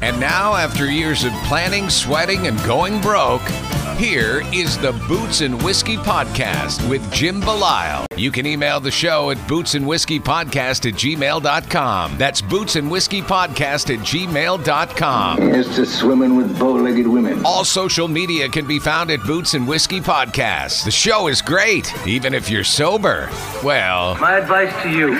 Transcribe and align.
And 0.00 0.20
now, 0.20 0.54
after 0.54 0.88
years 0.90 1.24
of 1.24 1.32
planning, 1.44 1.90
sweating, 1.90 2.46
and 2.46 2.56
going 2.64 3.00
broke, 3.00 3.42
here 3.96 4.42
is 4.54 4.78
the 4.78 4.92
Boots 5.08 5.40
and 5.40 5.60
Whiskey 5.60 5.96
Podcast 5.96 6.88
with 6.88 7.02
Jim 7.12 7.40
Belisle. 7.42 8.06
You 8.16 8.30
can 8.30 8.46
email 8.46 8.78
the 8.78 8.92
show 8.92 9.30
at 9.30 9.36
bootsandwhiskeypodcast 9.48 10.86
at 10.86 10.94
gmail.com. 10.94 12.16
That's 12.16 12.40
Boots 12.40 12.76
and 12.76 12.88
Whiskey 12.88 13.22
Podcast 13.22 13.92
at 13.92 13.98
gmail.com. 14.06 15.38
Here's 15.38 15.74
to 15.74 15.84
swimming 15.84 16.36
with 16.36 16.56
bow-legged 16.60 17.06
women. 17.08 17.44
All 17.44 17.64
social 17.64 18.06
media 18.06 18.48
can 18.48 18.68
be 18.68 18.78
found 18.78 19.10
at 19.10 19.20
Boots 19.24 19.54
and 19.54 19.66
Whiskey 19.66 20.00
Podcast. 20.00 20.84
The 20.84 20.92
show 20.92 21.26
is 21.26 21.42
great, 21.42 21.92
even 22.06 22.34
if 22.34 22.48
you're 22.48 22.62
sober. 22.62 23.28
Well, 23.64 24.14
My 24.20 24.38
advice 24.38 24.72
to 24.84 24.90
you 24.90 25.18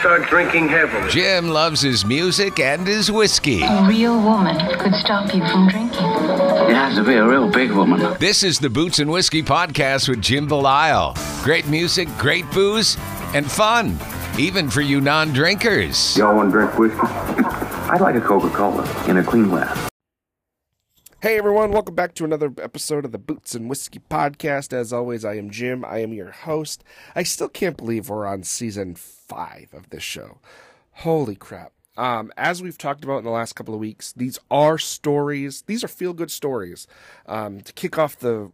start 0.00 0.26
drinking 0.28 0.66
heavily. 0.66 1.10
Jim 1.10 1.48
loves 1.48 1.82
his 1.82 2.06
music 2.06 2.58
and 2.58 2.86
his 2.86 3.12
whiskey. 3.12 3.60
A 3.62 3.86
real 3.86 4.18
woman 4.22 4.56
could 4.78 4.94
stop 4.94 5.34
you 5.34 5.46
from 5.46 5.68
drinking. 5.68 6.00
You 6.00 6.74
have 6.74 6.94
to 6.94 7.04
be 7.04 7.14
a 7.14 7.26
real 7.26 7.50
big 7.50 7.70
woman. 7.70 8.16
This 8.18 8.42
is 8.42 8.58
the 8.58 8.70
Boots 8.70 8.98
and 8.98 9.10
Whiskey 9.10 9.42
Podcast 9.42 10.08
with 10.08 10.22
Jim 10.22 10.48
Belisle. 10.48 11.44
Great 11.44 11.68
music, 11.68 12.08
great 12.16 12.50
booze, 12.50 12.96
and 13.34 13.48
fun, 13.48 13.98
even 14.38 14.70
for 14.70 14.80
you 14.80 15.02
non 15.02 15.34
drinkers. 15.34 16.16
Y'all 16.16 16.34
want 16.34 16.50
to 16.50 16.52
drink 16.52 16.78
whiskey? 16.78 16.98
I'd 17.90 18.00
like 18.00 18.14
a 18.14 18.20
Coca-Cola 18.22 18.88
in 19.06 19.18
a 19.18 19.22
clean 19.22 19.48
glass. 19.48 19.90
Hey 21.20 21.36
everyone, 21.36 21.72
welcome 21.72 21.94
back 21.94 22.14
to 22.14 22.24
another 22.24 22.50
episode 22.62 23.04
of 23.04 23.12
the 23.12 23.18
Boots 23.18 23.54
and 23.54 23.68
Whiskey 23.68 24.00
Podcast. 24.10 24.72
As 24.72 24.90
always, 24.94 25.26
I 25.26 25.34
am 25.34 25.50
Jim. 25.50 25.84
I 25.84 25.98
am 25.98 26.14
your 26.14 26.30
host. 26.30 26.82
I 27.14 27.22
still 27.24 27.50
can't 27.50 27.76
believe 27.76 28.08
we're 28.08 28.24
on 28.24 28.42
season 28.44 28.94
five 29.30 29.72
of 29.72 29.90
this 29.90 30.02
show. 30.02 30.38
Holy 30.92 31.36
crap. 31.36 31.72
Um, 31.96 32.32
as 32.36 32.62
we've 32.62 32.78
talked 32.78 33.04
about 33.04 33.18
in 33.18 33.24
the 33.24 33.30
last 33.30 33.54
couple 33.54 33.74
of 33.74 33.80
weeks, 33.80 34.12
these 34.12 34.38
are 34.50 34.76
stories, 34.78 35.62
these 35.62 35.84
are 35.84 35.88
feel 35.88 36.12
good 36.12 36.30
stories 36.30 36.86
um, 37.26 37.60
to 37.60 37.72
kick 37.72 37.98
off 37.98 38.18
the 38.18 38.50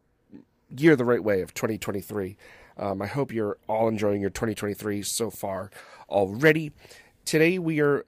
year 0.76 0.96
the 0.96 1.04
right 1.04 1.22
way 1.22 1.40
of 1.40 1.54
2023. 1.54 2.36
Um, 2.76 3.00
I 3.00 3.06
hope 3.06 3.32
you're 3.32 3.56
all 3.68 3.88
enjoying 3.88 4.20
your 4.20 4.30
2023 4.30 5.02
so 5.02 5.30
far 5.30 5.70
already. 6.10 6.72
Today 7.24 7.58
we 7.58 7.80
are 7.80 8.04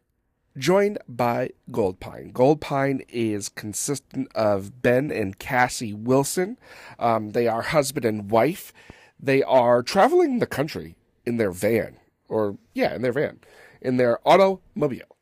joined 0.57 0.99
by 1.09 1.51
Gold 1.71 2.01
Pine. 2.01 2.31
Gold 2.33 2.61
Pine 2.61 3.03
is 3.09 3.49
consistent 3.49 4.29
of 4.35 4.83
Ben 4.83 5.11
and 5.11 5.39
Cassie 5.39 5.95
Wilson. 5.95 6.59
Um, 6.99 7.31
they 7.31 7.47
are 7.47 7.63
husband 7.63 8.05
and 8.05 8.31
wife. 8.31 8.73
They 9.19 9.43
are 9.43 9.83
traveling 9.83 10.39
the 10.39 10.47
country 10.47 10.97
in 11.25 11.37
their 11.37 11.51
van, 11.51 11.99
or 12.29 12.57
yeah, 12.75 12.95
in 12.95 13.03
their 13.03 13.13
van, 13.13 13.41
in 13.81 13.97
their 13.97 14.19
automobile. 14.27 15.17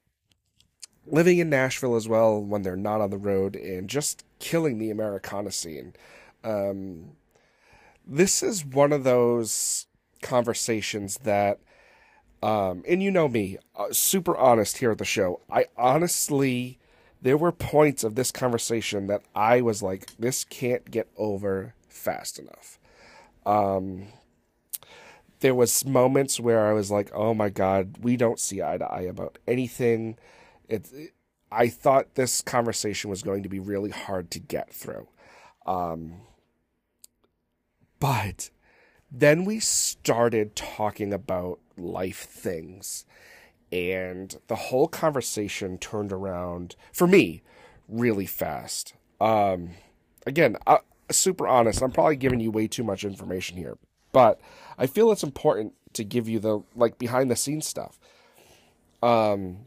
Living 1.07 1.39
in 1.39 1.49
Nashville 1.49 1.95
as 1.95 2.09
well 2.09 2.43
when 2.43 2.63
they're 2.63 2.77
not 2.77 3.01
on 3.01 3.11
the 3.11 3.19
road 3.19 3.55
and 3.55 3.89
just 3.89 4.25
killing 4.41 4.79
the 4.79 4.91
Americana 4.91 5.53
scene. 5.53 5.95
Um, 6.43 7.13
this 8.05 8.43
is 8.43 8.65
one 8.65 8.93
of 8.93 9.05
those 9.05 9.87
conversations 10.21 11.19
that 11.19 11.61
um, 12.43 12.85
and 12.87 13.03
you 13.03 13.11
know 13.11 13.29
me, 13.29 13.59
uh, 13.75 13.93
super 13.93 14.37
honest 14.37 14.79
here 14.79 14.91
at 14.91 14.99
the 14.99 15.05
show. 15.05 15.41
I 15.51 15.67
honestly, 15.77 16.79
there 17.23 17.37
were 17.37 17.53
points 17.53 18.05
of 18.05 18.15
this 18.15 18.31
conversation 18.31 19.07
that 19.07 19.23
I 19.35 19.63
was 19.63 19.83
like, 19.83 20.17
this 20.19 20.45
can't 20.45 20.91
get 20.91 21.09
over 21.17 21.75
fast 21.89 22.39
enough. 22.39 22.79
Um, 23.45 24.09
there 25.41 25.55
was 25.55 25.85
moments 25.85 26.41
where 26.41 26.67
I 26.67 26.73
was 26.73 26.91
like, 26.91 27.11
oh 27.15 27.35
my 27.35 27.49
god, 27.49 27.99
we 28.01 28.17
don't 28.17 28.41
see 28.41 28.63
eye 28.63 28.79
to 28.79 28.85
eye 28.85 29.03
about 29.03 29.39
anything. 29.47 30.17
It, 30.69 30.89
I 31.51 31.69
thought 31.69 32.15
this 32.15 32.41
conversation 32.41 33.11
was 33.11 33.23
going 33.23 33.43
to 33.43 33.49
be 33.49 33.61
really 33.61 33.91
hard 33.91 34.31
to 34.33 34.41
get 34.41 34.73
through. 34.73 35.09
Um, 35.67 36.23
but 37.99 38.51
then 39.11 39.45
we 39.45 39.61
started 39.61 40.57
talking 40.57 41.13
about 41.13 41.61
life 41.77 42.25
things 42.25 43.05
and 43.73 44.37
the 44.47 44.57
whole 44.57 44.89
conversation 44.89 45.79
turned 45.79 46.13
around 46.13 46.77
for 46.93 47.07
me 47.07 47.43
really 47.89 48.27
fast 48.27 48.95
um 49.21 49.71
again 50.27 50.57
I, 50.67 50.79
super 51.11 51.47
honest 51.47 51.83
i'm 51.83 51.91
probably 51.91 52.17
giving 52.17 52.41
you 52.41 52.51
way 52.51 52.67
too 52.67 52.85
much 52.85 53.05
information 53.05 53.57
here 53.57 53.77
but 54.17 54.41
i 54.79 54.87
feel 54.87 55.13
it's 55.13 55.23
important 55.23 55.75
to 55.93 56.03
give 56.05 56.29
you 56.29 56.39
the 56.39 56.63
like 56.75 56.99
behind 56.99 57.31
the 57.31 57.37
scenes 57.37 57.67
stuff 57.67 57.99
um 59.03 59.59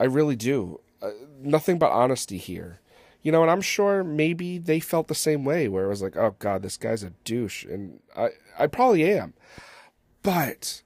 i 0.00 0.04
really 0.04 0.36
do 0.36 0.80
uh, 1.02 1.10
nothing 1.40 1.78
but 1.78 1.90
honesty 1.90 2.38
here 2.38 2.80
you 3.24 3.32
know, 3.32 3.40
and 3.40 3.50
I'm 3.50 3.62
sure 3.62 4.04
maybe 4.04 4.58
they 4.58 4.80
felt 4.80 5.08
the 5.08 5.14
same 5.14 5.44
way 5.46 5.66
where 5.66 5.86
it 5.86 5.88
was 5.88 6.02
like, 6.02 6.14
oh 6.14 6.36
God, 6.38 6.62
this 6.62 6.76
guy's 6.76 7.02
a 7.02 7.14
douche. 7.24 7.64
And 7.64 8.00
I, 8.14 8.28
I 8.58 8.66
probably 8.66 9.10
am. 9.10 9.32
But, 10.22 10.82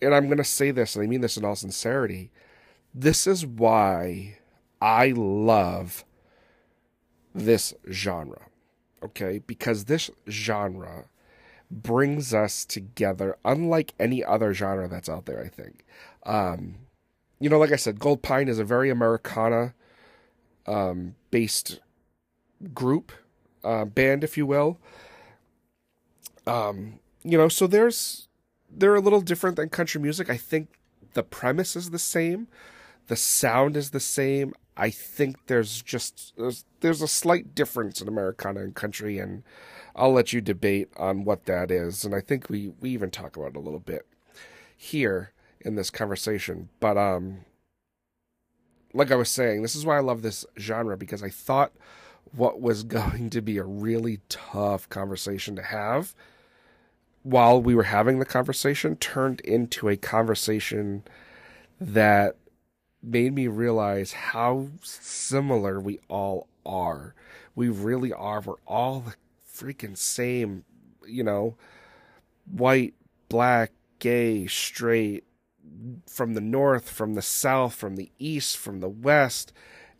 and 0.00 0.14
I'm 0.14 0.26
going 0.26 0.38
to 0.38 0.44
say 0.44 0.70
this, 0.70 0.96
and 0.96 1.04
I 1.04 1.06
mean 1.06 1.20
this 1.20 1.36
in 1.36 1.44
all 1.44 1.54
sincerity, 1.54 2.32
this 2.94 3.26
is 3.26 3.44
why 3.44 4.38
I 4.80 5.12
love 5.14 6.06
this 7.34 7.74
genre. 7.90 8.46
Okay? 9.02 9.40
Because 9.46 9.84
this 9.84 10.10
genre 10.26 11.04
brings 11.70 12.32
us 12.32 12.64
together, 12.64 13.36
unlike 13.44 13.94
any 13.98 14.24
other 14.24 14.54
genre 14.54 14.88
that's 14.88 15.08
out 15.08 15.26
there, 15.26 15.42
I 15.42 15.48
think. 15.48 15.84
Um, 16.24 16.76
you 17.40 17.48
know, 17.50 17.58
like 17.58 17.72
I 17.72 17.76
said, 17.76 17.98
Gold 17.98 18.22
Pine 18.22 18.48
is 18.48 18.58
a 18.58 18.64
very 18.64 18.90
Americana 18.90 19.74
um, 20.66 21.14
based 21.30 21.80
group, 22.72 23.12
uh, 23.62 23.84
band, 23.84 24.24
if 24.24 24.36
you 24.36 24.46
will. 24.46 24.78
Um, 26.46 27.00
you 27.22 27.38
know, 27.38 27.48
so 27.48 27.66
there's 27.66 28.28
they're 28.70 28.94
a 28.94 29.00
little 29.00 29.20
different 29.20 29.56
than 29.56 29.68
country 29.68 30.00
music. 30.00 30.28
I 30.28 30.36
think 30.36 30.68
the 31.14 31.22
premise 31.22 31.76
is 31.76 31.90
the 31.90 31.98
same, 31.98 32.48
the 33.08 33.16
sound 33.16 33.76
is 33.76 33.90
the 33.90 34.00
same. 34.00 34.54
I 34.76 34.90
think 34.90 35.46
there's 35.46 35.82
just 35.82 36.34
there's, 36.36 36.64
there's 36.80 37.02
a 37.02 37.08
slight 37.08 37.54
difference 37.54 38.00
in 38.00 38.08
Americana 38.08 38.60
and 38.60 38.74
country, 38.74 39.18
and 39.18 39.42
I'll 39.94 40.12
let 40.12 40.32
you 40.32 40.40
debate 40.40 40.88
on 40.96 41.24
what 41.24 41.44
that 41.46 41.70
is. 41.70 42.04
And 42.04 42.14
I 42.14 42.20
think 42.20 42.48
we 42.48 42.72
we 42.80 42.90
even 42.90 43.10
talk 43.10 43.36
about 43.36 43.50
it 43.50 43.56
a 43.56 43.60
little 43.60 43.80
bit 43.80 44.06
here 44.76 45.32
in 45.60 45.76
this 45.76 45.90
conversation. 45.90 46.68
But 46.80 46.96
um, 46.96 47.44
like 48.92 49.10
I 49.10 49.16
was 49.16 49.30
saying, 49.30 49.62
this 49.62 49.76
is 49.76 49.86
why 49.86 49.96
I 49.96 50.00
love 50.00 50.22
this 50.22 50.44
genre 50.58 50.96
because 50.96 51.22
I 51.22 51.30
thought 51.30 51.72
what 52.32 52.60
was 52.60 52.82
going 52.84 53.30
to 53.30 53.40
be 53.40 53.58
a 53.58 53.64
really 53.64 54.20
tough 54.28 54.88
conversation 54.88 55.56
to 55.56 55.62
have 55.62 56.14
while 57.22 57.60
we 57.60 57.74
were 57.74 57.84
having 57.84 58.18
the 58.18 58.24
conversation 58.26 58.96
turned 58.96 59.40
into 59.40 59.88
a 59.88 59.96
conversation 59.96 61.02
that 61.80 62.36
made 63.04 63.34
me 63.34 63.46
realize 63.46 64.12
how 64.12 64.68
similar 64.82 65.80
we 65.80 66.00
all 66.08 66.48
are. 66.64 67.14
We 67.54 67.68
really 67.68 68.12
are. 68.12 68.40
We're 68.40 68.54
all 68.66 69.00
the 69.00 69.14
freaking 69.52 69.96
same, 69.96 70.64
you 71.06 71.22
know, 71.22 71.56
white, 72.50 72.94
black, 73.28 73.72
gay, 73.98 74.46
straight, 74.46 75.24
from 76.06 76.34
the 76.34 76.40
north, 76.40 76.88
from 76.88 77.14
the 77.14 77.22
south, 77.22 77.74
from 77.74 77.96
the 77.96 78.10
east, 78.18 78.56
from 78.56 78.80
the 78.80 78.88
west. 78.88 79.52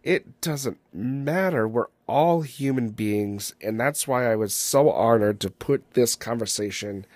It 0.02 0.40
doesn't 0.40 0.78
matter. 0.92 1.66
We're 1.66 1.86
all 2.06 2.42
human 2.42 2.90
beings. 2.90 3.54
And 3.60 3.80
that's 3.80 4.06
why 4.06 4.30
I 4.30 4.36
was 4.36 4.54
so 4.54 4.90
honored 4.90 5.40
to 5.40 5.50
put 5.50 5.94
this 5.94 6.14
conversation 6.14 7.06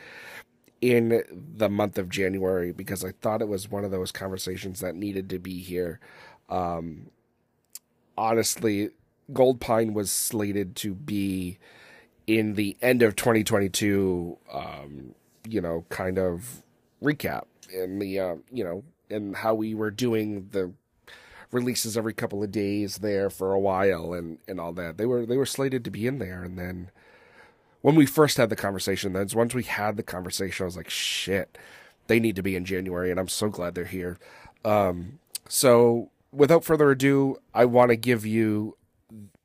in 0.80 1.22
the 1.30 1.68
month 1.68 1.98
of 1.98 2.08
January 2.08 2.72
because 2.72 3.04
I 3.04 3.12
thought 3.20 3.42
it 3.42 3.48
was 3.48 3.70
one 3.70 3.84
of 3.84 3.90
those 3.90 4.12
conversations 4.12 4.80
that 4.80 4.94
needed 4.94 5.28
to 5.30 5.38
be 5.38 5.58
here. 5.58 5.98
Um, 6.48 7.10
honestly, 8.16 8.90
Gold 9.32 9.60
Pine 9.60 9.92
was 9.92 10.10
slated 10.10 10.76
to 10.76 10.94
be 10.94 11.58
in 12.26 12.54
the 12.54 12.76
end 12.80 13.02
of 13.02 13.16
2022, 13.16 14.38
um, 14.52 15.14
you 15.48 15.60
know, 15.60 15.84
kind 15.88 16.18
of 16.18 16.62
recap 17.02 17.44
in 17.72 17.98
the, 17.98 18.18
uh, 18.20 18.34
you 18.52 18.62
know, 18.62 18.84
and 19.10 19.36
how 19.36 19.54
we 19.54 19.74
were 19.74 19.90
doing 19.90 20.48
the 20.52 20.72
releases 21.50 21.96
every 21.96 22.12
couple 22.12 22.42
of 22.42 22.52
days 22.52 22.98
there 22.98 23.30
for 23.30 23.52
a 23.52 23.58
while 23.58 24.12
and, 24.12 24.38
and 24.46 24.60
all 24.60 24.72
that. 24.74 24.98
They 24.98 25.06
were, 25.06 25.24
they 25.24 25.38
were 25.38 25.46
slated 25.46 25.84
to 25.84 25.90
be 25.90 26.06
in 26.06 26.18
there. 26.18 26.42
And 26.44 26.58
then 26.58 26.90
when 27.80 27.94
we 27.94 28.06
first 28.06 28.36
had 28.36 28.50
the 28.50 28.56
conversation, 28.56 29.12
then 29.12 29.28
once 29.34 29.54
we 29.54 29.62
had 29.62 29.96
the 29.96 30.02
conversation, 30.02 30.64
I 30.64 30.66
was 30.66 30.76
like, 30.76 30.90
shit, 30.90 31.56
they 32.06 32.18
need 32.18 32.36
to 32.36 32.42
be 32.42 32.56
in 32.56 32.64
January. 32.64 33.10
And 33.10 33.20
I'm 33.20 33.28
so 33.28 33.48
glad 33.48 33.74
they're 33.74 33.84
here. 33.84 34.18
Um, 34.64 35.18
so 35.48 36.10
without 36.32 36.64
further 36.64 36.90
ado, 36.90 37.36
I 37.54 37.64
want 37.64 37.90
to 37.90 37.96
give 37.96 38.26
you, 38.26 38.76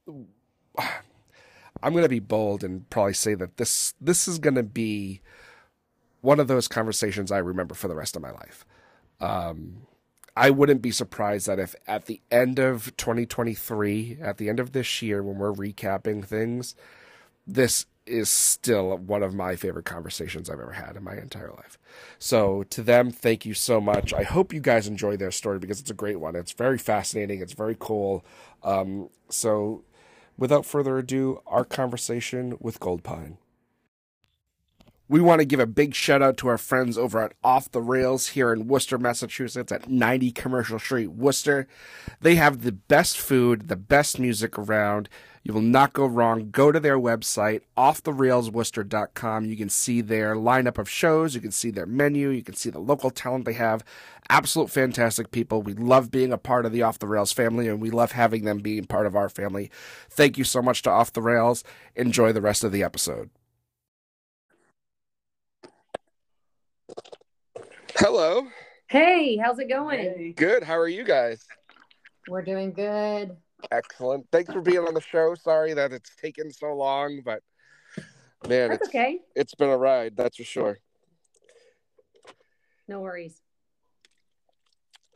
I'm 0.08 1.92
going 1.92 2.04
to 2.04 2.10
be 2.10 2.20
bold 2.20 2.64
and 2.64 2.90
probably 2.90 3.14
say 3.14 3.36
that 3.36 3.58
this, 3.58 3.94
this 4.02 4.28
is 4.28 4.40
going 4.40 4.56
to 4.56 4.64
be 4.64 5.22
one 6.22 6.40
of 6.40 6.48
those 6.48 6.68
conversations 6.68 7.32
I 7.32 7.38
remember 7.38 7.76
for 7.76 7.88
the 7.88 7.96
rest 7.96 8.16
of 8.16 8.22
my 8.22 8.32
life. 8.32 8.66
Um, 9.20 9.88
I 10.36 10.50
wouldn't 10.50 10.82
be 10.82 10.92
surprised 10.92 11.48
that 11.48 11.60
if 11.60 11.76
at 11.88 12.06
the 12.06 12.20
end 12.32 12.58
of 12.58 12.96
2023, 12.98 14.18
at 14.20 14.38
the 14.38 14.50
end 14.50 14.60
of 14.60 14.72
this 14.72 15.02
year, 15.02 15.22
when 15.22 15.38
we're 15.38 15.54
recapping 15.54 16.26
things, 16.26 16.76
this 17.46 17.86
is 18.06 18.30
still 18.30 18.98
one 18.98 19.24
of 19.24 19.34
my 19.34 19.56
favorite 19.56 19.86
conversations 19.86 20.50
I've 20.50 20.60
ever 20.60 20.74
had 20.74 20.96
in 20.96 21.04
my 21.04 21.16
entire 21.16 21.52
life. 21.52 21.78
So 22.20 22.64
to 22.64 22.82
them, 22.82 23.12
thank 23.12 23.46
you 23.46 23.54
so 23.54 23.80
much. 23.80 24.14
I 24.14 24.24
hope 24.24 24.54
you 24.54 24.60
guys 24.60 24.88
enjoy 24.88 25.18
their 25.18 25.32
story 25.32 25.60
because 25.60 25.80
it's 25.80 25.92
a 25.92 25.96
great 25.96 26.20
one. 26.20 26.36
It's 26.36 26.52
very 26.52 26.78
fascinating. 26.78 27.42
It's 27.42 27.54
very 27.54 27.78
cool. 27.80 28.26
Um, 28.64 29.10
so 29.30 29.84
without 30.38 30.66
further 30.66 30.98
ado, 30.98 31.42
our 31.48 31.66
conversation 31.66 32.58
with 32.60 32.80
Gold 32.80 33.04
Pine. 33.04 33.38
We 35.14 35.22
want 35.22 35.42
to 35.42 35.46
give 35.46 35.60
a 35.60 35.68
big 35.68 35.94
shout 35.94 36.24
out 36.24 36.38
to 36.38 36.48
our 36.48 36.58
friends 36.58 36.98
over 36.98 37.22
at 37.22 37.34
Off 37.44 37.70
the 37.70 37.84
Rails 37.84 38.30
here 38.30 38.52
in 38.52 38.68
Worcester, 38.68 38.98
Massachusetts 38.98 39.72
at 39.72 39.88
90 39.88 40.32
Commercial 40.32 40.80
Street, 40.80 41.10
Worcester. 41.10 41.68
They 42.22 42.34
have 42.34 42.64
the 42.64 42.72
best 42.72 43.20
food, 43.20 43.68
the 43.68 43.76
best 43.76 44.18
music 44.18 44.58
around. 44.58 45.10
You 45.44 45.54
will 45.54 45.62
not 45.62 45.94
go 45.94 46.08
wrong. 46.08 46.50
Go 46.50 46.72
to 46.72 46.80
their 46.80 46.98
website, 46.98 47.62
offtherailsworcester.com. 47.78 49.46
You 49.46 49.56
can 49.56 49.70
see 49.70 50.02
their 50.02 50.34
lineup 50.36 50.80
of 50.80 50.90
shows. 50.90 51.36
You 51.36 51.42
can 51.42 51.52
see 51.52 51.70
their 51.70 51.86
menu. 51.86 52.30
You 52.30 52.42
can 52.42 52.56
see 52.56 52.72
the 52.72 52.80
local 52.80 53.12
talent 53.12 53.46
they 53.46 53.54
have. 53.54 53.84
Absolute 54.32 54.72
fantastic 54.72 55.30
people. 55.30 55.62
We 55.62 55.76
love 55.76 56.10
being 56.10 56.34
a 56.34 56.40
part 56.40 56.66
of 56.66 56.72
the 56.72 56.82
Off 56.82 56.98
the 56.98 57.06
Rails 57.06 57.32
family, 57.32 57.68
and 57.68 57.80
we 57.80 57.92
love 57.92 58.14
having 58.14 58.46
them 58.46 58.62
being 58.62 58.86
part 58.86 59.06
of 59.06 59.16
our 59.16 59.30
family. 59.30 59.70
Thank 60.10 60.40
you 60.40 60.44
so 60.44 60.64
much 60.64 60.82
to 60.82 60.90
Off 60.90 61.14
the 61.14 61.22
Rails. 61.22 61.64
Enjoy 61.96 62.32
the 62.32 62.42
rest 62.42 62.64
of 62.64 62.72
the 62.72 62.82
episode. 62.82 63.30
Hello. 68.04 68.46
Hey, 68.90 69.38
how's 69.38 69.60
it 69.60 69.70
going? 69.70 70.34
Good. 70.36 70.62
How 70.62 70.78
are 70.78 70.90
you 70.90 71.06
guys? 71.06 71.46
We're 72.28 72.42
doing 72.42 72.74
good. 72.74 73.38
Excellent. 73.72 74.28
Thanks 74.30 74.52
for 74.52 74.60
being 74.60 74.80
on 74.80 74.94
the 74.94 75.00
show. 75.00 75.36
Sorry 75.36 75.74
that 75.74 75.94
it's 75.94 76.14
taken 76.18 76.52
so 76.52 76.74
long, 76.74 77.22
but 77.24 77.42
man, 78.50 78.72
That's 78.72 78.82
it's 78.82 78.90
okay. 78.90 79.20
it's 79.38 79.56
been 79.56 79.70
a 79.70 79.78
ride, 79.78 80.18
that's 80.18 80.36
for 80.36 80.44
sure. 80.44 80.80
No 82.90 83.00
worries. 83.00 83.40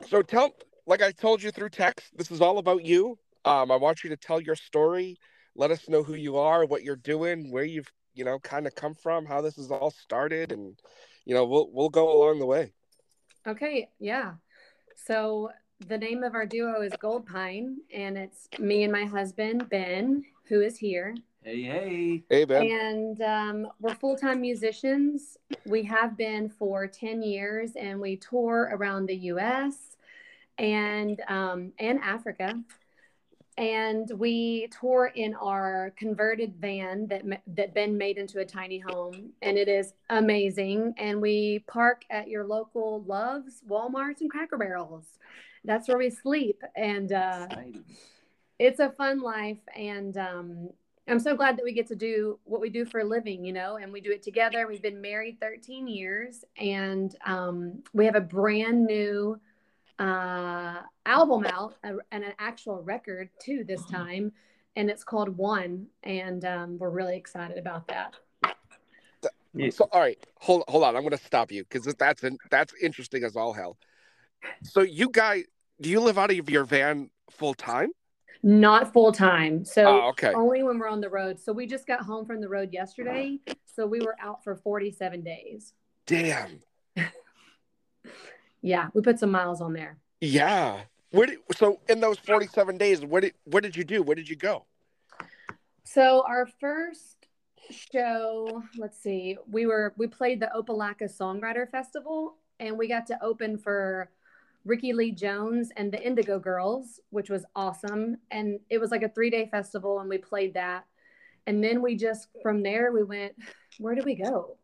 So 0.06 0.22
tell 0.22 0.54
like 0.86 1.02
I 1.02 1.12
told 1.12 1.42
you 1.42 1.50
through 1.50 1.68
text, 1.68 2.06
this 2.16 2.30
is 2.30 2.40
all 2.40 2.56
about 2.56 2.86
you. 2.86 3.18
Um, 3.44 3.70
I 3.70 3.76
want 3.76 4.02
you 4.02 4.08
to 4.08 4.16
tell 4.16 4.40
your 4.40 4.56
story. 4.56 5.18
Let 5.54 5.70
us 5.70 5.90
know 5.90 6.02
who 6.02 6.14
you 6.14 6.38
are, 6.38 6.64
what 6.64 6.84
you're 6.84 6.96
doing, 6.96 7.50
where 7.50 7.64
you've, 7.64 7.92
you 8.14 8.24
know, 8.24 8.38
kind 8.38 8.66
of 8.66 8.74
come 8.74 8.94
from, 8.94 9.26
how 9.26 9.42
this 9.42 9.58
is 9.58 9.70
all 9.70 9.90
started, 9.90 10.52
and 10.52 10.74
you 11.26 11.34
know, 11.34 11.44
we'll 11.44 11.68
we'll 11.70 11.90
go 11.90 12.10
along 12.10 12.38
the 12.38 12.46
way. 12.46 12.72
Okay, 13.46 13.88
yeah. 13.98 14.32
So 14.96 15.50
the 15.86 15.96
name 15.96 16.22
of 16.22 16.34
our 16.34 16.46
duo 16.46 16.82
is 16.82 16.92
Gold 16.98 17.26
Pine, 17.26 17.78
and 17.94 18.18
it's 18.18 18.48
me 18.58 18.82
and 18.82 18.92
my 18.92 19.04
husband 19.04 19.68
Ben, 19.68 20.24
who 20.44 20.60
is 20.60 20.76
here. 20.76 21.14
Hey, 21.42 21.62
hey. 21.62 22.24
Hey 22.28 22.44
Ben. 22.44 22.70
And 22.70 23.22
um, 23.22 23.68
we're 23.80 23.94
full 23.94 24.16
time 24.16 24.40
musicians. 24.40 25.38
We 25.64 25.82
have 25.84 26.16
been 26.16 26.48
for 26.48 26.86
10 26.86 27.22
years, 27.22 27.72
and 27.76 28.00
we 28.00 28.16
tour 28.16 28.70
around 28.72 29.06
the 29.06 29.16
US 29.16 29.96
and, 30.58 31.20
um, 31.28 31.72
and 31.78 32.00
Africa. 32.00 32.60
And 33.58 34.08
we 34.16 34.68
tour 34.80 35.12
in 35.14 35.34
our 35.34 35.92
converted 35.96 36.54
van 36.60 37.08
that, 37.08 37.42
that 37.48 37.74
Ben 37.74 37.98
made 37.98 38.16
into 38.16 38.38
a 38.38 38.44
tiny 38.44 38.78
home, 38.78 39.32
and 39.42 39.58
it 39.58 39.68
is 39.68 39.94
amazing. 40.10 40.94
And 40.96 41.20
we 41.20 41.64
park 41.66 42.04
at 42.08 42.28
your 42.28 42.46
local 42.46 43.02
Loves, 43.02 43.62
Walmarts, 43.68 44.20
and 44.20 44.30
Cracker 44.30 44.56
Barrels. 44.56 45.04
That's 45.64 45.88
where 45.88 45.98
we 45.98 46.08
sleep. 46.08 46.62
And 46.76 47.12
uh, 47.12 47.48
it's 48.58 48.80
a 48.80 48.90
fun 48.90 49.20
life 49.20 49.58
and 49.76 50.16
um, 50.16 50.68
i'm 51.08 51.20
so 51.20 51.36
glad 51.36 51.56
that 51.56 51.64
we 51.64 51.72
get 51.72 51.86
to 51.86 51.96
do 51.96 52.38
what 52.44 52.60
we 52.60 52.68
do 52.68 52.84
for 52.84 53.00
a 53.00 53.04
living 53.04 53.44
you 53.44 53.52
know 53.52 53.76
and 53.76 53.92
we 53.92 54.00
do 54.00 54.10
it 54.10 54.22
together 54.22 54.66
we've 54.66 54.82
been 54.82 55.00
married 55.00 55.38
13 55.40 55.86
years 55.86 56.44
and 56.58 57.16
um, 57.26 57.82
we 57.92 58.04
have 58.04 58.16
a 58.16 58.20
brand 58.20 58.84
new 58.84 59.38
uh, 59.98 60.80
album 61.06 61.46
out 61.46 61.74
a, 61.82 61.94
and 62.12 62.24
an 62.24 62.32
actual 62.38 62.82
record 62.82 63.30
too 63.40 63.64
this 63.64 63.84
time 63.86 64.32
and 64.76 64.88
it's 64.90 65.02
called 65.02 65.36
one 65.36 65.86
and 66.04 66.44
um, 66.44 66.78
we're 66.78 66.90
really 66.90 67.16
excited 67.16 67.58
about 67.58 67.88
that 67.88 68.14
So 69.72 69.88
all 69.90 70.00
right, 70.00 70.18
hold 70.36 70.62
hold 70.68 70.84
on. 70.84 70.94
I'm 70.96 71.02
gonna 71.02 71.16
stop 71.16 71.50
you 71.50 71.64
because 71.64 71.84
that's 71.96 72.22
in, 72.22 72.38
that's 72.50 72.72
interesting 72.80 73.24
as 73.24 73.34
all 73.34 73.52
hell. 73.52 73.76
So 74.62 74.82
you 74.82 75.10
guys, 75.10 75.44
do 75.80 75.88
you 75.88 76.00
live 76.00 76.16
out 76.18 76.30
of 76.30 76.48
your 76.50 76.64
van 76.64 77.10
full 77.30 77.54
time? 77.54 77.90
not 78.42 78.92
full 78.92 79.10
time 79.10 79.64
so 79.64 79.84
Oh, 79.84 80.08
okay. 80.10 80.32
only 80.32 80.62
when 80.62 80.78
we're 80.78 80.88
on 80.88 81.00
the 81.00 81.08
road 81.08 81.40
so 81.40 81.52
we 81.52 81.66
just 81.66 81.88
got 81.88 82.00
home 82.00 82.24
from 82.24 82.40
the 82.40 82.48
road 82.48 82.72
yesterday 82.72 83.36
so 83.66 83.84
we 83.84 84.00
were 84.00 84.14
out 84.20 84.44
for 84.44 84.54
47 84.54 85.22
days 85.22 85.72
Damn. 86.06 86.60
yeah 88.62 88.88
we 88.94 89.00
put 89.02 89.18
some 89.18 89.30
miles 89.30 89.60
on 89.60 89.72
there 89.72 89.96
Yeah. 90.20 90.82
Where 91.10 91.26
did, 91.26 91.38
so 91.56 91.80
in 91.88 92.00
those 92.00 92.18
47 92.18 92.76
days, 92.76 93.02
what 93.02 93.22
did 93.22 93.34
what 93.44 93.62
did 93.62 93.76
you 93.76 93.84
do? 93.84 94.02
Where 94.02 94.14
did 94.14 94.28
you 94.28 94.36
go? 94.36 94.66
So 95.84 96.22
our 96.28 96.46
first 96.60 97.16
show, 97.70 98.62
let's 98.76 98.98
see, 99.00 99.38
we 99.50 99.64
were 99.66 99.94
we 99.96 100.06
played 100.06 100.40
the 100.40 100.50
Opelika 100.54 101.04
Songwriter 101.04 101.66
Festival 101.70 102.36
and 102.60 102.76
we 102.76 102.88
got 102.88 103.06
to 103.06 103.24
open 103.24 103.56
for 103.56 104.10
Rickie 104.66 104.92
Lee 104.92 105.12
Jones 105.12 105.70
and 105.76 105.90
the 105.90 106.02
Indigo 106.02 106.38
Girls, 106.38 107.00
which 107.08 107.30
was 107.30 107.46
awesome. 107.56 108.18
And 108.30 108.60
it 108.68 108.78
was 108.78 108.90
like 108.90 109.02
a 109.02 109.08
three 109.08 109.30
day 109.30 109.48
festival 109.50 110.00
and 110.00 110.10
we 110.10 110.18
played 110.18 110.54
that. 110.54 110.84
And 111.46 111.64
then 111.64 111.80
we 111.80 111.96
just 111.96 112.28
from 112.42 112.62
there 112.62 112.92
we 112.92 113.02
went, 113.02 113.32
where 113.78 113.94
did 113.94 114.04
we 114.04 114.14
go? 114.14 114.58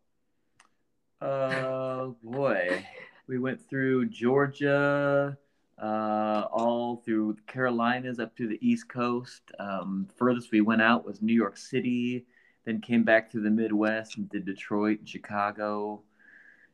Uh, 1.19 2.09
boy. 2.21 2.85
We 3.27 3.39
went 3.39 3.67
through 3.67 4.07
Georgia, 4.07 5.37
uh, 5.81 6.43
all 6.51 6.97
through 6.97 7.33
the 7.33 7.41
Carolinas 7.51 8.19
up 8.19 8.35
to 8.37 8.47
the 8.47 8.59
East 8.61 8.87
Coast. 8.87 9.41
Um, 9.59 10.07
furthest 10.15 10.51
we 10.51 10.61
went 10.61 10.81
out 10.81 11.05
was 11.05 11.21
New 11.21 11.33
York 11.33 11.57
City, 11.57 12.25
then 12.65 12.81
came 12.81 13.03
back 13.03 13.31
to 13.31 13.39
the 13.39 13.49
Midwest 13.49 14.17
and 14.17 14.29
did 14.29 14.45
Detroit 14.45 14.99
and 14.99 15.09
Chicago, 15.09 16.01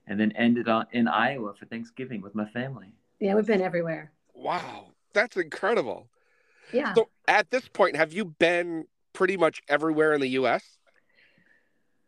and 0.07 0.19
then 0.19 0.31
ended 0.33 0.67
on 0.67 0.87
in 0.91 1.07
Iowa 1.07 1.53
for 1.53 1.65
Thanksgiving 1.65 2.21
with 2.21 2.35
my 2.35 2.45
family. 2.49 2.93
Yeah, 3.19 3.35
we've 3.35 3.45
been 3.45 3.61
everywhere. 3.61 4.11
Wow, 4.33 4.87
that's 5.13 5.37
incredible. 5.37 6.07
Yeah. 6.73 6.93
So 6.93 7.09
at 7.27 7.49
this 7.49 7.67
point, 7.67 7.95
have 7.95 8.11
you 8.11 8.25
been 8.25 8.85
pretty 9.13 9.37
much 9.37 9.61
everywhere 9.69 10.13
in 10.13 10.21
the 10.21 10.29
U.S.? 10.29 10.63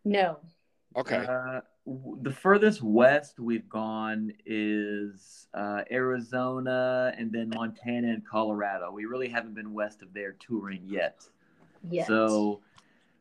No. 0.03 0.39
Okay. 0.97 1.17
Uh, 1.17 1.25
w- 1.25 1.61
the 1.85 2.31
furthest 2.31 2.81
west 2.81 3.39
we've 3.39 3.67
gone 3.67 4.31
is 4.45 5.47
uh, 5.53 5.81
Arizona 5.91 7.13
and 7.17 7.31
then 7.31 7.49
Montana 7.53 8.07
and 8.07 8.25
Colorado. 8.25 8.91
We 8.91 9.05
really 9.05 9.27
haven't 9.27 9.53
been 9.53 9.73
west 9.73 10.01
of 10.01 10.13
there 10.13 10.33
touring 10.39 10.83
yet. 10.85 11.27
Yet. 11.89 12.07
So 12.07 12.61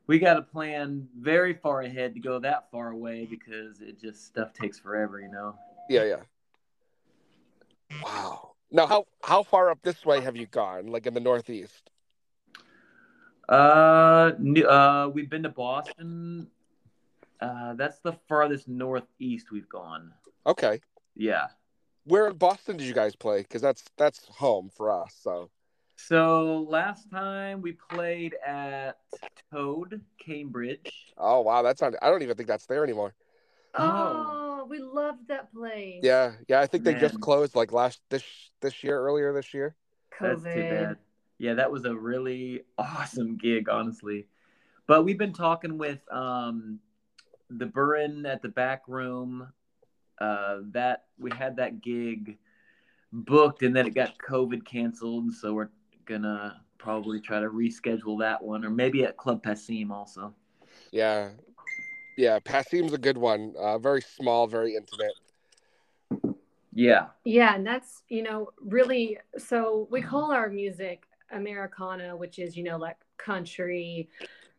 we 0.06 0.20
got 0.20 0.34
to 0.34 0.42
plan 0.42 1.08
very 1.18 1.54
far 1.54 1.82
ahead 1.82 2.14
to 2.14 2.20
go 2.20 2.38
that 2.38 2.70
far 2.70 2.90
away 2.90 3.26
because 3.28 3.80
it 3.80 4.00
just 4.00 4.26
stuff 4.26 4.52
takes 4.52 4.78
forever, 4.78 5.20
you 5.20 5.30
know. 5.30 5.56
Yeah, 5.88 6.04
yeah. 6.04 8.00
Wow. 8.02 8.52
Now, 8.70 8.86
how 8.86 9.06
how 9.22 9.42
far 9.42 9.70
up 9.70 9.80
this 9.82 10.06
way 10.06 10.20
have 10.20 10.36
you 10.36 10.46
gone? 10.46 10.86
Like 10.86 11.06
in 11.06 11.14
the 11.14 11.20
Northeast? 11.20 11.90
Uh, 13.48 14.32
uh, 14.68 15.10
we've 15.12 15.28
been 15.28 15.42
to 15.42 15.50
Boston. 15.50 16.46
Uh, 17.42 17.74
that's 17.74 17.98
the 17.98 18.12
farthest 18.28 18.68
northeast 18.68 19.50
we've 19.50 19.68
gone. 19.68 20.12
Okay. 20.46 20.80
Yeah. 21.16 21.46
Where 22.04 22.28
in 22.28 22.36
Boston 22.36 22.76
did 22.76 22.86
you 22.86 22.94
guys 22.94 23.16
play? 23.16 23.42
Because 23.42 23.62
that's 23.62 23.84
that's 23.96 24.24
home 24.26 24.70
for 24.76 24.90
us. 24.90 25.16
So 25.20 25.50
So 25.96 26.66
last 26.68 27.10
time 27.10 27.60
we 27.60 27.72
played 27.72 28.34
at 28.46 28.98
Toad, 29.52 30.00
Cambridge. 30.24 30.90
oh 31.18 31.40
wow, 31.40 31.62
that's 31.62 31.80
not. 31.82 31.94
I 32.00 32.10
don't 32.10 32.22
even 32.22 32.36
think 32.36 32.48
that's 32.48 32.66
there 32.66 32.84
anymore. 32.84 33.14
oh, 33.74 34.66
we 34.68 34.78
loved 34.78 35.28
that 35.28 35.52
place. 35.52 36.00
Yeah, 36.02 36.32
yeah. 36.48 36.60
I 36.60 36.66
think 36.66 36.84
they 36.84 36.94
just 36.94 37.20
closed 37.20 37.54
like 37.56 37.72
last 37.72 38.00
this 38.10 38.24
this 38.60 38.84
year, 38.84 38.98
earlier 38.98 39.32
this 39.32 39.52
year. 39.54 39.74
That's 40.20 40.42
too 40.42 40.48
COVID. 40.48 40.70
bad. 40.70 40.96
Yeah, 41.38 41.54
that 41.54 41.72
was 41.72 41.84
a 41.84 41.94
really 41.94 42.62
awesome 42.78 43.36
gig, 43.36 43.68
honestly. 43.68 44.28
But 44.86 45.04
we've 45.04 45.18
been 45.18 45.32
talking 45.32 45.78
with 45.78 46.00
um, 46.12 46.80
the 47.58 47.66
Burren 47.66 48.26
at 48.26 48.42
the 48.42 48.48
back 48.48 48.82
room. 48.88 49.52
Uh, 50.20 50.58
that 50.70 51.06
we 51.18 51.30
had 51.32 51.56
that 51.56 51.80
gig 51.80 52.38
booked, 53.12 53.62
and 53.62 53.74
then 53.74 53.86
it 53.86 53.94
got 53.94 54.14
COVID 54.18 54.64
canceled. 54.64 55.32
So 55.32 55.52
we're 55.54 55.70
gonna 56.04 56.60
probably 56.78 57.20
try 57.20 57.40
to 57.40 57.48
reschedule 57.48 58.20
that 58.20 58.42
one, 58.42 58.64
or 58.64 58.70
maybe 58.70 59.04
at 59.04 59.16
Club 59.16 59.42
Passim 59.42 59.90
also. 59.90 60.34
Yeah, 60.92 61.30
yeah. 62.16 62.38
Passim's 62.38 62.92
a 62.92 62.98
good 62.98 63.18
one. 63.18 63.54
Uh, 63.58 63.78
very 63.78 64.02
small, 64.02 64.46
very 64.46 64.76
intimate. 64.76 65.14
Yeah. 66.72 67.08
Yeah, 67.24 67.54
and 67.54 67.66
that's, 67.66 68.02
you 68.08 68.22
know, 68.22 68.50
really 68.60 69.18
so 69.38 69.86
we 69.90 70.00
call 70.00 70.32
our 70.32 70.48
music 70.48 71.04
Americana, 71.30 72.16
which 72.16 72.38
is, 72.38 72.56
you 72.56 72.64
know, 72.64 72.76
like 72.76 72.96
country, 73.18 74.08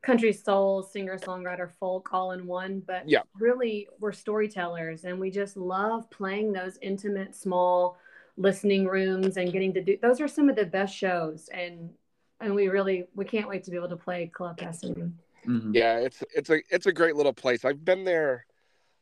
country 0.04 0.34
soul, 0.34 0.84
singer 0.84 1.18
songwriter, 1.18 1.72
folk 1.80 2.10
all 2.14 2.32
in 2.32 2.46
one. 2.46 2.82
But 2.82 3.10
Yeah. 3.10 3.24
really, 3.40 3.88
we're 4.00 4.12
storytellers 4.12 5.06
and 5.06 5.20
we 5.20 5.32
just 5.32 5.58
love 5.58 6.10
playing 6.12 6.52
those 6.52 6.78
intimate, 6.82 7.36
small 7.36 7.98
listening 8.36 8.86
rooms 8.86 9.38
and 9.38 9.52
getting 9.52 9.74
to 9.74 9.82
do 9.82 9.96
those 10.02 10.20
are 10.20 10.28
some 10.28 10.50
of 10.50 10.56
the 10.56 10.66
best 10.66 10.96
shows. 10.96 11.50
And 11.50 11.94
and 12.42 12.54
we 12.54 12.68
really 12.68 13.08
we 13.16 13.26
can't 13.26 13.48
wait 13.48 13.64
to 13.64 13.72
be 13.72 13.78
able 13.78 13.90
to 13.90 13.98
play 13.98 14.28
Club 14.28 14.58
Destiny. 14.58 15.12
Mhm. 15.48 15.74
Yeah, 15.74 15.98
it's 15.98 16.24
it's 16.36 16.50
a 16.50 16.62
it's 16.70 16.86
a 16.86 16.94
great 16.94 17.16
little 17.16 17.34
place. 17.34 17.66
I've 17.66 17.84
been 17.84 18.04
there. 18.04 18.46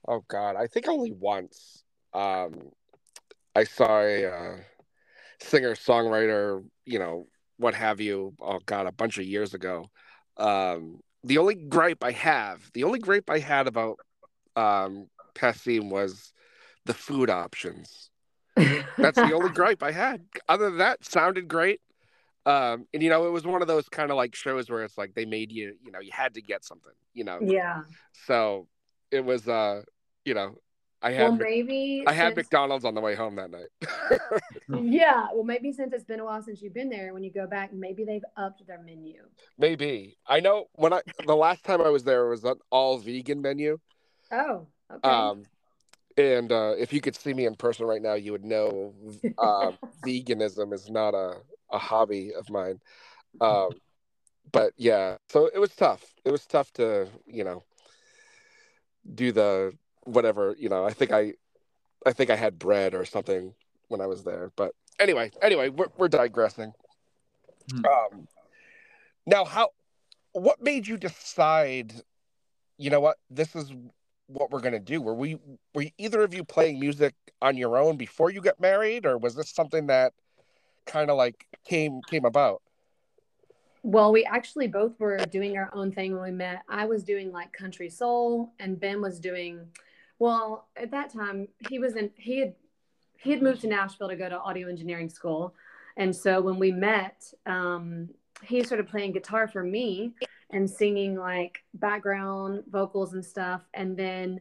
Oh 0.08 0.24
God, 0.28 0.56
I 0.56 0.68
think 0.68 0.88
only 0.88 1.12
once. 1.12 1.84
Um, 2.14 2.72
I 3.56 3.64
saw 3.64 4.02
a 4.02 4.26
uh, 4.26 4.58
singer 5.40 5.76
songwriter, 5.76 6.64
you 6.86 7.00
know, 7.00 7.28
what 7.58 7.74
have 7.74 8.02
you. 8.02 8.34
Oh 8.40 8.60
God, 8.66 8.88
a 8.88 8.92
bunch 8.92 9.18
of 9.18 9.26
years 9.26 9.54
ago. 9.54 9.90
Um, 10.38 11.02
the 11.24 11.38
only 11.38 11.56
gripe 11.56 12.04
I 12.04 12.12
have, 12.12 12.70
the 12.74 12.84
only 12.84 13.00
gripe 13.00 13.30
I 13.30 13.40
had 13.40 13.68
about 13.68 14.00
um, 14.56 15.08
Passim 15.36 15.90
was 15.90 16.34
the 16.86 16.94
food 16.94 17.30
options. 17.30 18.10
That's 18.56 19.18
the 19.18 19.34
only 19.34 19.50
gripe 19.54 19.84
I 19.84 19.92
had. 19.92 20.26
Other 20.50 20.70
than 20.70 20.80
that, 20.80 21.06
sounded 21.06 21.48
great. 21.48 21.82
Um, 22.46 22.88
and 22.94 23.04
you 23.04 23.10
know, 23.10 23.28
it 23.28 23.32
was 23.32 23.46
one 23.46 23.62
of 23.62 23.68
those 23.68 23.88
kind 23.88 24.10
of 24.10 24.18
like 24.18 24.36
shows 24.36 24.70
where 24.70 24.84
it's 24.84 24.98
like 24.98 25.14
they 25.14 25.26
made 25.26 25.52
you, 25.52 25.76
you 25.84 25.92
know, 25.92 26.00
you 26.00 26.12
had 26.12 26.34
to 26.34 26.42
get 26.42 26.66
something, 26.66 26.94
you 27.14 27.24
know. 27.24 27.40
yeah. 27.42 27.82
So 28.26 28.68
it 29.12 29.24
was, 29.24 29.48
uh, 29.48 29.84
you 30.26 30.34
know, 30.34 30.56
I 31.02 31.12
had 31.12 31.24
Well, 31.24 31.38
maybe 31.38 32.04
I 32.06 32.14
had 32.14 32.28
since- 32.36 32.38
McDonald's 32.38 32.86
on 32.86 32.94
the 32.94 33.02
way 33.02 33.16
home 33.16 33.36
that 33.36 33.52
night. 33.52 33.70
Yeah, 34.70 35.28
well, 35.34 35.44
maybe 35.44 35.74
since 35.74 35.94
it's 35.94 36.04
been 36.06 36.20
a 36.22 36.26
while 36.26 36.42
since 36.42 36.62
you've 36.62 36.74
been 36.74 36.90
there, 36.90 37.14
when 37.14 37.24
you 37.24 37.32
go 37.32 37.46
back, 37.46 37.74
maybe 37.74 38.06
they've 38.06 38.24
upped 38.38 38.66
their 38.68 38.82
menu. 38.82 39.22
Maybe 39.58 40.18
I 40.26 40.40
know 40.40 40.68
when 40.74 40.94
I 40.94 41.02
the 41.26 41.36
last 41.36 41.64
time 41.64 41.82
I 41.82 41.90
was 41.90 42.04
there 42.04 42.28
was 42.28 42.44
an 42.46 42.56
all 42.70 42.98
vegan 42.98 43.42
menu. 43.42 43.80
Oh, 44.32 44.68
okay. 44.94 45.10
Um, 45.10 45.44
and 46.18 46.52
uh, 46.52 46.76
if 46.78 46.94
you 46.94 47.02
could 47.02 47.16
see 47.16 47.34
me 47.34 47.46
in 47.46 47.56
person 47.56 47.86
right 47.86 48.02
now, 48.02 48.14
you 48.14 48.32
would 48.32 48.46
know 48.46 48.94
uh, 49.38 49.72
veganism 50.06 50.74
is 50.74 50.90
not 50.90 51.14
a, 51.14 51.38
a 51.72 51.78
hobby 51.78 52.34
of 52.34 52.50
mine. 52.50 52.80
Um, 53.42 53.72
but 54.52 54.74
yeah, 54.78 55.18
so 55.30 55.50
it 55.54 55.60
was 55.60 55.76
tough. 55.76 56.14
It 56.24 56.32
was 56.32 56.46
tough 56.46 56.72
to 56.74 57.10
you 57.26 57.44
know 57.44 57.64
do 59.16 59.32
the 59.32 59.74
whatever 60.04 60.56
you 60.58 60.70
know. 60.70 60.86
I 60.86 60.92
think 60.94 61.12
I 61.12 61.34
I 62.06 62.14
think 62.14 62.30
I 62.30 62.36
had 62.36 62.60
bread 62.60 62.94
or 62.94 63.06
something 63.06 63.54
when 63.88 64.02
I 64.02 64.08
was 64.08 64.24
there. 64.24 64.52
But 64.56 64.74
anyway, 65.00 65.32
anyway, 65.42 65.70
we're 65.70 65.90
we're 65.98 66.08
digressing. 66.08 66.74
Hmm. 67.72 67.86
Um, 67.86 68.28
now, 69.26 69.46
how 69.46 69.70
what 70.34 70.62
made 70.62 70.88
you 70.88 70.98
decide? 70.98 71.94
You 72.78 72.90
know 72.90 73.00
what? 73.00 73.18
This 73.30 73.56
is 73.56 73.72
what 74.28 74.52
we're 74.52 74.62
gonna 74.62 74.80
do. 74.80 75.02
Were 75.02 75.14
we 75.14 75.38
were 75.74 75.86
either 75.98 76.22
of 76.22 76.34
you 76.34 76.44
playing 76.44 76.80
music 76.80 77.14
on 77.42 77.58
your 77.58 77.78
own 77.78 77.98
before 77.98 78.32
you 78.32 78.42
got 78.42 78.60
married, 78.60 79.06
or 79.06 79.18
was 79.18 79.36
this 79.36 79.50
something 79.50 79.88
that 79.88 80.14
kind 80.86 81.10
of 81.10 81.18
like 81.18 81.46
came 81.66 82.02
came 82.10 82.26
about? 82.26 82.62
Well, 83.84 84.12
we 84.12 84.24
actually 84.26 84.68
both 84.68 85.00
were 85.00 85.18
doing 85.18 85.58
our 85.58 85.72
own 85.74 85.92
thing 85.92 86.14
when 86.14 86.22
we 86.22 86.32
met. 86.32 86.62
I 86.70 86.86
was 86.86 87.04
doing 87.04 87.32
like 87.32 87.52
country 87.52 87.90
soul, 87.90 88.54
and 88.60 88.80
Ben 88.80 89.02
was 89.02 89.20
doing. 89.20 89.68
Well, 90.22 90.68
at 90.78 90.92
that 90.92 91.12
time, 91.12 91.48
he 91.68 91.80
was 91.80 91.96
in. 91.96 92.12
He 92.16 92.38
had 92.38 92.54
he 93.18 93.32
had 93.32 93.42
moved 93.42 93.62
to 93.62 93.68
Nashville 93.68 94.08
to 94.08 94.16
go 94.16 94.30
to 94.30 94.40
audio 94.40 94.68
engineering 94.70 95.10
school, 95.10 95.56
and 95.98 96.16
so 96.16 96.40
when 96.40 96.60
we 96.60 96.72
met, 96.72 97.24
um, 97.48 98.08
he 98.44 98.62
started 98.62 98.88
playing 98.88 99.14
guitar 99.14 99.48
for 99.48 99.64
me 99.64 100.14
and 100.52 100.70
singing 100.70 101.16
like 101.16 101.64
background 101.74 102.66
vocals 102.70 103.14
and 103.14 103.26
stuff, 103.26 103.64
and 103.74 103.98
then 103.98 104.40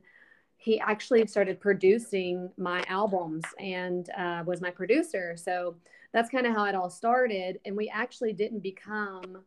he 0.58 0.78
actually 0.80 1.26
started 1.26 1.58
producing 1.58 2.50
my 2.58 2.84
albums 2.86 3.44
and 3.58 4.10
uh, 4.18 4.42
was 4.44 4.60
my 4.60 4.70
producer. 4.70 5.34
So 5.34 5.76
that's 6.12 6.28
kind 6.28 6.46
of 6.46 6.52
how 6.52 6.66
it 6.66 6.74
all 6.74 6.90
started. 6.90 7.58
And 7.64 7.74
we 7.74 7.88
actually 7.88 8.34
didn't 8.34 8.60
become 8.60 9.38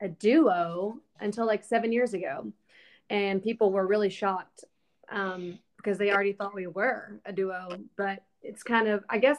a 0.00 0.08
duo 0.08 0.98
until 1.20 1.46
like 1.46 1.62
seven 1.62 1.92
years 1.92 2.12
ago. 2.12 2.52
And 3.08 3.40
people 3.40 3.70
were 3.70 3.86
really 3.86 4.10
shocked 4.10 4.64
um, 5.10 5.58
because 5.76 5.98
they 5.98 6.10
already 6.10 6.32
thought 6.32 6.54
we 6.54 6.66
were 6.66 7.20
a 7.24 7.32
duo. 7.32 7.68
But 7.96 8.22
it's 8.42 8.62
kind 8.62 8.88
of, 8.88 9.04
I 9.08 9.18
guess, 9.18 9.38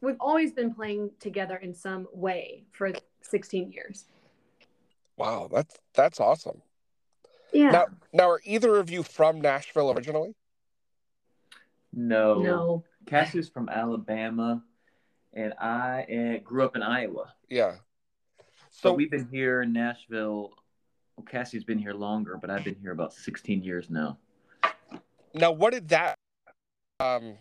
we've 0.00 0.16
always 0.20 0.52
been 0.52 0.74
playing 0.74 1.10
together 1.20 1.56
in 1.56 1.74
some 1.74 2.06
way 2.12 2.64
for 2.72 2.92
16 3.22 3.72
years. 3.72 4.06
Wow, 5.16 5.48
that's 5.52 5.76
that's 5.94 6.20
awesome. 6.20 6.62
Yeah. 7.52 7.70
Now, 7.70 7.86
now, 8.12 8.28
are 8.30 8.40
either 8.44 8.76
of 8.76 8.90
you 8.90 9.02
from 9.02 9.40
Nashville 9.40 9.90
originally? 9.90 10.34
No. 11.92 12.40
no. 12.40 12.84
Cassie's 13.06 13.48
from 13.48 13.68
Alabama, 13.68 14.62
and 15.32 15.54
I 15.54 16.02
uh, 16.02 16.38
grew 16.44 16.64
up 16.64 16.76
in 16.76 16.82
Iowa. 16.82 17.32
Yeah. 17.48 17.76
So 18.70 18.90
So 18.90 18.94
we've 18.94 19.10
been 19.10 19.28
here 19.32 19.62
in 19.62 19.72
Nashville. 19.72 20.52
Well, 21.16 21.24
Cassie's 21.24 21.64
been 21.64 21.78
here 21.78 21.94
longer, 21.94 22.38
but 22.40 22.50
I've 22.50 22.64
been 22.64 22.76
here 22.80 22.92
about 22.92 23.12
16 23.12 23.62
years 23.62 23.90
now. 23.90 24.18
Now, 25.34 25.52
what 25.52 25.72
did 25.72 25.88
that, 25.88 26.16
um, 27.00 27.34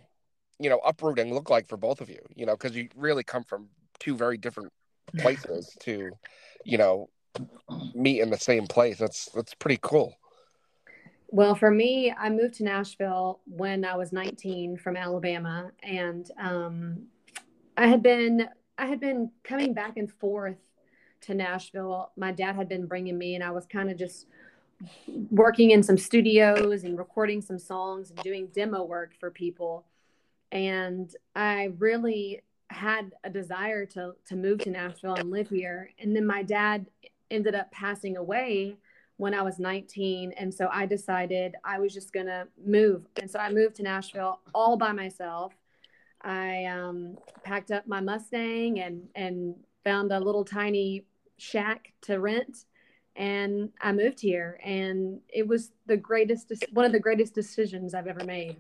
you 0.60 0.70
know, 0.70 0.80
uprooting 0.86 1.34
look 1.34 1.50
like 1.50 1.68
for 1.68 1.78
both 1.78 2.02
of 2.02 2.10
you? 2.10 2.20
You 2.36 2.46
know, 2.46 2.54
because 2.54 2.76
you 2.76 2.90
really 2.96 3.24
come 3.24 3.44
from 3.44 3.70
two 4.00 4.16
very 4.16 4.38
different 4.38 4.72
places 5.18 5.76
to, 5.82 6.12
you 6.64 6.78
know, 6.78 7.10
meet 7.94 8.22
in 8.22 8.30
the 8.30 8.38
same 8.38 8.68
place. 8.68 8.98
That's 8.98 9.30
that's 9.34 9.54
pretty 9.54 9.80
cool. 9.82 10.16
Well, 11.30 11.56
for 11.56 11.70
me, 11.70 12.14
I 12.18 12.30
moved 12.30 12.56
to 12.56 12.64
Nashville 12.64 13.42
when 13.46 13.84
I 13.84 13.98
was 13.98 14.14
19 14.14 14.78
from 14.78 14.96
Alabama, 14.96 15.72
and 15.84 16.30
um, 16.42 17.08
I 17.76 17.88
had 17.88 18.02
been 18.02 18.48
I 18.78 18.86
had 18.86 19.00
been 19.00 19.32
coming 19.44 19.74
back 19.74 19.98
and 19.98 20.12
forth 20.12 20.58
to 21.22 21.34
Nashville. 21.34 22.12
My 22.16 22.32
dad 22.32 22.56
had 22.56 22.70
been 22.70 22.86
bringing 22.86 23.18
me, 23.18 23.36
and 23.36 23.44
I 23.44 23.52
was 23.52 23.66
kind 23.66 23.90
of 23.90 23.98
just 23.98 24.28
working 25.32 25.72
in 25.72 25.84
some 25.84 25.98
studios 25.98 26.84
and 26.84 26.98
recording 26.98 27.42
some 27.42 27.60
songs 27.60 28.12
and 28.12 28.20
doing 28.20 28.48
demo 28.54 28.84
work 28.84 29.14
for 29.20 29.32
people. 29.32 29.86
And 30.52 31.14
I 31.36 31.72
really 31.78 32.42
had 32.70 33.14
a 33.24 33.30
desire 33.30 33.86
to 33.86 34.14
to 34.28 34.36
move 34.36 34.60
to 34.60 34.70
Nashville 34.70 35.16
and 35.16 35.32
live 35.32 35.50
here. 35.50 35.90
And 36.00 36.16
then 36.16 36.26
my 36.26 36.44
dad 36.44 36.86
ended 37.32 37.56
up 37.56 37.72
passing 37.72 38.18
away 38.18 38.78
when 39.18 39.34
I 39.34 39.42
was 39.42 39.60
19. 39.60 40.34
And 40.34 40.54
so 40.54 40.70
I 40.72 40.86
decided 40.86 41.56
I 41.64 41.80
was 41.80 41.94
just 41.94 42.14
going 42.14 42.28
to 42.28 42.48
move. 42.64 43.08
And 43.20 43.30
so 43.30 43.40
I 43.40 43.52
moved 43.52 43.76
to 43.76 43.84
Nashville 43.84 44.40
all 44.54 44.78
by 44.78 44.92
myself. 44.92 45.54
I 46.22 46.66
um, 46.66 47.18
packed 47.44 47.72
up 47.72 47.88
my 47.88 48.00
Mustang 48.00 48.80
and, 48.80 49.08
and 49.16 49.56
found 49.84 50.12
a 50.12 50.20
little 50.20 50.46
tiny 50.46 51.06
shack 51.38 51.94
to 52.02 52.20
rent. 52.20 52.66
And 53.18 53.72
I 53.82 53.92
moved 53.92 54.22
here. 54.22 54.60
And 54.64 55.20
it 55.28 55.48
was 55.48 55.72
the 55.88 55.98
greatest, 55.98 56.54
one 56.72 56.86
of 56.86 56.92
the 56.92 57.00
greatest 57.00 57.34
decisions 57.34 57.94
I've 57.94 58.08
ever 58.08 58.24
made. 58.24 58.58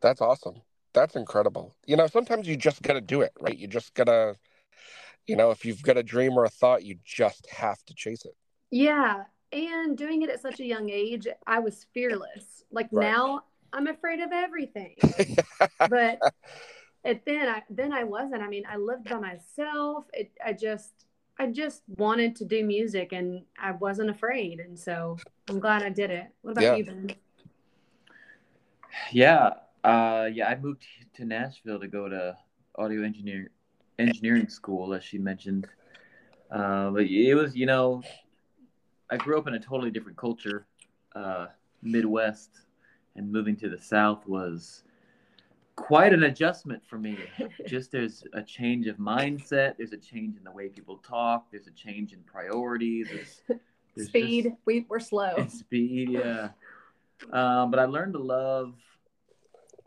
That's 0.00 0.20
awesome. 0.20 0.60
That's 0.92 1.16
incredible. 1.16 1.74
You 1.86 1.96
know, 1.96 2.06
sometimes 2.06 2.46
you 2.46 2.56
just 2.56 2.82
gotta 2.82 3.00
do 3.00 3.22
it, 3.22 3.32
right? 3.40 3.56
You 3.56 3.66
just 3.66 3.94
gotta, 3.94 4.36
you 5.26 5.36
know, 5.36 5.50
if 5.50 5.64
you've 5.64 5.82
got 5.82 5.96
a 5.96 6.02
dream 6.02 6.32
or 6.38 6.44
a 6.44 6.50
thought, 6.50 6.84
you 6.84 6.96
just 7.04 7.46
have 7.50 7.82
to 7.86 7.94
chase 7.94 8.24
it. 8.24 8.34
Yeah. 8.70 9.24
And 9.52 9.96
doing 9.96 10.22
it 10.22 10.30
at 10.30 10.40
such 10.42 10.60
a 10.60 10.64
young 10.64 10.90
age, 10.90 11.26
I 11.46 11.58
was 11.60 11.86
fearless. 11.94 12.64
Like 12.70 12.88
Right. 12.92 13.10
now, 13.10 13.44
I'm 13.72 13.86
afraid 13.86 14.20
of 14.20 14.32
everything. 14.32 14.96
but 15.88 16.18
it 17.04 17.24
then 17.24 17.48
I 17.48 17.62
then 17.70 17.92
I 17.92 18.04
wasn't. 18.04 18.42
I 18.42 18.48
mean, 18.48 18.64
I 18.68 18.76
lived 18.76 19.08
by 19.08 19.18
myself. 19.18 20.04
It 20.12 20.30
I 20.44 20.52
just 20.52 21.06
I 21.38 21.46
just 21.46 21.82
wanted 21.96 22.34
to 22.36 22.44
do 22.44 22.64
music 22.64 23.12
and 23.12 23.44
I 23.58 23.72
wasn't 23.72 24.10
afraid. 24.10 24.60
And 24.60 24.78
so 24.78 25.16
I'm 25.48 25.60
glad 25.60 25.82
I 25.82 25.88
did 25.90 26.10
it. 26.10 26.26
What 26.42 26.52
about 26.52 26.64
Yeah. 26.64 26.76
you, 26.76 26.84
Ben? 26.84 27.10
Yeah, 29.12 29.50
uh, 29.84 30.28
yeah. 30.32 30.48
I 30.48 30.56
moved 30.56 30.84
to 31.14 31.24
Nashville 31.24 31.78
to 31.78 31.86
go 31.88 32.08
to 32.08 32.36
audio 32.76 33.04
engineer 33.04 33.50
engineering 33.98 34.48
school, 34.48 34.94
as 34.94 35.04
she 35.04 35.18
mentioned. 35.18 35.66
Uh, 36.50 36.90
but 36.90 37.02
it 37.04 37.34
was, 37.34 37.56
you 37.56 37.66
know, 37.66 38.02
I 39.10 39.16
grew 39.16 39.38
up 39.38 39.46
in 39.46 39.54
a 39.54 39.60
totally 39.60 39.90
different 39.90 40.16
culture, 40.18 40.66
uh, 41.14 41.46
Midwest, 41.82 42.50
and 43.16 43.30
moving 43.30 43.56
to 43.56 43.68
the 43.68 43.78
South 43.78 44.26
was 44.26 44.84
quite 45.78 46.12
an 46.12 46.24
adjustment 46.24 46.82
for 46.84 46.98
me. 46.98 47.16
Just 47.66 47.92
there's 47.92 48.24
a 48.32 48.42
change 48.42 48.88
of 48.88 48.96
mindset. 48.96 49.76
There's 49.78 49.92
a 49.92 49.96
change 49.96 50.36
in 50.36 50.42
the 50.42 50.50
way 50.50 50.68
people 50.68 50.96
talk. 50.98 51.46
There's 51.52 51.68
a 51.68 51.72
change 51.72 52.12
in 52.12 52.18
priorities. 52.20 53.08
There's, 53.12 53.60
there's 53.94 54.08
Speed. 54.08 54.44
just- 54.44 54.56
we 54.66 54.86
we're 54.88 54.98
slow. 55.00 55.46
speed, 55.48 56.10
yeah. 56.10 56.48
Um, 57.32 57.70
but 57.70 57.78
I 57.78 57.84
learned 57.84 58.14
to 58.14 58.18
love 58.18 58.74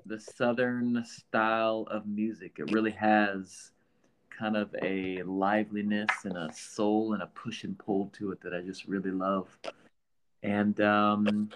the 0.06 0.20
southern 0.20 1.04
style 1.06 1.88
of 1.92 2.08
music. 2.08 2.56
It 2.58 2.72
really 2.72 2.92
has 2.92 3.72
kind 4.30 4.56
of 4.58 4.74
a 4.82 5.22
liveliness 5.24 6.10
and 6.24 6.36
a 6.38 6.50
soul 6.54 7.14
and 7.14 7.22
a 7.22 7.28
push 7.28 7.64
and 7.64 7.78
pull 7.78 8.10
to 8.14 8.32
it 8.32 8.42
that 8.42 8.54
I 8.54 8.62
just 8.62 8.86
really 8.86 9.12
love. 9.12 9.48
And 10.42 10.80
um, 10.82 11.50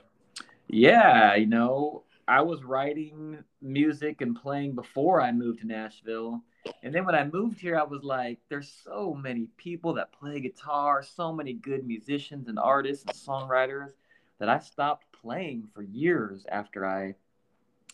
yeah, 0.68 1.36
you 1.36 1.48
know, 1.48 2.04
I 2.28 2.42
was 2.42 2.64
writing 2.64 3.44
music 3.62 4.22
and 4.22 4.36
playing 4.36 4.74
before 4.74 5.22
I 5.22 5.32
moved 5.32 5.62
to 5.62 5.68
Nashville. 5.68 6.42
And 6.82 6.94
then 6.94 7.06
when 7.06 7.14
I 7.14 7.24
moved 7.24 7.60
here, 7.60 7.78
I 7.78 7.84
was 7.84 8.04
like, 8.04 8.40
there's 8.50 8.72
so 8.84 9.14
many 9.14 9.48
people 9.58 9.94
that 9.94 10.12
play 10.12 10.40
guitar, 10.40 11.04
so 11.04 11.32
many 11.32 11.54
good 11.54 11.86
musicians 11.86 12.48
and 12.48 12.58
artists 12.58 13.06
and 13.06 13.16
songwriters 13.16 13.92
that 14.40 14.50
I 14.50 14.60
stopped 14.60 15.06
playing 15.22 15.68
for 15.74 15.84
years 15.84 16.46
after 16.50 16.86
I 16.86 17.14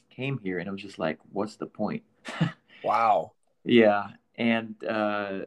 came 0.10 0.38
here. 0.38 0.60
And 0.60 0.68
it 0.68 0.72
was 0.72 0.82
just 0.82 1.00
like, 1.00 1.20
what's 1.32 1.56
the 1.58 1.68
point? 1.68 2.04
Wow. 2.84 3.34
yeah. 3.64 4.08
And 4.38 4.74
uh, 4.84 5.42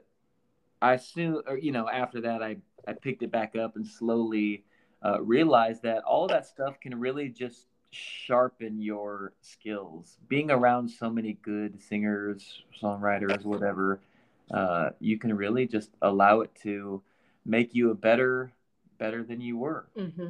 I 0.81 0.97
soon, 0.99 1.43
or, 1.49 1.59
you 1.59 1.73
know, 1.73 1.89
after 1.89 2.21
that, 2.21 2.45
I, 2.45 2.59
I 2.87 2.93
picked 2.93 3.25
it 3.25 3.33
back 3.33 3.57
up 3.57 3.75
and 3.75 3.85
slowly 3.85 4.63
uh, 5.05 5.21
realized 5.21 5.83
that 5.83 6.05
all 6.05 6.29
that 6.29 6.47
stuff 6.47 6.79
can 6.79 6.95
really 7.01 7.29
just 7.29 7.67
sharpen 7.95 8.81
your 8.81 9.33
skills. 9.41 10.19
Being 10.29 10.51
around 10.51 10.91
so 10.91 11.11
many 11.11 11.35
good 11.43 11.81
singers, 11.83 12.63
songwriters, 12.83 13.45
whatever, 13.45 14.01
uh, 14.51 14.91
you 15.01 15.19
can 15.19 15.37
really 15.37 15.67
just 15.67 15.91
allow 16.03 16.41
it 16.41 16.51
to 16.63 17.03
make 17.47 17.75
you 17.75 17.91
a 17.91 17.95
better, 17.95 18.53
better 18.99 19.23
than 19.23 19.41
you 19.41 19.57
were. 19.57 19.87
hmm 19.97 20.29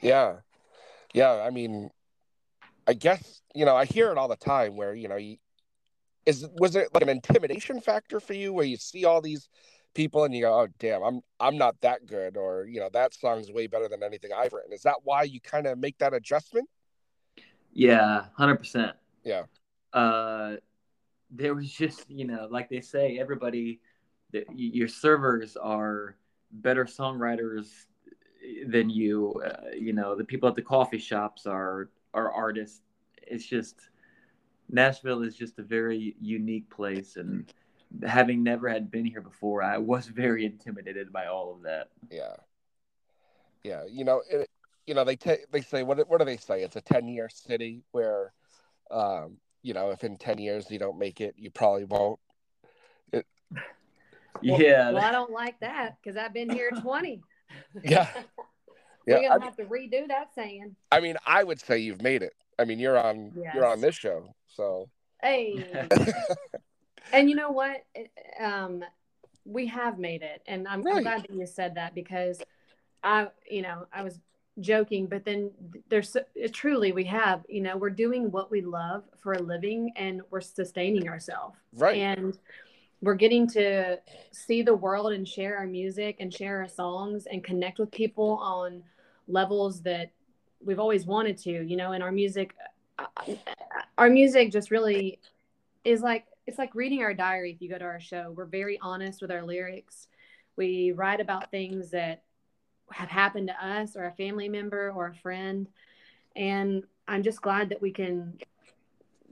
Yeah. 0.00 0.36
Yeah. 1.14 1.32
I 1.46 1.50
mean, 1.50 1.90
I 2.86 2.92
guess, 2.92 3.42
you 3.54 3.64
know, 3.64 3.76
I 3.76 3.84
hear 3.84 4.10
it 4.10 4.18
all 4.18 4.28
the 4.28 4.36
time 4.36 4.76
where, 4.76 4.94
you 4.94 5.08
know, 5.08 5.16
you, 5.16 5.36
is 6.24 6.46
was 6.54 6.74
it 6.74 6.88
like 6.92 7.02
an 7.02 7.08
intimidation 7.08 7.80
factor 7.80 8.18
for 8.18 8.32
you 8.32 8.52
where 8.52 8.64
you 8.64 8.76
see 8.76 9.04
all 9.04 9.20
these 9.20 9.48
people 9.96 10.24
and 10.24 10.34
you 10.34 10.42
go, 10.42 10.52
oh 10.52 10.68
damn, 10.78 11.02
I'm 11.02 11.22
I'm 11.40 11.56
not 11.56 11.80
that 11.80 12.06
good, 12.06 12.36
or 12.36 12.66
you 12.66 12.78
know, 12.78 12.90
that 12.92 13.14
song's 13.14 13.50
way 13.50 13.66
better 13.66 13.88
than 13.88 14.02
anything 14.02 14.30
I've 14.36 14.52
written. 14.52 14.72
Is 14.72 14.82
that 14.82 14.96
why 15.02 15.22
you 15.22 15.40
kind 15.40 15.66
of 15.66 15.78
make 15.78 15.98
that 15.98 16.14
adjustment? 16.14 16.68
Yeah, 17.72 18.26
hundred 18.36 18.58
percent. 18.58 18.92
Yeah. 19.24 19.44
Uh, 19.92 20.56
there 21.30 21.54
was 21.54 21.72
just 21.72 22.08
you 22.08 22.26
know, 22.26 22.46
like 22.50 22.68
they 22.68 22.80
say, 22.80 23.18
everybody, 23.18 23.80
the, 24.32 24.44
your 24.54 24.88
servers 24.88 25.56
are 25.56 26.16
better 26.52 26.84
songwriters 26.84 27.86
than 28.68 28.90
you. 28.90 29.42
Uh, 29.44 29.70
you 29.76 29.92
know, 29.92 30.14
the 30.14 30.24
people 30.24 30.48
at 30.48 30.54
the 30.54 30.62
coffee 30.62 30.98
shops 30.98 31.46
are 31.46 31.88
are 32.14 32.30
artists. 32.32 32.82
It's 33.22 33.46
just 33.46 33.88
Nashville 34.70 35.22
is 35.22 35.34
just 35.34 35.58
a 35.58 35.62
very 35.62 36.14
unique 36.20 36.68
place, 36.70 37.16
and 37.16 37.50
having 38.04 38.42
never 38.42 38.68
had 38.68 38.90
been 38.90 39.04
here 39.04 39.20
before, 39.20 39.62
I 39.62 39.78
was 39.78 40.06
very 40.06 40.44
intimidated 40.44 41.12
by 41.12 41.26
all 41.26 41.54
of 41.54 41.62
that. 41.62 41.88
Yeah. 42.10 42.34
Yeah. 43.62 43.84
You 43.88 44.04
know, 44.04 44.22
it, 44.30 44.48
you 44.86 44.94
know, 44.94 45.04
they 45.04 45.16
ta- 45.16 45.44
they 45.50 45.60
say 45.60 45.82
what 45.82 46.08
what 46.08 46.18
do 46.18 46.24
they 46.24 46.36
say? 46.36 46.62
It's 46.62 46.76
a 46.76 46.80
ten 46.80 47.08
year 47.08 47.28
city 47.28 47.82
where, 47.90 48.32
um, 48.90 49.38
you 49.62 49.74
know, 49.74 49.90
if 49.90 50.04
in 50.04 50.16
ten 50.16 50.38
years 50.38 50.70
you 50.70 50.78
don't 50.78 50.98
make 50.98 51.20
it, 51.20 51.34
you 51.36 51.50
probably 51.50 51.84
won't. 51.84 52.18
Well, 54.44 54.60
yeah, 54.60 54.90
Well, 54.90 55.02
I 55.02 55.12
don't 55.12 55.30
like 55.30 55.58
that 55.60 55.96
because 55.96 56.18
I've 56.18 56.34
been 56.34 56.50
here 56.50 56.70
20. 56.70 57.22
Yeah. 57.82 58.06
We're 59.06 59.22
gonna 59.22 59.42
I, 59.42 59.44
have 59.46 59.56
to 59.56 59.64
redo 59.64 60.06
that 60.08 60.34
saying. 60.34 60.76
I 60.92 61.00
mean, 61.00 61.16
I 61.24 61.42
would 61.42 61.58
say 61.58 61.78
you've 61.78 62.02
made 62.02 62.22
it. 62.22 62.34
I 62.58 62.64
mean, 62.64 62.78
you're 62.78 62.98
on 62.98 63.32
you're 63.54 63.64
on 63.64 63.80
this 63.80 63.94
show, 63.94 64.34
so 64.48 64.90
Hey. 65.22 65.64
And 67.12 67.28
you 67.28 67.36
know 67.36 67.50
what? 67.50 67.84
Um, 68.40 68.84
we 69.44 69.66
have 69.66 69.98
made 69.98 70.22
it, 70.22 70.42
and 70.46 70.66
I'm, 70.66 70.86
I'm 70.86 71.02
glad 71.02 71.22
that 71.22 71.30
you 71.32 71.46
said 71.46 71.74
that 71.76 71.94
because 71.94 72.42
I, 73.02 73.28
you 73.48 73.62
know, 73.62 73.86
I 73.92 74.02
was 74.02 74.18
joking, 74.60 75.06
but 75.06 75.24
then 75.24 75.50
there's 75.88 76.16
truly 76.52 76.92
we 76.92 77.04
have. 77.04 77.44
You 77.48 77.60
know, 77.60 77.76
we're 77.76 77.90
doing 77.90 78.30
what 78.30 78.50
we 78.50 78.60
love 78.60 79.04
for 79.22 79.34
a 79.34 79.38
living, 79.38 79.92
and 79.96 80.22
we're 80.30 80.40
sustaining 80.40 81.08
ourselves. 81.08 81.56
right. 81.74 81.96
and 81.96 82.38
we're 83.02 83.14
getting 83.14 83.46
to 83.46 83.98
see 84.32 84.62
the 84.62 84.74
world 84.74 85.12
and 85.12 85.28
share 85.28 85.56
our 85.58 85.66
music 85.66 86.16
and 86.18 86.32
share 86.32 86.60
our 86.60 86.68
songs 86.68 87.26
and 87.26 87.44
connect 87.44 87.78
with 87.78 87.90
people 87.90 88.38
on 88.42 88.82
levels 89.28 89.82
that 89.82 90.10
we've 90.64 90.78
always 90.78 91.06
wanted 91.06 91.36
to 91.36 91.50
you 91.50 91.76
know 91.76 91.92
and 91.92 92.02
our 92.02 92.12
music 92.12 92.54
our 93.98 94.08
music 94.08 94.50
just 94.50 94.70
really 94.70 95.18
is 95.84 96.00
like 96.00 96.24
it's 96.46 96.58
like 96.58 96.74
reading 96.74 97.02
our 97.02 97.14
diary 97.14 97.52
if 97.52 97.60
you 97.60 97.68
go 97.68 97.78
to 97.78 97.84
our 97.84 98.00
show 98.00 98.32
we're 98.36 98.44
very 98.46 98.78
honest 98.80 99.20
with 99.22 99.30
our 99.30 99.42
lyrics 99.42 100.08
we 100.56 100.92
write 100.92 101.20
about 101.20 101.50
things 101.50 101.90
that 101.90 102.22
have 102.90 103.08
happened 103.08 103.48
to 103.48 103.66
us 103.66 103.96
or 103.96 104.04
a 104.04 104.12
family 104.12 104.48
member 104.48 104.90
or 104.94 105.08
a 105.08 105.14
friend 105.14 105.68
and 106.36 106.84
i'm 107.08 107.22
just 107.22 107.42
glad 107.42 107.70
that 107.70 107.82
we 107.82 107.92
can 107.92 108.34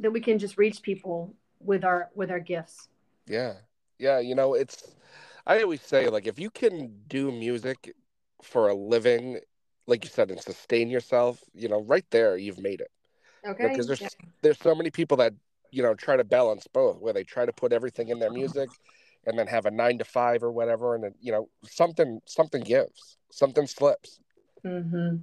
that 0.01 0.11
we 0.11 0.21
can 0.21 0.39
just 0.39 0.59
reach 0.59 0.83
people 0.83 1.35
with 1.61 1.85
our 1.85 2.11
with 2.15 2.31
our 2.31 2.41
gifts 2.41 2.89
Yeah. 3.27 3.55
Yeah, 3.99 4.19
you 4.19 4.35
know, 4.35 4.55
it's 4.55 4.95
I 5.47 5.63
always 5.63 5.83
say 5.83 6.09
like 6.09 6.27
if 6.27 6.39
you 6.39 6.51
can 6.51 7.03
do 7.07 7.31
music 7.31 7.95
for 8.43 8.69
a 8.69 8.75
living, 8.75 9.39
like 9.87 10.05
you 10.05 10.11
said, 10.11 10.31
and 10.31 10.41
sustain 10.41 10.91
yourself, 10.91 11.43
you 11.55 11.69
know, 11.69 11.83
right 11.83 12.05
there 12.11 12.37
you've 12.37 12.59
made 12.59 12.81
it. 12.81 12.91
okay 13.47 13.65
Because 13.65 13.87
there's 13.87 14.01
Yeah. 14.01 14.09
there's 14.43 14.59
so 14.59 14.75
many 14.75 14.91
people 14.91 15.17
that, 15.19 15.35
you 15.75 15.83
know, 15.83 15.95
try 15.95 16.17
to 16.17 16.25
balance 16.25 16.67
both, 16.73 17.01
where 17.01 17.13
they 17.13 17.25
try 17.25 17.45
to 17.45 17.53
put 17.53 17.73
everything 17.73 18.09
in 18.09 18.21
their 18.21 18.31
music 18.31 18.71
and 19.27 19.39
then 19.39 19.47
have 19.49 19.67
a 19.67 19.71
nine 19.71 19.99
to 19.99 20.05
five 20.05 20.43
or 20.43 20.53
whatever, 20.53 20.95
and 20.95 21.03
then 21.05 21.15
you 21.21 21.33
know, 21.33 21.49
something 21.65 22.21
something 22.27 22.63
gives. 22.63 23.17
Something 23.31 23.67
slips. 23.67 24.21
hmm 24.63 25.17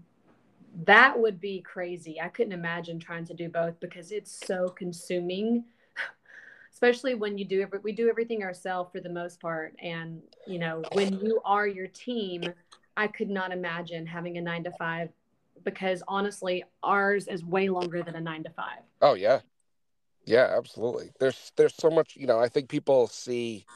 That 0.86 1.18
would 1.18 1.40
be 1.40 1.62
crazy. 1.62 2.20
I 2.20 2.28
couldn't 2.28 2.54
imagine 2.54 3.00
trying 3.00 3.26
to 3.26 3.34
do 3.34 3.48
both 3.48 3.80
because 3.80 4.12
it's 4.12 4.32
so 4.46 4.70
consuming, 4.70 5.64
especially 6.74 7.16
when 7.16 7.38
you 7.38 7.46
do 7.46 7.62
every, 7.62 7.80
we 7.80 7.94
do 7.94 8.10
everything 8.10 8.44
ourselves 8.44 8.92
for 8.92 9.00
the 9.00 9.10
most 9.10 9.40
part. 9.40 9.76
And, 9.82 10.22
you 10.48 10.60
know, 10.60 10.84
when 10.94 11.14
you 11.20 11.42
are 11.46 11.68
your 11.68 11.88
team, 11.88 12.44
I 12.98 13.08
could 13.08 13.30
not 13.30 13.52
imagine 13.52 14.06
having 14.06 14.38
a 14.38 14.42
nine 14.42 14.64
to 14.66 14.72
five 14.72 15.10
because 15.64 16.04
honestly, 16.08 16.64
ours 16.84 17.28
is 17.28 17.46
way 17.46 17.70
longer 17.70 18.04
than 18.04 18.16
a 18.16 18.22
nine 18.22 18.44
to 18.44 18.50
five. 18.50 18.80
Oh 19.02 19.14
yeah. 19.14 19.40
Yeah, 20.26 20.54
absolutely. 20.58 21.12
There's 21.20 21.52
there's 21.58 21.76
so 21.76 21.90
much, 21.90 22.16
you 22.16 22.28
know, 22.28 22.40
I 22.40 22.48
think 22.50 22.70
people 22.70 23.08
see 23.08 23.68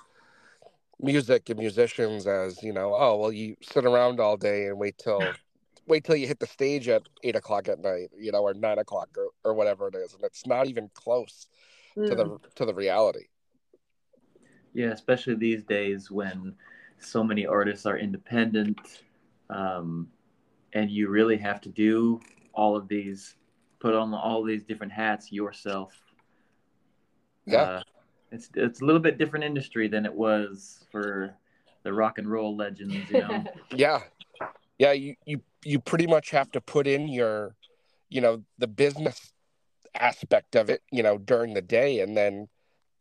music 0.99 1.49
and 1.49 1.59
musicians 1.59 2.27
as, 2.27 2.63
you 2.63 2.73
know, 2.73 2.95
oh 2.97 3.17
well 3.17 3.31
you 3.31 3.55
sit 3.61 3.85
around 3.85 4.19
all 4.19 4.37
day 4.37 4.67
and 4.67 4.79
wait 4.79 4.97
till 4.97 5.39
wait 5.87 6.03
till 6.03 6.15
you 6.15 6.27
hit 6.27 6.39
the 6.39 6.47
stage 6.47 6.87
at 6.87 7.03
eight 7.23 7.35
o'clock 7.35 7.67
at 7.67 7.79
night, 7.79 8.09
you 8.17 8.31
know, 8.31 8.41
or 8.41 8.53
nine 8.53 8.79
o'clock 8.79 9.09
or, 9.17 9.29
or 9.43 9.53
whatever 9.53 9.87
it 9.87 9.95
is. 9.95 10.13
And 10.13 10.23
it's 10.23 10.47
not 10.47 10.67
even 10.67 10.89
close 10.93 11.47
to 12.07 12.15
Mm. 12.15 12.39
the 12.39 12.39
to 12.55 12.65
the 12.65 12.73
reality. 12.73 13.25
Yeah, 14.73 14.87
especially 14.91 15.35
these 15.35 15.63
days 15.63 16.11
when 16.11 16.55
so 16.99 17.23
many 17.23 17.45
artists 17.45 17.85
are 17.85 17.97
independent, 17.97 19.03
um, 19.49 20.09
and 20.73 20.91
you 20.91 21.09
really 21.09 21.37
have 21.37 21.61
to 21.61 21.69
do 21.69 22.19
all 22.53 22.75
of 22.75 22.87
these, 22.87 23.35
put 23.79 23.93
on 23.93 24.13
all 24.13 24.43
these 24.43 24.63
different 24.63 24.91
hats 24.91 25.31
yourself. 25.31 25.93
Yeah. 27.45 27.61
Uh, 27.61 27.83
it's 28.31 28.49
it's 28.55 28.81
a 28.81 28.85
little 28.85 29.01
bit 29.01 29.17
different 29.17 29.45
industry 29.45 29.87
than 29.87 30.05
it 30.05 30.13
was 30.13 30.85
for 30.91 31.33
the 31.83 31.93
rock 31.93 32.17
and 32.17 32.29
roll 32.29 32.55
legends, 32.55 33.09
you 33.09 33.19
know. 33.19 33.43
Yeah. 33.75 34.01
Yeah, 34.77 34.91
you, 34.91 35.15
you 35.25 35.41
you 35.63 35.79
pretty 35.79 36.05
much 36.05 36.31
have 36.31 36.51
to 36.51 36.59
put 36.59 36.85
in 36.85 37.07
your 37.07 37.55
you 38.09 38.21
know, 38.21 38.43
the 38.57 38.67
business 38.67 39.33
aspect 39.93 40.55
of 40.55 40.69
it, 40.69 40.81
you 40.91 41.03
know, 41.03 41.17
during 41.17 41.53
the 41.53 41.61
day 41.61 41.99
and 41.99 42.15
then 42.15 42.47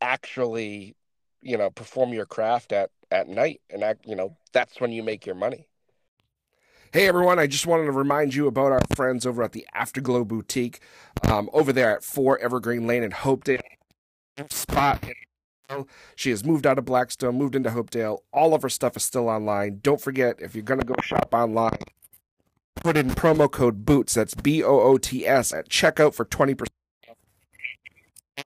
actually, 0.00 0.96
you 1.40 1.56
know, 1.56 1.70
perform 1.70 2.12
your 2.12 2.26
craft 2.26 2.72
at 2.72 2.90
at 3.10 3.28
night 3.28 3.60
and 3.70 3.84
act, 3.84 4.06
you 4.06 4.16
know, 4.16 4.36
that's 4.52 4.80
when 4.80 4.90
you 4.90 5.02
make 5.02 5.26
your 5.26 5.34
money. 5.34 5.68
Hey 6.92 7.06
everyone, 7.06 7.38
I 7.38 7.46
just 7.46 7.66
wanted 7.66 7.84
to 7.84 7.92
remind 7.92 8.34
you 8.34 8.46
about 8.46 8.72
our 8.72 8.80
friends 8.94 9.26
over 9.26 9.42
at 9.42 9.52
the 9.52 9.66
Afterglow 9.74 10.24
Boutique 10.24 10.80
um, 11.22 11.50
over 11.52 11.72
there 11.72 11.94
at 11.94 12.04
4 12.04 12.38
Evergreen 12.38 12.86
Lane 12.86 13.02
in 13.02 13.10
Hopedale. 13.10 13.60
Spot. 14.50 15.04
She 16.14 16.30
has 16.30 16.44
moved 16.44 16.66
out 16.66 16.78
of 16.78 16.84
Blackstone, 16.84 17.36
moved 17.36 17.56
into 17.56 17.70
Hopedale. 17.70 18.18
All 18.32 18.54
of 18.54 18.62
her 18.62 18.68
stuff 18.68 18.96
is 18.96 19.04
still 19.04 19.28
online. 19.28 19.80
Don't 19.82 20.00
forget, 20.00 20.36
if 20.40 20.54
you're 20.54 20.62
going 20.62 20.80
to 20.80 20.86
go 20.86 20.94
shop 21.02 21.30
online, 21.32 21.78
put 22.76 22.96
in 22.96 23.10
promo 23.10 23.50
code 23.50 23.84
BOOTS, 23.84 24.14
that's 24.14 24.34
B 24.34 24.62
O 24.62 24.80
O 24.80 24.98
T 24.98 25.26
S, 25.26 25.52
at 25.52 25.68
checkout 25.68 26.14
for 26.14 26.24
20%. 26.24 26.66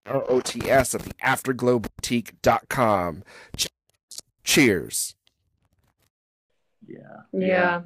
O 0.06 0.20
O 0.28 0.40
T 0.40 0.70
S 0.70 0.94
at 0.94 1.02
the 1.02 1.14
afterglowboutique.com. 1.14 3.22
Cheers. 4.44 5.14
Yeah. 6.86 6.98
yeah. 7.32 7.82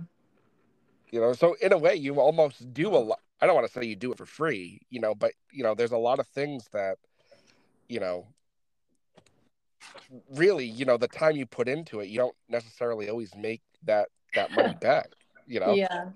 You 1.10 1.20
know, 1.20 1.32
so 1.32 1.56
in 1.60 1.72
a 1.72 1.78
way, 1.78 1.94
you 1.94 2.20
almost 2.20 2.72
do 2.72 2.88
a 2.88 2.98
lot. 2.98 3.20
I 3.40 3.46
don't 3.46 3.54
want 3.54 3.66
to 3.66 3.72
say 3.72 3.84
you 3.84 3.96
do 3.96 4.12
it 4.12 4.18
for 4.18 4.26
free, 4.26 4.80
you 4.90 5.00
know, 5.00 5.14
but 5.14 5.32
you 5.50 5.64
know, 5.64 5.74
there's 5.74 5.92
a 5.92 5.98
lot 5.98 6.20
of 6.20 6.26
things 6.28 6.68
that, 6.72 6.98
you 7.92 8.00
know, 8.00 8.26
really, 10.30 10.64
you 10.64 10.86
know, 10.86 10.96
the 10.96 11.08
time 11.08 11.36
you 11.36 11.44
put 11.44 11.68
into 11.68 12.00
it, 12.00 12.08
you 12.08 12.16
don't 12.18 12.34
necessarily 12.48 13.10
always 13.10 13.34
make 13.36 13.60
that 13.84 14.08
that 14.34 14.50
money 14.52 14.74
back. 14.80 15.08
You 15.46 15.60
know. 15.60 15.74
Yeah. 15.74 16.06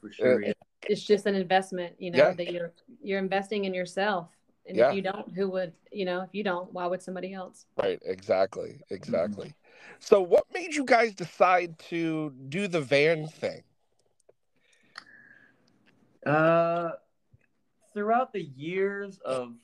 For 0.00 0.12
sure. 0.12 0.42
yeah. 0.42 0.52
It's 0.82 1.02
just 1.02 1.26
an 1.26 1.34
investment, 1.34 1.96
you 1.98 2.12
know, 2.12 2.18
Yeah. 2.18 2.32
that 2.34 2.52
you're 2.52 2.72
you're 3.02 3.18
investing 3.18 3.64
in 3.64 3.74
yourself. 3.74 4.28
And 4.66 4.76
Yeah. 4.76 4.90
if 4.90 4.94
you 4.94 5.02
don't, 5.02 5.32
who 5.34 5.48
would, 5.50 5.72
you 5.90 6.04
know, 6.04 6.20
if 6.20 6.28
you 6.32 6.44
don't, 6.44 6.72
why 6.72 6.86
would 6.86 7.02
somebody 7.02 7.32
else? 7.32 7.66
Right. 7.76 8.00
Exactly. 8.04 8.80
Exactly. 8.90 9.54
So, 9.98 10.20
what 10.20 10.44
made 10.54 10.74
you 10.74 10.84
guys 10.84 11.14
decide 11.14 11.78
to 11.90 12.30
do 12.48 12.68
the 12.68 12.80
van 12.80 13.26
thing? 13.26 13.62
Uh, 16.24 16.90
throughout 17.92 18.32
the 18.32 18.42
years 18.42 19.18
of 19.24 19.54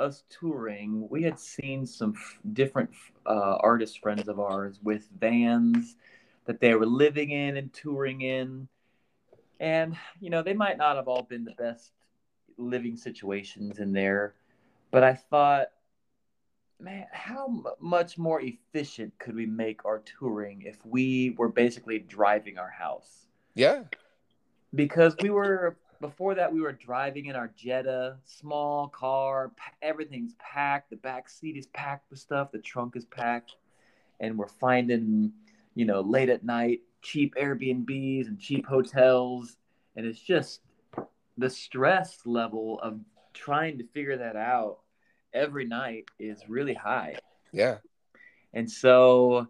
us 0.00 0.24
touring, 0.30 1.08
we 1.10 1.22
had 1.22 1.38
seen 1.38 1.86
some 1.86 2.14
f- 2.16 2.38
different 2.52 2.90
uh, 3.26 3.56
artist 3.60 4.00
friends 4.00 4.28
of 4.28 4.40
ours 4.40 4.80
with 4.82 5.08
vans 5.18 5.96
that 6.46 6.60
they 6.60 6.74
were 6.74 6.86
living 6.86 7.30
in 7.30 7.56
and 7.56 7.72
touring 7.72 8.22
in. 8.22 8.66
And, 9.60 9.96
you 10.20 10.30
know, 10.30 10.42
they 10.42 10.54
might 10.54 10.78
not 10.78 10.96
have 10.96 11.06
all 11.06 11.22
been 11.22 11.44
the 11.44 11.52
best 11.52 11.92
living 12.56 12.96
situations 12.96 13.78
in 13.78 13.92
there, 13.92 14.34
but 14.90 15.04
I 15.04 15.14
thought, 15.14 15.68
man, 16.80 17.06
how 17.12 17.46
m- 17.46 17.64
much 17.78 18.16
more 18.16 18.40
efficient 18.40 19.18
could 19.18 19.34
we 19.34 19.46
make 19.46 19.84
our 19.84 19.98
touring 20.00 20.62
if 20.62 20.78
we 20.84 21.34
were 21.36 21.48
basically 21.50 21.98
driving 21.98 22.58
our 22.58 22.70
house? 22.70 23.26
Yeah. 23.54 23.82
because 24.74 25.16
we 25.20 25.30
were 25.30 25.76
before 26.00 26.34
that 26.34 26.52
we 26.52 26.60
were 26.60 26.72
driving 26.72 27.26
in 27.26 27.36
our 27.36 27.50
Jetta, 27.56 28.16
small 28.24 28.88
car, 28.88 29.52
everything's 29.82 30.34
packed, 30.38 30.90
the 30.90 30.96
back 30.96 31.28
seat 31.28 31.56
is 31.56 31.66
packed 31.68 32.10
with 32.10 32.18
stuff, 32.18 32.50
the 32.52 32.58
trunk 32.58 32.96
is 32.96 33.04
packed, 33.04 33.56
and 34.18 34.38
we're 34.38 34.48
finding, 34.48 35.32
you 35.74 35.84
know, 35.84 36.00
late 36.00 36.28
at 36.28 36.44
night 36.44 36.80
cheap 37.02 37.34
Airbnbs 37.36 38.26
and 38.26 38.38
cheap 38.38 38.66
hotels, 38.66 39.56
and 39.96 40.06
it's 40.06 40.20
just 40.20 40.60
the 41.38 41.50
stress 41.50 42.18
level 42.24 42.80
of 42.80 43.00
trying 43.32 43.78
to 43.78 43.84
figure 43.88 44.18
that 44.18 44.36
out 44.36 44.78
every 45.32 45.64
night 45.64 46.04
is 46.18 46.42
really 46.48 46.74
high. 46.74 47.16
Yeah. 47.52 47.78
And 48.52 48.70
so 48.70 49.48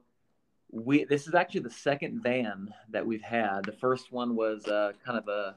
we 0.70 1.04
this 1.04 1.26
is 1.26 1.34
actually 1.34 1.62
the 1.62 1.70
second 1.70 2.22
van 2.22 2.72
that 2.90 3.06
we've 3.06 3.22
had. 3.22 3.64
The 3.64 3.72
first 3.72 4.12
one 4.12 4.36
was 4.36 4.66
uh, 4.66 4.92
kind 5.04 5.18
of 5.18 5.28
a 5.28 5.56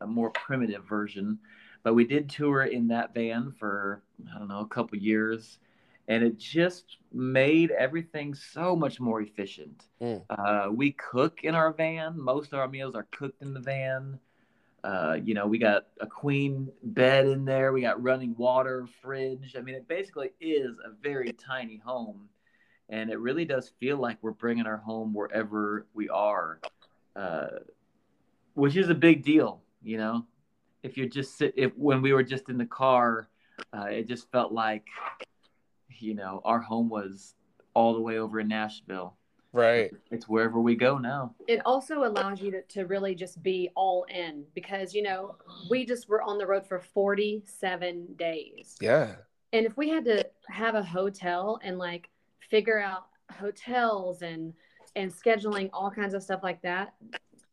a 0.00 0.06
more 0.06 0.30
primitive 0.30 0.84
version, 0.84 1.38
but 1.82 1.94
we 1.94 2.04
did 2.04 2.28
tour 2.28 2.64
in 2.64 2.88
that 2.88 3.14
van 3.14 3.52
for 3.58 4.02
I 4.34 4.38
don't 4.38 4.48
know 4.48 4.60
a 4.60 4.66
couple 4.66 4.98
years, 4.98 5.58
and 6.08 6.22
it 6.22 6.38
just 6.38 6.98
made 7.12 7.70
everything 7.70 8.34
so 8.34 8.76
much 8.76 9.00
more 9.00 9.20
efficient. 9.20 9.84
Mm. 10.00 10.22
Uh, 10.30 10.70
we 10.72 10.92
cook 10.92 11.40
in 11.42 11.54
our 11.54 11.72
van. 11.72 12.18
Most 12.18 12.52
of 12.52 12.58
our 12.58 12.68
meals 12.68 12.94
are 12.94 13.06
cooked 13.10 13.42
in 13.42 13.54
the 13.54 13.60
van. 13.60 14.18
Uh, 14.84 15.18
you 15.24 15.34
know, 15.34 15.46
we 15.46 15.58
got 15.58 15.88
a 16.00 16.06
queen 16.06 16.70
bed 16.82 17.26
in 17.26 17.44
there. 17.44 17.72
We 17.72 17.80
got 17.80 18.00
running 18.00 18.36
water, 18.36 18.86
fridge. 19.02 19.56
I 19.58 19.60
mean, 19.60 19.74
it 19.74 19.88
basically 19.88 20.30
is 20.40 20.76
a 20.84 20.90
very 21.02 21.32
tiny 21.32 21.78
home, 21.84 22.28
and 22.88 23.10
it 23.10 23.18
really 23.18 23.44
does 23.44 23.72
feel 23.80 23.96
like 23.96 24.18
we're 24.22 24.30
bringing 24.30 24.66
our 24.66 24.76
home 24.76 25.12
wherever 25.12 25.86
we 25.92 26.08
are, 26.08 26.60
uh, 27.16 27.48
which 28.54 28.76
is 28.76 28.88
a 28.88 28.94
big 28.94 29.24
deal. 29.24 29.60
You 29.82 29.98
know, 29.98 30.26
if 30.82 30.96
you're 30.96 31.08
just 31.08 31.36
sit, 31.36 31.54
if 31.56 31.72
when 31.76 32.02
we 32.02 32.12
were 32.12 32.22
just 32.22 32.48
in 32.48 32.58
the 32.58 32.66
car, 32.66 33.28
uh, 33.76 33.84
it 33.84 34.08
just 34.08 34.30
felt 34.30 34.52
like, 34.52 34.86
you 35.98 36.14
know, 36.14 36.40
our 36.44 36.60
home 36.60 36.88
was 36.88 37.34
all 37.74 37.94
the 37.94 38.00
way 38.00 38.18
over 38.18 38.40
in 38.40 38.48
Nashville. 38.48 39.16
Right. 39.52 39.90
It's 40.10 40.28
wherever 40.28 40.60
we 40.60 40.74
go 40.74 40.98
now. 40.98 41.34
It 41.48 41.62
also 41.64 42.04
allows 42.04 42.42
you 42.42 42.50
to, 42.50 42.62
to 42.62 42.84
really 42.84 43.14
just 43.14 43.42
be 43.42 43.70
all 43.74 44.04
in 44.04 44.44
because, 44.54 44.94
you 44.94 45.02
know, 45.02 45.36
we 45.70 45.86
just 45.86 46.08
were 46.08 46.22
on 46.22 46.36
the 46.36 46.46
road 46.46 46.66
for 46.66 46.78
47 46.78 48.06
days. 48.18 48.76
Yeah. 48.80 49.14
And 49.52 49.64
if 49.64 49.76
we 49.76 49.88
had 49.88 50.04
to 50.04 50.26
have 50.48 50.74
a 50.74 50.82
hotel 50.82 51.58
and 51.62 51.78
like 51.78 52.10
figure 52.50 52.78
out 52.78 53.06
hotels 53.30 54.22
and 54.22 54.52
and 54.94 55.12
scheduling 55.12 55.68
all 55.72 55.90
kinds 55.90 56.14
of 56.14 56.22
stuff 56.22 56.40
like 56.42 56.60
that, 56.62 56.94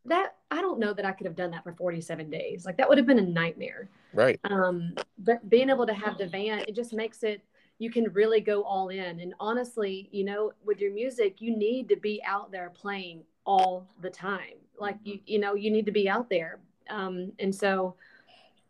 that 0.05 0.35
I 0.51 0.61
don't 0.61 0.79
know 0.79 0.93
that 0.93 1.05
I 1.05 1.11
could 1.11 1.25
have 1.25 1.35
done 1.35 1.51
that 1.51 1.63
for 1.63 1.73
47 1.73 2.29
days. 2.29 2.65
Like 2.65 2.77
that 2.77 2.89
would 2.89 2.97
have 2.97 3.07
been 3.07 3.19
a 3.19 3.25
nightmare. 3.25 3.89
Right. 4.13 4.39
Um, 4.43 4.93
but 5.17 5.49
being 5.49 5.69
able 5.69 5.87
to 5.87 5.93
have 5.93 6.17
the 6.17 6.27
van, 6.27 6.59
it 6.67 6.75
just 6.75 6.93
makes 6.93 7.23
it 7.23 7.41
you 7.79 7.89
can 7.89 8.11
really 8.13 8.39
go 8.39 8.63
all 8.63 8.89
in. 8.89 9.19
And 9.19 9.33
honestly, 9.39 10.07
you 10.11 10.23
know, 10.23 10.53
with 10.63 10.79
your 10.79 10.93
music, 10.93 11.41
you 11.41 11.55
need 11.55 11.89
to 11.89 11.95
be 11.95 12.21
out 12.25 12.51
there 12.51 12.69
playing 12.69 13.23
all 13.45 13.87
the 14.01 14.09
time. 14.09 14.55
Like 14.79 14.97
you, 15.03 15.19
you 15.25 15.39
know, 15.39 15.55
you 15.55 15.71
need 15.71 15.85
to 15.85 15.91
be 15.91 16.07
out 16.07 16.29
there. 16.29 16.59
Um, 16.89 17.31
and 17.39 17.53
so 17.53 17.95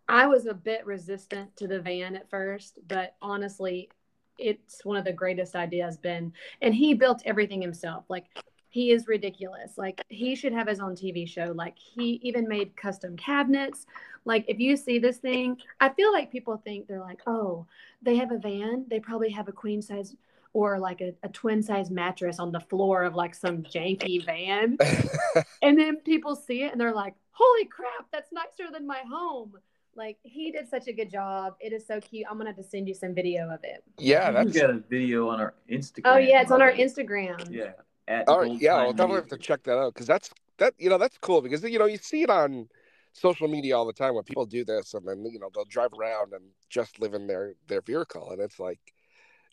I 0.08 0.28
was 0.28 0.46
a 0.46 0.54
bit 0.54 0.86
resistant 0.86 1.56
to 1.58 1.68
the 1.68 1.80
van 1.80 2.16
at 2.16 2.30
first, 2.30 2.80
but 2.88 3.16
honestly, 3.22 3.90
it's 4.38 4.84
one 4.84 4.98
of 4.98 5.06
the 5.06 5.14
greatest 5.14 5.56
ideas 5.56 5.98
been. 5.98 6.34
And 6.62 6.74
he 6.74 6.94
built 6.94 7.22
everything 7.26 7.62
himself. 7.62 8.06
Like 8.10 8.26
he 8.74 8.90
is 8.90 9.08
ridiculous. 9.08 9.78
Like 9.78 10.04
he 10.10 10.34
should 10.34 10.52
have 10.52 10.68
his 10.68 10.80
own 10.80 10.96
TV 10.96 11.30
show. 11.30 11.54
Like 11.56 11.78
he 11.78 12.20
even 12.24 12.48
made 12.48 12.76
custom 12.76 13.16
cabinets. 13.16 13.86
Like 14.26 14.46
if 14.48 14.60
you 14.60 14.76
see 14.76 14.98
this 14.98 15.18
thing, 15.18 15.58
I 15.80 15.90
feel 15.90 16.12
like 16.12 16.32
people 16.32 16.58
think 16.58 16.88
they're 16.88 17.00
like, 17.00 17.22
oh, 17.28 17.68
they 18.02 18.16
have 18.16 18.32
a 18.32 18.40
van. 18.40 18.86
They 18.90 19.00
probably 19.00 19.30
have 19.30 19.48
a 19.48 19.52
queen 19.52 19.84
size 19.84 20.16
or 20.54 20.80
like 20.80 21.02
a, 21.02 21.14
a 21.22 21.30
twin 21.30 21.62
size 21.62 21.92
mattress 21.92 22.40
on 22.40 22.52
the 22.52 22.62
floor 22.62 23.04
of 23.04 23.14
like 23.14 23.36
some 23.36 23.62
janky 23.62 24.26
van. 24.26 24.80
and 25.62 25.78
then 25.78 25.98
people 25.98 26.36
see 26.36 26.64
it 26.64 26.72
and 26.72 26.82
they're 26.82 26.96
like, 26.96 27.14
holy 27.30 27.66
crap, 27.66 28.08
that's 28.12 28.32
nicer 28.32 28.72
than 28.72 28.88
my 28.88 29.04
home. 29.08 29.54
Like 29.96 30.18
he 30.24 30.52
did 30.52 30.68
such 30.68 30.88
a 30.88 30.94
good 30.94 31.12
job. 31.12 31.54
It 31.60 31.74
is 31.74 31.86
so 31.86 32.02
cute. 32.02 32.26
I'm 32.28 32.38
gonna 32.38 32.50
have 32.50 32.58
to 32.58 32.64
send 32.64 32.88
you 32.88 32.96
some 32.96 33.14
video 33.14 33.52
of 33.52 33.60
it. 33.62 33.84
yeah. 34.00 34.30
we 34.30 34.46
That's 34.46 34.58
got 34.58 34.72
a 34.72 34.80
video 34.90 35.30
on 35.30 35.40
our 35.40 35.54
Instagram. 35.70 36.02
Oh 36.06 36.18
yeah, 36.18 36.42
it's 36.42 36.50
on 36.50 36.64
our. 36.64 36.72
Instagram. 36.72 37.52
Yeah. 37.52 37.74
At 38.08 38.28
All 38.28 38.40
right, 38.40 38.48
Gold 38.48 38.62
yeah, 38.62 38.74
Pine 38.74 38.82
I'll 38.82 38.94
definitely 38.94 39.16
have 39.16 39.28
to 39.30 39.38
check 39.38 39.64
that 39.64 39.78
out 39.78 39.94
because 39.94 40.08
that's 40.08 40.30
that 40.58 40.74
you 40.78 40.90
know 40.90 40.98
that's 40.98 41.18
cool 41.20 41.42
because 41.42 41.64
you 41.64 41.80
know 41.80 41.86
you 41.86 41.98
see 41.98 42.24
it 42.24 42.30
on 42.30 42.68
social 43.14 43.48
media 43.48 43.78
all 43.78 43.86
the 43.86 43.94
time 43.94 44.16
when 44.16 44.24
people 44.24 44.46
do 44.46 44.66
this 44.66 44.94
and 44.94 45.08
then 45.08 45.24
you 45.26 45.40
know 45.40 45.50
they'll 45.54 45.66
drive 45.66 45.92
around 45.98 46.34
and 46.34 46.44
just 46.70 47.00
live 47.00 47.14
in 47.14 47.28
their 47.28 47.54
their 47.68 47.82
vehicle 47.82 48.32
and 48.32 48.42
it's 48.42 48.60
like 48.60 48.80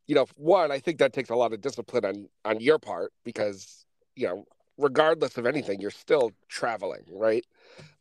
you 0.07 0.15
know 0.15 0.27
one 0.35 0.73
I 0.73 0.81
think 0.81 0.99
that 0.99 1.13
takes 1.13 1.31
a 1.31 1.35
lot 1.35 1.53
of 1.53 1.61
discipline 1.61 2.05
on 2.05 2.29
on 2.45 2.61
your 2.61 2.79
part 2.79 3.13
because 3.25 3.85
you 4.17 4.27
know 4.27 4.45
regardless 4.79 5.37
of 5.37 5.47
anything 5.47 5.81
you're 5.81 5.91
still 5.91 6.33
traveling 6.49 7.05
right? 7.13 7.47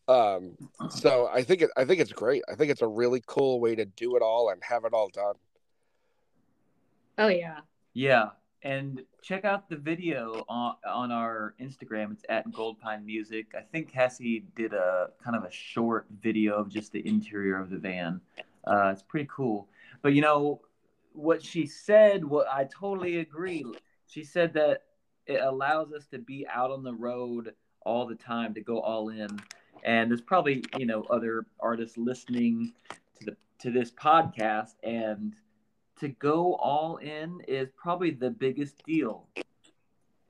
Um 0.07 0.57
so 0.89 1.29
I 1.31 1.43
think 1.43 1.61
it 1.61 1.69
I 1.77 1.85
think 1.85 2.01
it's 2.01 2.13
great. 2.13 2.41
I 2.49 2.55
think 2.55 2.71
it's 2.71 2.81
a 2.81 2.87
really 2.87 3.21
cool 3.27 3.59
way 3.59 3.75
to 3.75 3.85
do 3.85 4.15
it 4.15 4.23
all 4.23 4.49
and 4.49 4.61
have 4.63 4.83
it 4.85 4.93
all 4.93 5.09
done. 5.09 5.35
Oh 7.19 7.27
yeah. 7.27 7.59
Yeah, 7.93 8.29
and 8.61 9.01
check 9.21 9.45
out 9.45 9.69
the 9.69 9.75
video 9.75 10.43
on 10.49 10.75
on 10.87 11.11
our 11.11 11.55
Instagram. 11.61 12.11
It's 12.11 12.23
at 12.29 12.51
Gold 12.51 12.79
Pine 12.79 13.05
Music. 13.05 13.47
I 13.55 13.61
think 13.61 13.91
Cassie 13.91 14.45
did 14.55 14.73
a 14.73 15.09
kind 15.23 15.35
of 15.35 15.43
a 15.43 15.51
short 15.51 16.07
video 16.21 16.55
of 16.55 16.69
just 16.69 16.91
the 16.91 17.05
interior 17.07 17.59
of 17.59 17.69
the 17.69 17.77
van. 17.77 18.21
Uh, 18.67 18.89
it's 18.91 19.03
pretty 19.03 19.29
cool. 19.31 19.67
But 20.01 20.13
you 20.13 20.21
know 20.21 20.61
what 21.13 21.43
she 21.43 21.65
said? 21.65 22.23
What 22.23 22.47
I 22.51 22.65
totally 22.65 23.19
agree. 23.19 23.65
She 24.07 24.23
said 24.23 24.53
that 24.53 24.83
it 25.25 25.41
allows 25.41 25.93
us 25.93 26.07
to 26.07 26.17
be 26.17 26.45
out 26.47 26.71
on 26.71 26.83
the 26.83 26.93
road 26.93 27.53
all 27.85 28.05
the 28.05 28.15
time 28.15 28.53
to 28.55 28.61
go 28.61 28.79
all 28.81 29.09
in. 29.09 29.39
And 29.83 30.09
there's 30.11 30.21
probably 30.21 30.63
you 30.77 30.85
know 30.85 31.03
other 31.09 31.45
artists 31.59 31.97
listening 31.97 32.73
to 33.19 33.25
the 33.25 33.37
to 33.59 33.71
this 33.71 33.91
podcast 33.91 34.75
and 34.83 35.35
to 35.99 36.09
go 36.09 36.55
all 36.55 36.97
in 36.97 37.41
is 37.47 37.69
probably 37.77 38.11
the 38.11 38.29
biggest 38.29 38.83
deal. 38.85 39.27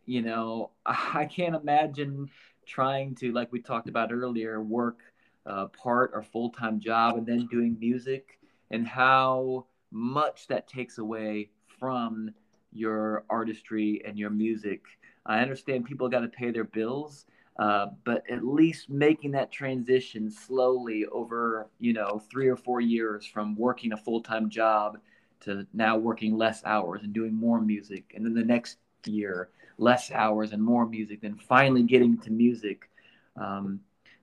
You 0.05 0.21
know, 0.21 0.71
I 0.85 1.25
can't 1.25 1.55
imagine 1.55 2.29
trying 2.65 3.15
to, 3.15 3.31
like 3.31 3.51
we 3.51 3.61
talked 3.61 3.89
about 3.89 4.11
earlier, 4.11 4.61
work 4.61 4.99
a 5.45 5.67
part 5.67 6.11
or 6.13 6.21
full 6.21 6.49
time 6.51 6.79
job 6.79 7.17
and 7.17 7.25
then 7.25 7.47
doing 7.47 7.77
music 7.79 8.39
and 8.71 8.87
how 8.87 9.65
much 9.91 10.47
that 10.47 10.67
takes 10.67 10.99
away 10.99 11.49
from 11.79 12.31
your 12.71 13.23
artistry 13.29 14.01
and 14.05 14.17
your 14.17 14.29
music. 14.29 14.83
I 15.25 15.39
understand 15.39 15.85
people 15.85 16.07
got 16.07 16.19
to 16.19 16.27
pay 16.27 16.51
their 16.51 16.65
bills, 16.65 17.25
uh, 17.57 17.87
but 18.03 18.23
at 18.29 18.45
least 18.45 18.89
making 18.89 19.31
that 19.31 19.51
transition 19.51 20.29
slowly 20.29 21.05
over, 21.07 21.67
you 21.79 21.93
know, 21.93 22.21
three 22.29 22.47
or 22.47 22.55
four 22.55 22.79
years 22.79 23.25
from 23.25 23.55
working 23.55 23.93
a 23.93 23.97
full 23.97 24.21
time 24.21 24.49
job 24.49 24.99
to 25.41 25.65
now 25.73 25.97
working 25.97 26.37
less 26.37 26.63
hours 26.65 27.01
and 27.03 27.13
doing 27.13 27.33
more 27.33 27.61
music 27.61 28.13
and 28.15 28.25
then 28.25 28.33
the 28.33 28.43
next 28.43 28.77
year 29.05 29.49
less 29.77 30.11
hours 30.11 30.51
and 30.51 30.61
more 30.61 30.85
music 30.85 31.21
then 31.21 31.35
finally 31.35 31.83
getting 31.83 32.17
to 32.17 32.31
music 32.31 32.89
um, 33.37 33.79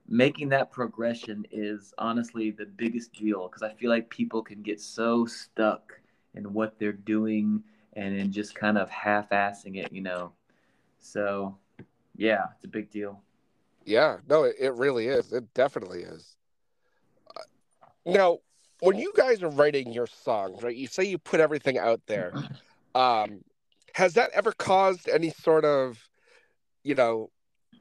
making 0.08 0.48
that 0.50 0.70
progression 0.70 1.46
is 1.50 1.92
honestly 1.98 2.50
the 2.50 2.66
biggest 2.66 3.12
deal 3.12 3.48
because 3.48 3.62
I 3.62 3.72
feel 3.74 3.90
like 3.90 4.08
people 4.10 4.42
can 4.42 4.62
get 4.62 4.80
so 4.80 5.26
stuck 5.26 6.00
in 6.34 6.52
what 6.52 6.78
they're 6.78 6.92
doing 6.92 7.62
and 7.94 8.14
in 8.14 8.30
just 8.30 8.54
kind 8.54 8.78
of 8.78 8.90
half-assing 8.90 9.76
it, 9.76 9.90
you 9.90 10.02
know. 10.02 10.32
So, 11.00 11.56
yeah, 12.16 12.44
it's 12.54 12.64
a 12.64 12.68
big 12.68 12.90
deal. 12.90 13.20
Yeah, 13.84 14.18
no, 14.28 14.44
it, 14.44 14.56
it 14.60 14.74
really 14.74 15.06
is. 15.06 15.32
It 15.32 15.52
definitely 15.54 16.02
is. 16.02 16.36
Uh, 17.36 17.40
now, 18.04 18.38
when 18.80 18.98
you 18.98 19.12
guys 19.16 19.42
are 19.42 19.50
writing 19.50 19.92
your 19.92 20.06
songs, 20.06 20.62
right? 20.62 20.76
You 20.76 20.86
say 20.86 21.04
you 21.04 21.18
put 21.18 21.40
everything 21.40 21.78
out 21.78 22.00
there. 22.06 22.32
Um, 22.94 23.44
has 23.92 24.14
that 24.14 24.30
ever 24.32 24.52
caused 24.52 25.06
any 25.06 25.28
sort 25.28 25.66
of, 25.66 25.98
you 26.82 26.94
know, 26.94 27.28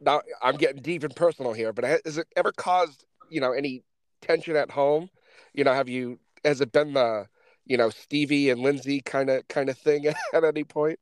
now 0.02 0.22
I'm 0.44 0.58
getting 0.58 0.82
deep 0.82 1.06
and 1.06 1.16
personal 1.16 1.54
here, 1.54 1.72
but 1.72 1.86
has 1.86 2.18
it 2.18 2.28
ever 2.36 2.52
caused, 2.52 3.06
you 3.30 3.40
know, 3.40 3.54
any 3.54 3.86
tension 4.22 4.58
at 4.58 4.72
home? 4.72 5.10
You 5.54 5.64
know, 5.64 5.74
have 5.74 5.88
you 5.88 6.20
has 6.44 6.60
it 6.60 6.74
been 6.74 6.96
the, 6.96 7.28
you 7.66 7.78
know, 7.78 7.90
Stevie 7.90 8.50
and 8.50 8.60
Lindsay 8.60 9.00
kind 9.00 9.30
of 9.30 9.48
kind 9.48 9.70
of 9.70 9.78
thing 9.78 10.08
at 10.34 10.44
any 10.44 10.66
point? 10.66 11.00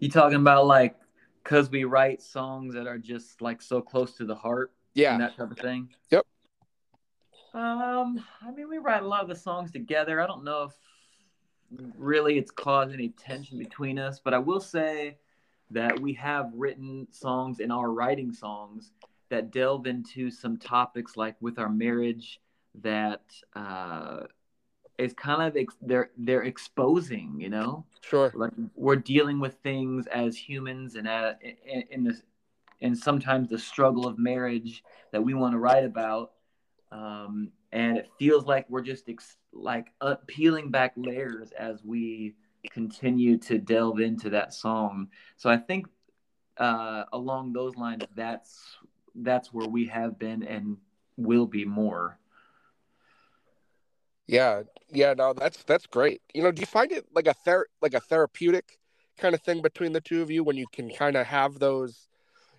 You 0.00 0.10
talking 0.10 0.38
about 0.38 0.66
like 0.66 0.96
because 1.44 1.70
we 1.70 1.84
write 1.84 2.22
songs 2.22 2.74
that 2.74 2.86
are 2.86 2.98
just 2.98 3.40
like 3.40 3.62
so 3.62 3.80
close 3.80 4.16
to 4.16 4.24
the 4.24 4.34
heart, 4.34 4.72
yeah, 4.94 5.16
that 5.18 5.36
type 5.36 5.50
of 5.50 5.58
thing. 5.58 5.90
Yep. 6.10 6.26
Um, 7.54 8.24
I 8.42 8.50
mean, 8.50 8.68
we 8.68 8.78
write 8.78 9.02
a 9.02 9.06
lot 9.06 9.22
of 9.22 9.28
the 9.28 9.36
songs 9.36 9.70
together. 9.70 10.20
I 10.20 10.26
don't 10.26 10.44
know 10.44 10.64
if 10.64 10.72
really 11.96 12.36
it's 12.36 12.50
caused 12.50 12.92
any 12.92 13.10
tension 13.10 13.58
between 13.58 13.98
us, 13.98 14.20
but 14.22 14.34
I 14.34 14.38
will 14.38 14.60
say 14.60 15.18
that 15.70 15.98
we 15.98 16.12
have 16.14 16.50
written 16.54 17.06
songs 17.10 17.60
in 17.60 17.70
our 17.70 17.90
writing 17.90 18.32
songs 18.32 18.92
that 19.30 19.50
delve 19.50 19.86
into 19.86 20.30
some 20.30 20.56
topics 20.56 21.16
like 21.16 21.36
with 21.40 21.58
our 21.58 21.68
marriage 21.68 22.40
that 22.82 23.22
uh, 23.54 24.20
is 24.98 25.12
kind 25.14 25.42
of 25.42 25.56
ex- 25.56 25.76
they're 25.80 26.10
they're 26.18 26.42
exposing, 26.42 27.36
you 27.38 27.48
know. 27.48 27.84
Sure. 28.00 28.32
Like 28.34 28.52
we're 28.74 28.96
dealing 28.96 29.40
with 29.40 29.54
things 29.62 30.06
as 30.08 30.36
humans 30.36 30.96
and 30.96 31.08
at, 31.08 31.40
in, 31.42 31.84
in 31.90 32.04
this 32.04 32.22
and 32.80 32.96
sometimes 32.98 33.48
the 33.48 33.58
struggle 33.58 34.06
of 34.06 34.18
marriage 34.18 34.82
that 35.12 35.22
we 35.22 35.34
want 35.34 35.54
to 35.54 35.58
write 35.58 35.84
about. 35.84 36.32
Um, 36.94 37.50
and 37.72 37.98
it 37.98 38.08
feels 38.20 38.46
like 38.46 38.66
we're 38.70 38.82
just 38.82 39.08
ex- 39.08 39.36
like 39.52 39.88
peeling 40.28 40.70
back 40.70 40.92
layers 40.96 41.50
as 41.50 41.82
we 41.82 42.36
continue 42.70 43.36
to 43.38 43.58
delve 43.58 43.98
into 43.98 44.30
that 44.30 44.54
song. 44.54 45.08
So 45.36 45.50
I 45.50 45.56
think 45.56 45.88
uh, 46.56 47.04
along 47.12 47.52
those 47.52 47.74
lines, 47.74 48.04
that's 48.14 48.60
that's 49.16 49.52
where 49.52 49.66
we 49.66 49.86
have 49.86 50.18
been 50.20 50.44
and 50.44 50.76
will 51.16 51.46
be 51.46 51.64
more. 51.64 52.18
Yeah, 54.28 54.62
yeah, 54.88 55.14
no, 55.14 55.32
that's 55.32 55.64
that's 55.64 55.86
great. 55.86 56.22
You 56.32 56.44
know, 56.44 56.52
do 56.52 56.60
you 56.60 56.66
find 56.66 56.92
it 56.92 57.06
like 57.12 57.26
a 57.26 57.34
ther- 57.34 57.66
like 57.82 57.94
a 57.94 58.00
therapeutic 58.00 58.78
kind 59.18 59.34
of 59.34 59.42
thing 59.42 59.62
between 59.62 59.92
the 59.92 60.00
two 60.00 60.22
of 60.22 60.30
you 60.30 60.44
when 60.44 60.56
you 60.56 60.66
can 60.72 60.90
kind 60.90 61.16
of 61.16 61.26
have 61.26 61.58
those, 61.58 62.08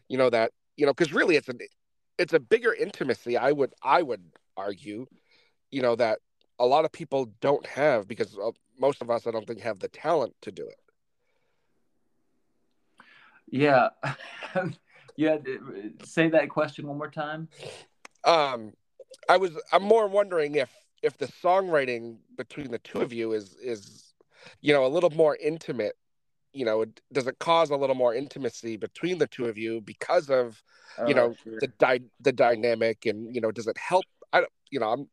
you 0.10 0.18
know, 0.18 0.30
that 0.30 0.52
you 0.76 0.86
know, 0.86 0.94
because 0.94 1.14
really 1.14 1.38
it's 1.38 1.48
a 1.48 1.54
it's 2.18 2.34
a 2.34 2.40
bigger 2.40 2.74
intimacy. 2.74 3.38
I 3.38 3.52
would 3.52 3.74
I 3.84 4.02
would 4.02 4.24
argue, 4.58 5.08
you 5.72 5.82
know, 5.82 5.96
that 5.96 6.20
a 6.60 6.66
lot 6.66 6.86
of 6.86 6.92
people 6.92 7.32
don't 7.42 7.66
have 7.66 8.08
because 8.08 8.38
most 8.80 9.02
of 9.02 9.10
us, 9.10 9.28
I 9.28 9.32
don't 9.32 9.46
think, 9.46 9.62
have 9.62 9.80
the 9.80 9.88
talent 9.88 10.34
to 10.42 10.52
do 10.52 10.68
it. 10.68 10.80
Yeah, 13.48 13.90
yeah. 15.16 15.38
Say 16.04 16.30
that 16.30 16.50
question 16.50 16.88
one 16.88 16.98
more 16.98 17.12
time. 17.12 17.48
Um, 18.24 18.74
I 19.30 19.38
was 19.38 19.52
I'm 19.72 19.84
more 19.84 20.08
wondering 20.08 20.56
if 20.56 20.72
if 21.04 21.18
the 21.18 21.28
songwriting 21.28 22.18
between 22.38 22.72
the 22.72 22.80
two 22.80 23.02
of 23.02 23.14
you 23.14 23.34
is 23.34 23.56
is 23.62 24.14
you 24.62 24.74
know 24.74 24.86
a 24.86 24.90
little 24.90 25.12
more 25.12 25.38
intimate 25.42 25.96
you 26.56 26.66
know 26.66 26.86
does 27.12 27.28
it 27.28 27.38
cause 27.38 27.70
a 27.70 27.76
little 27.76 27.96
more 27.96 28.16
intimacy 28.16 28.78
between 28.78 29.18
the 29.18 29.28
two 29.28 29.46
of 29.46 29.58
you 29.58 29.82
because 29.82 30.30
of 30.30 30.64
you 31.06 31.14
oh, 31.14 31.18
know 31.18 31.36
sure. 31.44 31.60
the 31.60 31.68
di- 31.68 32.10
the 32.22 32.32
dynamic 32.32 33.06
and 33.06 33.36
you 33.36 33.42
know 33.42 33.52
does 33.52 33.68
it 33.68 33.78
help 33.78 34.06
i 34.32 34.40
don't 34.40 34.52
you 34.72 34.80
know 34.80 34.90
i'm 34.90 35.10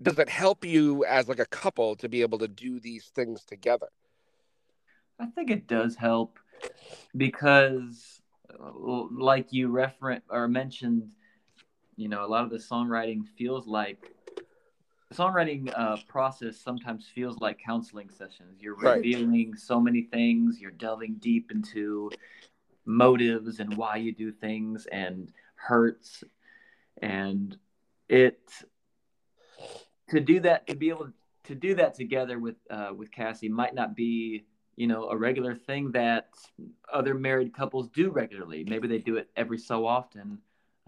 does 0.00 0.18
it 0.18 0.28
help 0.28 0.64
you 0.64 1.04
as 1.04 1.28
like 1.28 1.40
a 1.40 1.46
couple 1.46 1.96
to 1.96 2.08
be 2.08 2.22
able 2.22 2.38
to 2.38 2.48
do 2.48 2.78
these 2.78 3.10
things 3.14 3.44
together 3.44 3.88
i 5.18 5.26
think 5.26 5.50
it 5.50 5.66
does 5.66 5.96
help 5.96 6.38
because 7.16 8.22
like 9.10 9.52
you 9.52 9.68
reference 9.68 10.24
or 10.30 10.46
mentioned 10.46 11.10
you 11.96 12.08
know 12.08 12.24
a 12.24 12.28
lot 12.28 12.44
of 12.44 12.50
the 12.50 12.58
songwriting 12.58 13.22
feels 13.36 13.66
like 13.66 14.11
songwriting 15.12 15.72
uh, 15.76 15.96
process 16.08 16.56
sometimes 16.56 17.06
feels 17.14 17.38
like 17.40 17.58
counseling 17.58 18.08
sessions 18.08 18.60
you're 18.60 18.76
revealing 18.76 19.50
right. 19.50 19.58
so 19.58 19.80
many 19.80 20.02
things 20.02 20.60
you're 20.60 20.70
delving 20.70 21.14
deep 21.20 21.50
into 21.50 22.10
motives 22.84 23.60
and 23.60 23.76
why 23.76 23.96
you 23.96 24.12
do 24.12 24.32
things 24.32 24.86
and 24.92 25.32
hurts 25.54 26.24
and 27.00 27.56
it 28.08 28.40
to 30.08 30.20
do 30.20 30.40
that 30.40 30.66
to 30.66 30.76
be 30.76 30.88
able 30.88 31.08
to 31.44 31.54
do 31.54 31.74
that 31.74 31.94
together 31.94 32.38
with 32.38 32.56
uh, 32.70 32.90
with 32.94 33.10
Cassie 33.10 33.48
might 33.48 33.74
not 33.74 33.96
be 33.96 34.44
you 34.76 34.86
know 34.86 35.08
a 35.08 35.16
regular 35.16 35.54
thing 35.54 35.90
that 35.92 36.28
other 36.92 37.14
married 37.14 37.54
couples 37.54 37.88
do 37.88 38.10
regularly. 38.10 38.64
Maybe 38.68 38.88
they 38.88 38.98
do 38.98 39.16
it 39.16 39.30
every 39.36 39.58
so 39.58 39.86
often, 39.86 40.38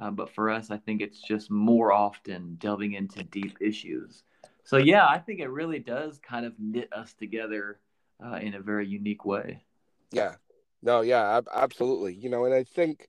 uh, 0.01 0.11
but 0.11 0.35
for 0.35 0.51
us, 0.51 0.71
I 0.71 0.79
think 0.79 1.01
it's 1.01 1.21
just 1.21 1.51
more 1.51 1.93
often 1.93 2.57
delving 2.57 2.95
into 2.95 3.23
deep 3.23 3.57
issues. 3.61 4.23
So 4.65 4.77
yeah, 4.77 5.07
I 5.07 5.19
think 5.19 5.41
it 5.41 5.51
really 5.51 5.79
does 5.79 6.19
kind 6.19 6.47
of 6.47 6.55
knit 6.59 6.93
us 6.93 7.13
together 7.15 7.79
uh, 8.25 8.37
in 8.37 8.55
a 8.55 8.61
very 8.61 8.87
unique 8.87 9.25
way. 9.25 9.63
Yeah, 10.11 10.35
no, 10.83 11.03
yeah, 11.03 11.41
absolutely. 11.53 12.15
You 12.15 12.31
know, 12.31 12.45
and 12.45 12.55
I 12.55 12.65
think, 12.65 13.09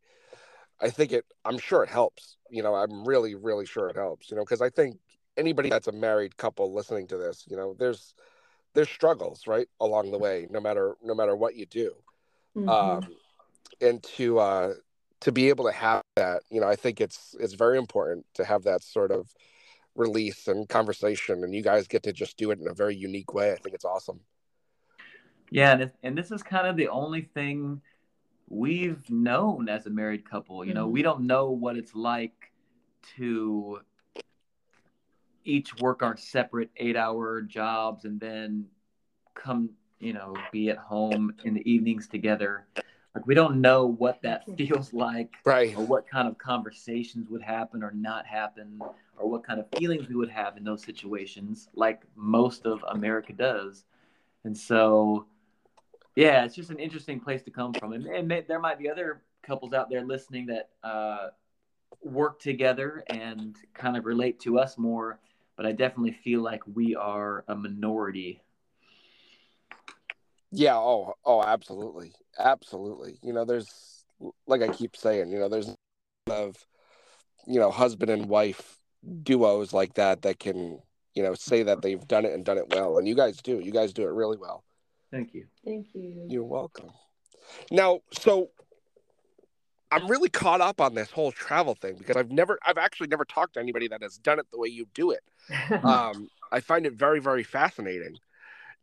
I 0.81 0.89
think 0.89 1.11
it. 1.11 1.25
I'm 1.43 1.57
sure 1.57 1.83
it 1.83 1.89
helps. 1.89 2.37
You 2.49 2.61
know, 2.61 2.75
I'm 2.75 3.05
really, 3.05 3.35
really 3.35 3.65
sure 3.65 3.87
it 3.89 3.95
helps. 3.95 4.29
You 4.29 4.37
know, 4.37 4.43
because 4.43 4.61
I 4.61 4.69
think 4.69 4.97
anybody 5.37 5.69
that's 5.69 5.87
a 5.87 5.91
married 5.91 6.37
couple 6.37 6.73
listening 6.73 7.07
to 7.07 7.17
this, 7.17 7.45
you 7.49 7.55
know, 7.55 7.75
there's 7.77 8.13
there's 8.73 8.89
struggles 8.89 9.47
right 9.47 9.67
along 9.79 10.11
the 10.11 10.19
way, 10.19 10.47
no 10.49 10.59
matter 10.59 10.95
no 11.01 11.15
matter 11.15 11.35
what 11.35 11.55
you 11.55 11.65
do, 11.65 11.95
mm-hmm. 12.55 12.69
um, 12.69 13.07
and 13.81 14.03
to 14.03 14.39
uh, 14.39 14.73
to 15.25 15.31
be 15.31 15.49
able 15.49 15.65
to 15.65 15.71
have 15.71 16.03
that, 16.15 16.43
you 16.51 16.61
know, 16.61 16.67
I 16.67 16.75
think 16.75 17.01
it's 17.01 17.35
it's 17.39 17.55
very 17.55 17.79
important 17.79 18.27
to 18.35 18.45
have 18.45 18.61
that 18.65 18.83
sort 18.83 19.11
of 19.11 19.33
release 19.95 20.47
and 20.47 20.69
conversation, 20.69 21.43
and 21.43 21.51
you 21.55 21.63
guys 21.63 21.87
get 21.87 22.03
to 22.03 22.13
just 22.13 22.37
do 22.37 22.51
it 22.51 22.59
in 22.59 22.67
a 22.67 22.75
very 22.75 22.95
unique 22.95 23.33
way. 23.33 23.51
I 23.51 23.55
think 23.55 23.73
it's 23.73 23.85
awesome. 23.85 24.19
Yeah, 25.49 25.71
and, 25.71 25.91
and 26.03 26.15
this 26.15 26.29
is 26.29 26.43
kind 26.43 26.67
of 26.67 26.77
the 26.77 26.89
only 26.89 27.21
thing 27.21 27.81
we've 28.49 29.09
known 29.09 29.67
as 29.67 29.87
a 29.87 29.89
married 29.89 30.29
couple. 30.29 30.63
You 30.63 30.75
know, 30.75 30.83
mm-hmm. 30.83 30.93
we 30.93 31.01
don't 31.01 31.21
know 31.21 31.49
what 31.49 31.75
it's 31.75 31.95
like 31.95 32.51
to 33.17 33.79
each 35.43 35.75
work 35.79 36.03
our 36.03 36.17
separate 36.17 36.69
eight 36.77 36.95
hour 36.95 37.41
jobs 37.41 38.05
and 38.05 38.19
then 38.19 38.67
come, 39.33 39.71
you 39.99 40.13
know, 40.13 40.35
be 40.51 40.69
at 40.69 40.77
home 40.77 41.33
in 41.43 41.55
the 41.55 41.67
evenings 41.67 42.07
together. 42.07 42.67
Like 43.15 43.25
we 43.25 43.33
don't 43.33 43.61
know 43.61 43.85
what 43.85 44.21
that 44.23 44.43
feels 44.57 44.93
like, 44.93 45.33
right? 45.45 45.75
Or 45.75 45.85
what 45.85 46.07
kind 46.07 46.27
of 46.27 46.37
conversations 46.37 47.29
would 47.29 47.41
happen 47.41 47.81
or 47.81 47.91
not 47.91 48.25
happen, 48.25 48.79
or 49.17 49.29
what 49.29 49.45
kind 49.45 49.59
of 49.59 49.67
feelings 49.77 50.07
we 50.09 50.15
would 50.15 50.29
have 50.29 50.57
in 50.57 50.63
those 50.63 50.83
situations, 50.83 51.69
like 51.73 52.03
most 52.15 52.65
of 52.65 52.83
America 52.89 53.33
does. 53.33 53.85
And 54.43 54.55
so, 54.55 55.25
yeah, 56.15 56.43
it's 56.43 56.55
just 56.55 56.69
an 56.69 56.79
interesting 56.79 57.19
place 57.19 57.41
to 57.43 57.51
come 57.51 57.73
from. 57.73 57.93
And, 57.93 58.05
and 58.05 58.43
there 58.47 58.59
might 58.59 58.77
be 58.77 58.89
other 58.89 59.21
couples 59.41 59.73
out 59.73 59.89
there 59.89 60.03
listening 60.03 60.47
that 60.47 60.69
uh, 60.83 61.29
work 62.03 62.39
together 62.39 63.03
and 63.07 63.55
kind 63.73 63.95
of 63.97 64.05
relate 64.05 64.39
to 64.41 64.59
us 64.59 64.77
more 64.77 65.19
but 65.55 65.65
I 65.65 65.71
definitely 65.71 66.11
feel 66.23 66.41
like 66.41 66.61
we 66.73 66.95
are 66.95 67.45
a 67.47 67.55
minority. 67.55 68.41
Yeah. 70.57 70.75
Oh. 70.75 71.13
Oh. 71.25 71.43
Absolutely. 71.43 72.13
Absolutely. 72.39 73.17
You 73.21 73.33
know, 73.33 73.45
there's 73.45 74.05
like 74.47 74.61
I 74.61 74.69
keep 74.69 74.95
saying. 74.95 75.31
You 75.31 75.39
know, 75.39 75.49
there's 75.49 75.75
of 76.29 76.55
you 77.45 77.59
know 77.59 77.71
husband 77.71 78.09
and 78.09 78.27
wife 78.27 78.79
duos 79.21 79.73
like 79.73 79.93
that 79.93 80.23
that 80.23 80.39
can 80.39 80.79
you 81.13 81.21
know 81.21 81.35
say 81.35 81.61
that 81.63 81.81
they've 81.81 82.07
done 82.07 82.25
it 82.25 82.33
and 82.33 82.43
done 82.43 82.57
it 82.57 82.69
well, 82.69 82.97
and 82.97 83.07
you 83.07 83.15
guys 83.15 83.37
do. 83.37 83.59
You 83.59 83.71
guys 83.71 83.93
do 83.93 84.03
it 84.03 84.11
really 84.11 84.37
well. 84.37 84.63
Thank 85.11 85.33
you. 85.33 85.45
Thank 85.63 85.93
you. 85.93 86.25
You're 86.27 86.43
welcome. 86.43 86.89
Now, 87.71 88.01
so 88.11 88.49
I'm 89.91 90.07
really 90.07 90.29
caught 90.29 90.61
up 90.61 90.81
on 90.81 90.93
this 90.93 91.11
whole 91.11 91.31
travel 91.31 91.75
thing 91.75 91.95
because 91.97 92.17
I've 92.17 92.31
never, 92.31 92.59
I've 92.65 92.77
actually 92.77 93.07
never 93.07 93.23
talked 93.23 93.53
to 93.53 93.59
anybody 93.59 93.87
that 93.87 94.01
has 94.01 94.17
done 94.17 94.39
it 94.39 94.47
the 94.51 94.57
way 94.57 94.67
you 94.67 94.87
do 94.93 95.11
it. 95.11 95.23
um, 95.83 96.29
I 96.51 96.59
find 96.59 96.85
it 96.85 96.93
very, 96.93 97.19
very 97.19 97.43
fascinating. 97.43 98.17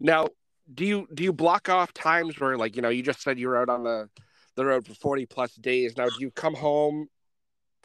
Now, 0.01 0.29
do 0.75 0.85
you 0.85 1.09
do 1.13 1.23
you 1.23 1.33
block 1.33 1.69
off 1.69 1.93
times 1.93 2.39
where, 2.41 2.57
like, 2.57 2.77
you 2.77 2.83
know, 2.83 2.89
you 2.89 3.03
just 3.03 3.23
said 3.23 3.39
you 3.39 3.49
were 3.49 3.57
out 3.57 3.69
on 3.69 3.85
the 3.85 4.09
the 4.55 4.65
road 4.65 4.87
for 4.87 4.95
40 4.95 5.27
plus 5.27 5.55
days. 5.55 5.97
Now, 5.97 6.07
do 6.07 6.17
you 6.19 6.31
come 6.31 6.55
home 6.55 7.09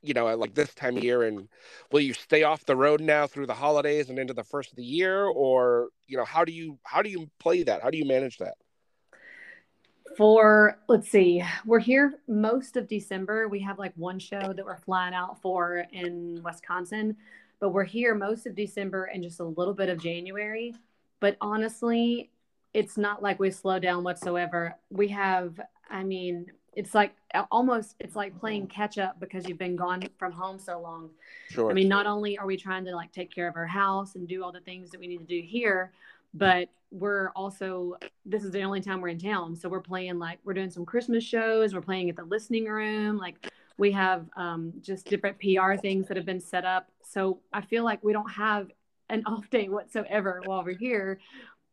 you 0.01 0.13
know, 0.13 0.27
at 0.27 0.39
like 0.39 0.53
this 0.53 0.73
time 0.73 0.97
of 0.97 1.03
year? 1.03 1.23
And 1.23 1.47
will 1.91 2.01
you 2.01 2.13
stay 2.13 2.43
off 2.43 2.65
the 2.65 2.75
road 2.75 3.01
now 3.01 3.27
through 3.27 3.47
the 3.47 3.53
holidays 3.53 4.09
and 4.09 4.19
into 4.19 4.33
the 4.33 4.43
first 4.43 4.71
of 4.71 4.75
the 4.75 4.83
year, 4.83 5.25
or 5.25 5.89
you 6.07 6.17
know, 6.17 6.25
how 6.25 6.45
do 6.45 6.51
you 6.51 6.79
how 6.83 7.01
do 7.01 7.09
you 7.09 7.29
play 7.39 7.63
that? 7.63 7.81
How 7.81 7.89
do 7.89 7.97
you 7.97 8.05
manage 8.05 8.37
that? 8.37 8.55
For 10.15 10.79
let's 10.87 11.09
see, 11.09 11.43
we're 11.65 11.79
here 11.79 12.15
most 12.27 12.77
of 12.77 12.87
December. 12.87 13.47
We 13.47 13.59
have 13.61 13.77
like 13.77 13.93
one 13.95 14.19
show 14.19 14.53
that 14.53 14.65
we're 14.65 14.77
flying 14.77 15.13
out 15.13 15.41
for 15.41 15.85
in 15.91 16.41
Wisconsin, 16.43 17.15
but 17.59 17.69
we're 17.69 17.83
here 17.83 18.15
most 18.15 18.47
of 18.47 18.55
December 18.55 19.05
and 19.05 19.21
just 19.21 19.39
a 19.39 19.45
little 19.45 19.73
bit 19.73 19.89
of 19.89 20.01
January. 20.01 20.73
But 21.19 21.37
honestly, 21.41 22.31
it's 22.73 22.97
not 22.97 23.23
like 23.23 23.39
we 23.39 23.51
slow 23.51 23.79
down 23.79 24.03
whatsoever. 24.03 24.75
We 24.89 25.07
have, 25.09 25.59
I 25.89 26.03
mean, 26.03 26.47
it's 26.75 26.93
like 26.93 27.15
almost 27.49 27.95
it's 27.99 28.15
like 28.15 28.39
playing 28.39 28.67
catch 28.67 28.99
up 28.99 29.19
because 29.19 29.47
you've 29.47 29.57
been 29.57 29.75
gone 29.75 30.03
from 30.19 30.31
home 30.31 30.59
so 30.59 30.79
long. 30.79 31.09
Sure. 31.49 31.71
I 31.71 31.73
mean, 31.73 31.87
not 31.87 32.05
only 32.05 32.37
are 32.37 32.45
we 32.45 32.55
trying 32.55 32.85
to 32.85 32.95
like 32.95 33.11
take 33.11 33.33
care 33.33 33.47
of 33.47 33.55
our 33.55 33.65
house 33.65 34.15
and 34.15 34.27
do 34.27 34.43
all 34.43 34.51
the 34.51 34.59
things 34.59 34.91
that 34.91 34.99
we 34.99 35.07
need 35.07 35.17
to 35.17 35.25
do 35.25 35.41
here, 35.41 35.91
but 36.35 36.69
we're 36.91 37.29
also 37.29 37.97
this 38.25 38.43
is 38.43 38.51
the 38.51 38.61
only 38.61 38.79
time 38.79 39.01
we're 39.01 39.07
in 39.07 39.19
town, 39.19 39.55
so 39.55 39.67
we're 39.67 39.81
playing 39.81 40.19
like 40.19 40.37
we're 40.43 40.53
doing 40.53 40.69
some 40.69 40.85
Christmas 40.85 41.23
shows. 41.23 41.73
We're 41.73 41.81
playing 41.81 42.09
at 42.09 42.15
the 42.15 42.23
listening 42.23 42.65
room, 42.65 43.17
like 43.17 43.49
we 43.77 43.91
have 43.91 44.25
um, 44.37 44.73
just 44.81 45.07
different 45.07 45.37
PR 45.39 45.75
things 45.75 46.07
that 46.07 46.17
have 46.17 46.25
been 46.25 46.41
set 46.41 46.63
up. 46.63 46.89
So 47.01 47.39
I 47.53 47.61
feel 47.61 47.83
like 47.83 48.03
we 48.03 48.13
don't 48.13 48.29
have 48.31 48.69
an 49.09 49.23
off 49.25 49.49
day 49.49 49.69
whatsoever 49.69 50.41
while 50.45 50.63
we're 50.63 50.77
here, 50.77 51.19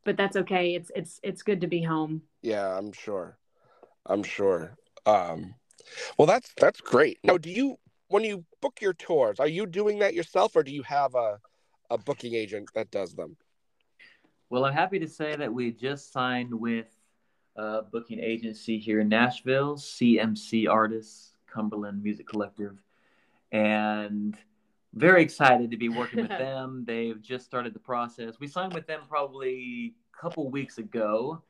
but 0.04 0.16
that's 0.16 0.36
okay. 0.36 0.74
It's 0.74 0.90
it's 0.94 1.20
it's 1.22 1.42
good 1.42 1.60
to 1.62 1.66
be 1.66 1.82
home. 1.82 2.22
Yeah, 2.42 2.76
I'm 2.76 2.92
sure. 2.92 3.38
I'm 4.06 4.22
sure. 4.22 4.76
Um, 5.06 5.54
well, 6.18 6.26
that's 6.26 6.52
that's 6.58 6.80
great. 6.80 7.18
Now, 7.24 7.38
do 7.38 7.50
you 7.50 7.76
when 8.08 8.24
you 8.24 8.44
book 8.60 8.80
your 8.80 8.92
tours, 8.92 9.40
are 9.40 9.48
you 9.48 9.66
doing 9.66 9.98
that 10.00 10.14
yourself, 10.14 10.56
or 10.56 10.62
do 10.62 10.72
you 10.72 10.82
have 10.82 11.14
a 11.14 11.38
a 11.90 11.98
booking 11.98 12.34
agent 12.34 12.68
that 12.74 12.90
does 12.90 13.14
them? 13.14 13.36
Well, 14.50 14.64
I'm 14.64 14.72
happy 14.74 14.98
to 14.98 15.08
say 15.08 15.34
that 15.36 15.52
we 15.52 15.72
just 15.72 16.12
signed 16.12 16.52
with 16.52 16.86
a 17.56 17.82
booking 17.82 18.20
agency 18.20 18.78
here 18.78 19.00
in 19.00 19.08
Nashville, 19.08 19.76
CMC 19.76 20.68
Artists, 20.68 21.36
Cumberland 21.46 22.02
Music 22.02 22.26
Collective, 22.26 22.82
and 23.52 24.36
very 24.94 25.22
excited 25.22 25.70
to 25.70 25.76
be 25.76 25.88
working 25.88 26.20
with 26.20 26.28
them. 26.38 26.84
They've 26.86 27.20
just 27.20 27.44
started 27.44 27.74
the 27.74 27.80
process. 27.80 28.34
We 28.40 28.46
signed 28.46 28.72
with 28.72 28.86
them 28.86 29.00
probably 29.08 29.94
a 30.14 30.20
couple 30.20 30.50
weeks 30.50 30.78
ago. 30.78 31.42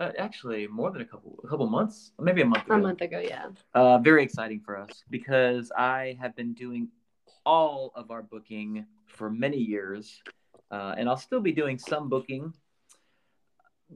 Uh, 0.00 0.10
actually, 0.18 0.66
more 0.66 0.90
than 0.90 1.02
a 1.02 1.04
couple 1.04 1.38
a 1.44 1.48
couple 1.48 1.66
months, 1.66 2.12
maybe 2.18 2.42
a 2.42 2.46
month 2.46 2.64
ago. 2.64 2.74
A 2.74 2.78
month 2.78 3.00
ago, 3.02 3.20
yeah. 3.20 3.46
Uh, 3.74 3.98
very 3.98 4.22
exciting 4.22 4.60
for 4.60 4.76
us 4.76 5.04
because 5.10 5.70
I 5.76 6.16
have 6.20 6.34
been 6.34 6.54
doing 6.54 6.88
all 7.44 7.92
of 7.94 8.10
our 8.10 8.22
booking 8.22 8.86
for 9.06 9.30
many 9.30 9.58
years, 9.58 10.22
uh, 10.70 10.94
and 10.96 11.08
I'll 11.08 11.16
still 11.16 11.40
be 11.40 11.52
doing 11.52 11.78
some 11.78 12.08
booking. 12.08 12.52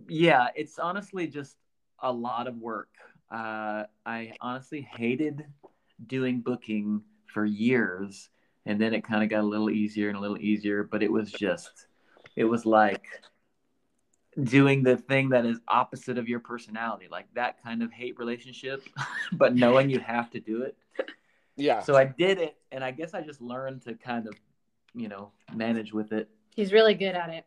Yeah, 0.08 0.48
it's 0.54 0.78
honestly 0.78 1.26
just 1.26 1.56
a 2.00 2.12
lot 2.12 2.46
of 2.46 2.56
work. 2.58 2.90
Uh, 3.30 3.84
I 4.04 4.32
honestly 4.40 4.86
hated 4.96 5.44
doing 6.06 6.40
booking 6.40 7.02
for 7.26 7.44
years, 7.44 8.28
and 8.66 8.80
then 8.80 8.92
it 8.92 9.04
kind 9.04 9.22
of 9.22 9.30
got 9.30 9.40
a 9.40 9.46
little 9.46 9.70
easier 9.70 10.08
and 10.08 10.18
a 10.18 10.20
little 10.20 10.38
easier, 10.38 10.84
but 10.84 11.02
it 11.02 11.10
was 11.10 11.30
just, 11.30 11.86
it 12.34 12.44
was 12.44 12.66
like 12.66 13.06
doing 14.42 14.82
the 14.82 14.96
thing 14.96 15.30
that 15.30 15.46
is 15.46 15.58
opposite 15.68 16.18
of 16.18 16.28
your 16.28 16.40
personality, 16.40 17.06
like 17.10 17.26
that 17.34 17.62
kind 17.62 17.82
of 17.82 17.92
hate 17.92 18.18
relationship, 18.18 18.82
but 19.32 19.54
knowing 19.54 19.88
you 19.88 20.00
have 20.00 20.30
to 20.30 20.40
do 20.40 20.62
it. 20.62 20.76
Yeah. 21.56 21.80
So 21.80 21.96
I 21.96 22.04
did 22.04 22.38
it, 22.38 22.56
and 22.70 22.84
I 22.84 22.90
guess 22.90 23.14
I 23.14 23.22
just 23.22 23.40
learned 23.40 23.82
to 23.82 23.94
kind 23.94 24.26
of, 24.26 24.34
you 24.94 25.08
know, 25.08 25.32
manage 25.54 25.92
with 25.92 26.12
it. 26.12 26.28
He's 26.54 26.72
really 26.72 26.94
good 26.94 27.14
at 27.14 27.30
it. 27.30 27.46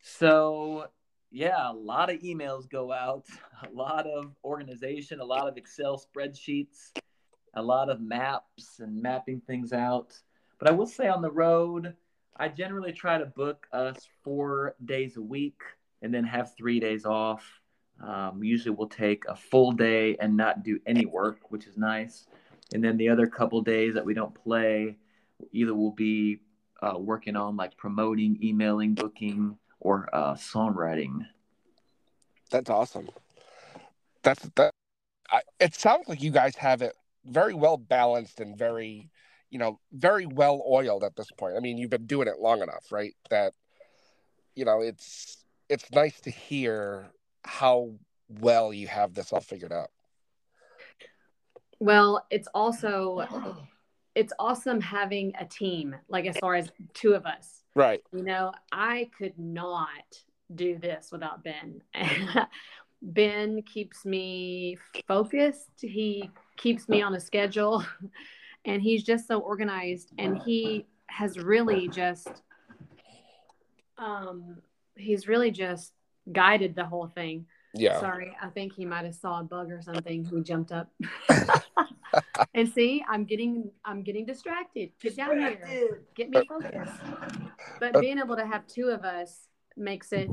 So 0.00 0.86
yeah, 1.30 1.70
a 1.70 1.72
lot 1.72 2.10
of 2.10 2.20
emails 2.20 2.68
go 2.68 2.92
out, 2.92 3.26
a 3.68 3.72
lot 3.74 4.06
of 4.06 4.32
organization, 4.44 5.20
a 5.20 5.24
lot 5.24 5.48
of 5.48 5.56
Excel 5.56 6.00
spreadsheets, 6.00 6.92
a 7.54 7.62
lot 7.62 7.90
of 7.90 8.00
maps 8.00 8.78
and 8.80 9.02
mapping 9.02 9.40
things 9.40 9.72
out. 9.72 10.16
But 10.60 10.68
I 10.68 10.72
will 10.72 10.86
say 10.86 11.08
on 11.08 11.22
the 11.22 11.30
road, 11.30 11.94
I 12.36 12.48
generally 12.48 12.92
try 12.92 13.18
to 13.18 13.26
book 13.26 13.66
us 13.72 13.96
four 14.22 14.76
days 14.84 15.16
a 15.16 15.22
week 15.22 15.60
and 16.02 16.14
then 16.14 16.22
have 16.24 16.54
three 16.54 16.78
days 16.78 17.04
off. 17.04 17.42
Um, 18.02 18.44
usually 18.44 18.74
we'll 18.74 18.88
take 18.88 19.24
a 19.26 19.34
full 19.34 19.72
day 19.72 20.16
and 20.20 20.36
not 20.36 20.62
do 20.62 20.78
any 20.86 21.06
work, 21.06 21.50
which 21.50 21.66
is 21.66 21.76
nice. 21.76 22.26
And 22.72 22.84
then 22.84 22.96
the 22.96 23.08
other 23.08 23.26
couple 23.26 23.60
days 23.62 23.94
that 23.94 24.04
we 24.04 24.14
don't 24.14 24.34
play, 24.34 24.96
either 25.52 25.74
we'll 25.74 25.90
be 25.90 26.40
uh, 26.82 26.94
working 26.98 27.36
on 27.36 27.56
like 27.56 27.76
promoting, 27.76 28.38
emailing, 28.42 28.94
booking, 28.94 29.56
or 29.80 30.08
uh, 30.12 30.34
songwriting. 30.34 31.26
That's 32.50 32.70
awesome. 32.70 33.08
That's 34.22 34.48
that. 34.56 34.70
I, 35.30 35.42
it 35.58 35.74
sounds 35.74 36.08
like 36.08 36.22
you 36.22 36.30
guys 36.30 36.56
have 36.56 36.82
it 36.82 36.94
very 37.24 37.54
well 37.54 37.76
balanced 37.76 38.40
and 38.40 38.58
very, 38.58 39.10
you 39.50 39.58
know, 39.58 39.80
very 39.92 40.26
well 40.26 40.64
oiled 40.68 41.04
at 41.04 41.16
this 41.16 41.30
point. 41.32 41.56
I 41.56 41.60
mean, 41.60 41.76
you've 41.76 41.90
been 41.90 42.06
doing 42.06 42.28
it 42.28 42.38
long 42.38 42.62
enough, 42.62 42.90
right? 42.90 43.14
That, 43.30 43.52
you 44.54 44.64
know, 44.64 44.80
it's 44.80 45.44
it's 45.68 45.90
nice 45.92 46.20
to 46.22 46.30
hear 46.30 47.10
how 47.44 47.90
well 48.28 48.72
you 48.72 48.88
have 48.88 49.14
this 49.14 49.32
all 49.32 49.40
figured 49.40 49.72
out. 49.72 49.90
Well, 51.80 52.26
it's 52.30 52.48
also 52.54 53.26
it's 54.14 54.32
awesome 54.38 54.80
having 54.80 55.32
a 55.38 55.44
team, 55.44 55.96
like 56.08 56.26
as 56.26 56.36
far 56.38 56.54
as 56.54 56.70
two 56.94 57.14
of 57.14 57.26
us. 57.26 57.62
Right. 57.74 58.02
You 58.12 58.22
know, 58.22 58.52
I 58.72 59.10
could 59.16 59.38
not 59.38 59.88
do 60.54 60.78
this 60.78 61.10
without 61.10 61.42
Ben. 61.42 61.82
ben 63.02 63.62
keeps 63.62 64.04
me 64.04 64.76
focused. 65.08 65.70
He 65.80 66.30
keeps 66.56 66.88
me 66.88 67.02
on 67.02 67.14
a 67.14 67.20
schedule 67.20 67.84
and 68.64 68.82
he's 68.82 69.02
just 69.02 69.26
so 69.26 69.40
organized 69.40 70.12
and 70.18 70.38
he 70.42 70.86
has 71.06 71.38
really 71.38 71.88
just 71.88 72.28
um 73.98 74.58
he's 74.96 75.26
really 75.26 75.50
just 75.50 75.92
guided 76.32 76.74
the 76.74 76.84
whole 76.84 77.08
thing. 77.08 77.46
Yeah. 77.74 78.00
Sorry, 78.00 78.36
I 78.42 78.48
think 78.48 78.72
he 78.72 78.84
might 78.84 79.04
have 79.04 79.14
saw 79.14 79.40
a 79.40 79.44
bug 79.44 79.70
or 79.70 79.80
something. 79.80 80.24
he 80.24 80.40
jumped 80.42 80.72
up. 80.72 80.90
and 82.54 82.68
see, 82.68 83.04
I'm 83.08 83.24
getting 83.24 83.70
I'm 83.84 84.02
getting 84.02 84.26
distracted. 84.26 84.90
Get 85.00 85.16
down 85.16 85.38
here. 85.38 86.02
Get 86.14 86.30
me 86.30 86.42
focused. 86.48 87.00
But 87.78 88.00
being 88.00 88.18
able 88.18 88.36
to 88.36 88.46
have 88.46 88.66
two 88.66 88.88
of 88.88 89.04
us 89.04 89.46
makes 89.76 90.12
it 90.12 90.30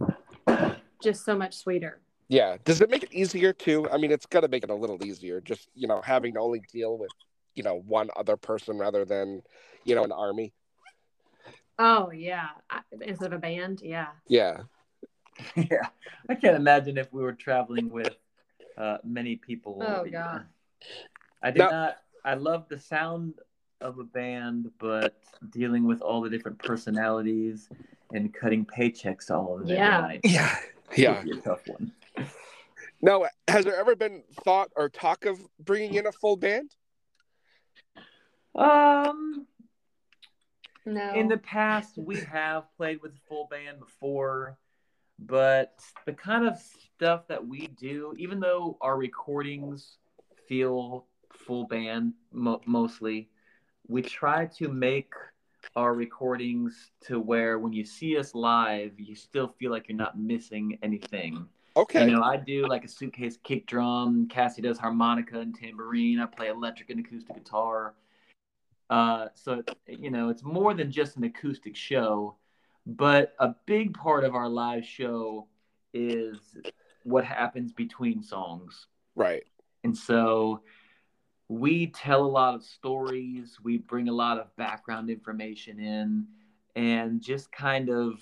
just 1.01 1.23
so 1.23 1.35
much 1.35 1.55
sweeter. 1.55 2.01
Yeah. 2.27 2.57
Does 2.65 2.81
it 2.81 2.89
make 2.89 3.03
it 3.03 3.13
easier 3.13 3.53
too? 3.53 3.87
I 3.91 3.97
mean, 3.97 4.11
it's 4.11 4.25
got 4.25 4.41
to 4.41 4.47
make 4.47 4.63
it 4.63 4.69
a 4.69 4.75
little 4.75 5.03
easier. 5.05 5.39
Just 5.41 5.69
you 5.75 5.87
know, 5.87 6.01
having 6.01 6.33
to 6.33 6.39
only 6.39 6.61
deal 6.71 6.97
with 6.97 7.11
you 7.57 7.63
know 7.63 7.79
one 7.87 8.09
other 8.15 8.37
person 8.37 8.77
rather 8.77 9.03
than 9.03 9.41
you 9.83 9.95
know 9.95 10.03
an 10.03 10.11
army. 10.11 10.53
Oh 11.79 12.11
yeah, 12.11 12.49
I, 12.69 12.81
instead 13.01 13.33
of 13.33 13.39
a 13.39 13.41
band, 13.41 13.81
yeah. 13.83 14.07
Yeah. 14.27 14.61
yeah, 15.55 15.87
I 16.29 16.35
can't 16.35 16.55
imagine 16.55 16.97
if 16.97 17.11
we 17.11 17.21
were 17.21 17.33
traveling 17.33 17.89
with 17.89 18.15
uh, 18.77 18.97
many 19.03 19.35
people. 19.35 19.83
Oh 19.85 20.05
god. 20.09 20.45
I 21.43 21.51
did 21.51 21.59
Now- 21.59 21.69
not. 21.69 21.97
I 22.25 22.33
love 22.33 22.67
the 22.67 22.77
sound 22.79 23.35
of 23.79 23.99
a 23.99 24.03
band, 24.03 24.69
but 24.79 25.15
dealing 25.51 25.85
with 25.85 26.01
all 26.01 26.19
the 26.21 26.29
different 26.29 26.57
personalities 26.59 27.69
and 28.13 28.33
cutting 28.33 28.65
paychecks 28.65 29.31
all 29.31 29.53
of 29.59 29.67
them 29.67 29.77
Yeah. 29.77 29.97
every 29.97 30.07
night 30.07 30.21
Yeah. 30.25 30.55
Yeah. 30.95 31.23
would 31.23 31.43
tough 31.43 31.61
one. 31.67 31.93
Now, 33.01 33.25
has 33.47 33.63
there 33.63 33.79
ever 33.79 33.95
been 33.95 34.23
thought 34.43 34.71
or 34.75 34.89
talk 34.89 35.25
of 35.25 35.39
bringing 35.59 35.93
in 35.93 36.07
a 36.07 36.11
full 36.11 36.35
band? 36.35 36.75
Um, 38.57 39.45
No. 40.85 41.13
in 41.13 41.27
the 41.27 41.37
past, 41.37 41.97
we 41.97 42.17
have 42.21 42.65
played 42.77 43.01
with 43.01 43.17
full 43.27 43.47
band 43.51 43.79
before, 43.79 44.57
but 45.19 45.79
the 46.05 46.13
kind 46.13 46.47
of 46.47 46.57
stuff 46.57 47.27
that 47.27 47.45
we 47.45 47.67
do, 47.67 48.13
even 48.17 48.39
though 48.39 48.77
our 48.81 48.97
recordings 48.97 49.97
feel 50.47 51.05
full 51.29 51.65
band 51.65 52.13
mo- 52.31 52.61
mostly, 52.65 53.29
we 53.87 54.01
try 54.01 54.45
to 54.45 54.69
make 54.69 55.13
our 55.75 55.93
recordings 55.93 56.91
to 57.01 57.19
where 57.19 57.59
when 57.59 57.73
you 57.73 57.83
see 57.83 58.17
us 58.17 58.33
live, 58.33 58.99
you 58.99 59.13
still 59.13 59.47
feel 59.59 59.71
like 59.71 59.87
you're 59.87 59.97
not 59.97 60.17
missing 60.17 60.79
anything. 60.81 61.47
Okay. 61.75 62.05
You 62.05 62.11
know, 62.11 62.23
I 62.23 62.37
do 62.37 62.67
like 62.67 62.83
a 62.83 62.87
suitcase 62.87 63.37
kick 63.43 63.67
drum. 63.67 64.27
Cassie 64.27 64.61
does 64.61 64.79
harmonica 64.79 65.39
and 65.39 65.53
tambourine. 65.53 66.19
I 66.19 66.25
play 66.25 66.47
electric 66.47 66.89
and 66.89 67.05
acoustic 67.05 67.35
guitar. 67.35 67.93
Uh, 68.89 69.27
so 69.33 69.63
you 69.87 70.09
know, 70.09 70.29
it's 70.29 70.43
more 70.43 70.73
than 70.73 70.91
just 70.91 71.17
an 71.17 71.23
acoustic 71.23 71.75
show, 71.75 72.35
but 72.85 73.33
a 73.39 73.53
big 73.65 73.93
part 73.93 74.23
of 74.23 74.35
our 74.35 74.47
live 74.49 74.85
show 74.85 75.47
is 75.93 76.57
what 77.03 77.25
happens 77.25 77.73
between 77.73 78.21
songs. 78.21 78.87
right. 79.15 79.43
And 79.83 79.95
so 79.95 80.61
we 81.47 81.87
tell 81.87 82.25
a 82.25 82.27
lot 82.27 82.55
of 82.55 82.63
stories, 82.63 83.57
we 83.63 83.77
bring 83.77 84.09
a 84.09 84.13
lot 84.13 84.37
of 84.37 84.53
background 84.57 85.09
information 85.09 85.79
in, 85.79 86.27
and 86.75 87.21
just 87.21 87.51
kind 87.51 87.89
of 87.89 88.19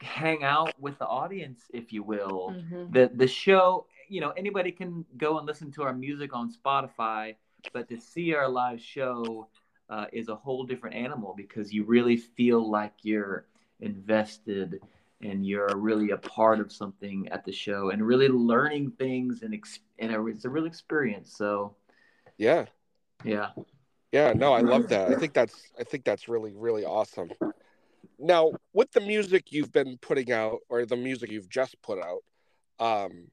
hang 0.00 0.42
out 0.42 0.78
with 0.80 0.98
the 0.98 1.06
audience, 1.06 1.62
if 1.72 1.92
you 1.92 2.02
will. 2.02 2.56
Mhm. 2.56 2.92
The 2.92 3.10
the 3.14 3.28
show, 3.28 3.86
you 4.08 4.20
know, 4.20 4.30
anybody 4.30 4.72
can 4.72 5.04
go 5.16 5.38
and 5.38 5.46
listen 5.46 5.70
to 5.72 5.82
our 5.82 5.92
music 5.92 6.34
on 6.34 6.52
Spotify, 6.52 7.36
but 7.72 7.88
to 7.88 7.98
see 7.98 8.34
our 8.34 8.48
live 8.48 8.80
show 8.80 9.48
uh, 9.88 10.06
is 10.12 10.28
a 10.28 10.36
whole 10.36 10.64
different 10.64 10.96
animal 10.96 11.34
because 11.36 11.72
you 11.72 11.84
really 11.84 12.16
feel 12.16 12.68
like 12.70 12.92
you're 13.02 13.46
invested 13.80 14.80
and 15.22 15.44
you're 15.44 15.76
really 15.76 16.10
a 16.10 16.16
part 16.16 16.60
of 16.60 16.72
something 16.72 17.28
at 17.30 17.44
the 17.44 17.52
show 17.52 17.90
and 17.90 18.06
really 18.06 18.28
learning 18.28 18.90
things 18.92 19.42
and 19.42 19.52
ex- 19.54 19.80
and 19.98 20.12
it's 20.28 20.44
a 20.44 20.48
real 20.48 20.64
experience. 20.66 21.36
So 21.36 21.74
Yeah. 22.38 22.66
yeah, 23.24 23.50
Yeah, 24.12 24.32
no, 24.34 24.52
I 24.52 24.60
love 24.60 24.88
that. 24.88 25.08
I 25.08 25.16
think 25.16 25.34
that's 25.34 25.54
I 25.78 25.84
think 25.84 26.04
that's 26.04 26.28
really 26.28 26.52
really 26.54 26.84
awesome. 26.84 27.30
Now, 28.18 28.52
with 28.72 28.90
the 28.92 29.00
music 29.00 29.52
you've 29.52 29.72
been 29.72 29.98
putting 29.98 30.32
out 30.32 30.58
or 30.68 30.86
the 30.86 30.96
music 30.96 31.30
you've 31.30 31.48
just 31.48 31.80
put 31.82 31.98
out, 31.98 32.22
um 32.78 33.30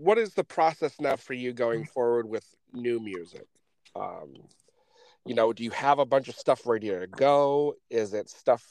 what 0.00 0.16
is 0.16 0.32
the 0.32 0.44
process 0.44 0.98
now 0.98 1.16
for 1.16 1.34
you 1.34 1.52
going 1.52 1.84
forward 1.84 2.26
with 2.26 2.44
new 2.72 2.98
music? 3.00 3.46
Um 3.94 4.34
you 5.26 5.34
know, 5.34 5.52
do 5.52 5.62
you 5.62 5.70
have 5.70 5.98
a 5.98 6.06
bunch 6.06 6.28
of 6.28 6.34
stuff 6.34 6.66
ready 6.66 6.88
to 6.88 7.06
go? 7.06 7.74
Is 7.90 8.14
it 8.14 8.30
stuff 8.30 8.66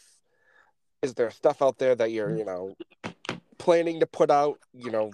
is 1.02 1.14
there 1.14 1.30
stuff 1.30 1.62
out 1.62 1.78
there 1.78 1.96
that 1.96 2.12
you're, 2.12 2.36
you 2.36 2.44
know, 2.44 2.76
planning 3.58 4.00
to 4.00 4.06
put 4.06 4.32
out, 4.32 4.60
you 4.74 4.92
know, 4.92 5.12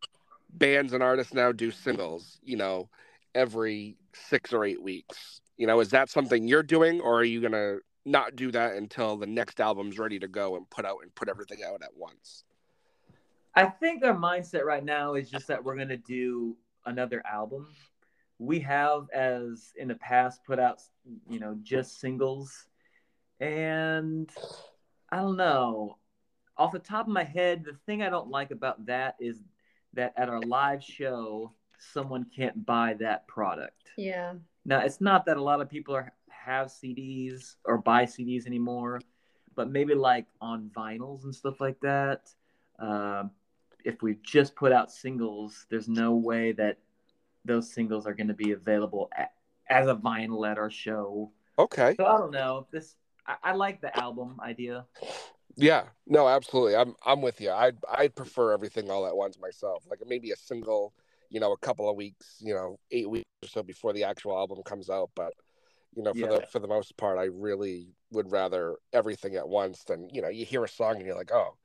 bands 0.49 0.91
and 0.91 1.01
artists 1.01 1.33
now 1.33 1.53
do 1.53 1.71
singles. 1.71 2.39
You 2.43 2.57
know, 2.57 2.89
every 3.33 3.97
six 4.13 4.51
or 4.51 4.65
eight 4.65 4.81
weeks. 4.81 5.39
You 5.57 5.67
know, 5.67 5.79
is 5.79 5.89
that 5.91 6.09
something 6.09 6.47
you're 6.47 6.63
doing, 6.63 6.99
or 6.99 7.19
are 7.19 7.23
you 7.23 7.41
gonna 7.41 7.77
not 8.05 8.35
do 8.35 8.51
that 8.51 8.75
until 8.75 9.17
the 9.17 9.25
next 9.25 9.59
album's 9.59 9.97
ready 9.97 10.19
to 10.19 10.27
go 10.27 10.57
and 10.57 10.69
put 10.69 10.85
out 10.85 10.97
and 11.01 11.13
put 11.15 11.29
everything 11.29 11.59
out 11.65 11.81
at 11.81 11.95
once? 11.95 12.43
I 13.55 13.65
think 13.65 14.03
our 14.03 14.15
mindset 14.15 14.63
right 14.63 14.83
now 14.83 15.13
is 15.13 15.29
just 15.29 15.47
that 15.47 15.63
we're 15.63 15.75
going 15.75 15.87
to 15.87 15.97
do 15.97 16.57
another 16.85 17.23
album. 17.25 17.67
We 18.37 18.59
have, 18.59 19.07
as 19.13 19.71
in 19.77 19.87
the 19.87 19.95
past, 19.95 20.43
put 20.45 20.59
out, 20.59 20.81
you 21.29 21.39
know, 21.39 21.57
just 21.63 22.01
singles. 22.01 22.67
And 23.39 24.29
I 25.09 25.17
don't 25.17 25.37
know. 25.37 25.97
Off 26.57 26.71
the 26.71 26.79
top 26.79 27.07
of 27.07 27.13
my 27.13 27.23
head, 27.23 27.63
the 27.65 27.77
thing 27.85 28.01
I 28.01 28.09
don't 28.09 28.29
like 28.29 28.51
about 28.51 28.85
that 28.85 29.15
is 29.19 29.39
that 29.93 30.13
at 30.17 30.29
our 30.29 30.41
live 30.41 30.83
show, 30.83 31.53
someone 31.77 32.25
can't 32.35 32.65
buy 32.65 32.95
that 32.99 33.27
product. 33.27 33.91
Yeah. 33.97 34.33
Now, 34.65 34.79
it's 34.79 35.01
not 35.01 35.25
that 35.25 35.37
a 35.37 35.41
lot 35.41 35.61
of 35.61 35.69
people 35.69 35.95
are 35.95 36.11
have 36.29 36.67
CDs 36.67 37.55
or 37.65 37.79
buy 37.79 38.03
CDs 38.03 38.45
anymore, 38.45 39.01
but 39.55 39.69
maybe 39.69 39.95
like 39.95 40.27
on 40.41 40.69
vinyls 40.75 41.23
and 41.23 41.33
stuff 41.33 41.59
like 41.59 41.79
that. 41.81 42.29
Um, 42.77 43.31
if 43.83 44.01
we 44.01 44.17
just 44.23 44.55
put 44.55 44.71
out 44.71 44.91
singles, 44.91 45.65
there's 45.69 45.87
no 45.87 46.13
way 46.13 46.51
that 46.53 46.77
those 47.45 47.71
singles 47.71 48.05
are 48.05 48.13
going 48.13 48.27
to 48.27 48.33
be 48.33 48.51
available 48.51 49.09
a 49.17 49.25
as 49.67 49.87
a 49.87 49.95
vinyl 49.95 50.49
at 50.49 50.57
our 50.57 50.69
show. 50.69 51.31
Okay. 51.57 51.95
So 51.97 52.05
I 52.05 52.17
don't 52.17 52.31
know. 52.31 52.67
This 52.71 52.95
I, 53.25 53.35
I 53.43 53.53
like 53.53 53.81
the 53.81 53.97
album 53.97 54.39
idea. 54.43 54.85
Yeah. 55.55 55.83
No, 56.07 56.27
absolutely. 56.27 56.75
I'm 56.75 56.95
I'm 57.05 57.21
with 57.21 57.39
you. 57.41 57.49
I 57.51 57.71
I 57.89 58.07
prefer 58.09 58.51
everything 58.51 58.89
all 58.89 59.05
at 59.07 59.15
once 59.15 59.39
myself. 59.39 59.83
Like 59.89 59.99
maybe 60.05 60.31
a 60.31 60.35
single, 60.35 60.93
you 61.29 61.39
know, 61.39 61.53
a 61.53 61.57
couple 61.57 61.89
of 61.89 61.95
weeks, 61.95 62.35
you 62.39 62.53
know, 62.53 62.77
eight 62.91 63.09
weeks 63.09 63.25
or 63.43 63.47
so 63.49 63.63
before 63.63 63.93
the 63.93 64.03
actual 64.03 64.37
album 64.37 64.61
comes 64.63 64.89
out. 64.89 65.09
But 65.15 65.33
you 65.95 66.03
know, 66.03 66.13
for 66.13 66.27
Yeah. 66.27 66.39
the 66.39 66.41
for 66.51 66.59
the 66.59 66.67
most 66.67 66.97
part, 66.97 67.17
I 67.17 67.25
really 67.25 67.87
would 68.11 68.31
rather 68.31 68.75
everything 68.93 69.35
at 69.35 69.47
once 69.47 69.83
than 69.85 70.09
you 70.11 70.21
know, 70.21 70.29
you 70.29 70.45
hear 70.45 70.63
a 70.63 70.69
song 70.69 70.97
and 70.97 71.05
you're 71.05 71.15
like, 71.17 71.31
oh, 71.31 71.55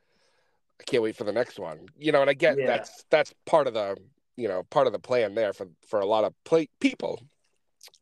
I 0.81 0.85
can't 0.85 1.03
wait 1.03 1.17
for 1.17 1.25
the 1.25 1.33
next 1.33 1.59
one. 1.59 1.87
You 1.99 2.13
know, 2.13 2.21
and 2.21 2.31
I 2.31 2.35
get 2.35 2.59
Yeah. 2.59 2.67
that's 2.67 3.05
that's 3.11 3.35
part 3.45 3.67
of 3.67 3.75
the 3.75 3.97
you 4.37 4.49
know 4.49 4.63
part 4.71 4.87
of 4.87 4.93
the 4.93 4.99
plan 5.01 5.35
there 5.35 5.53
for 5.53 5.67
for 5.89 6.01
a 6.01 6.07
lot 6.07 6.25
of 6.25 6.33
play 6.45 6.69
people. 6.81 7.21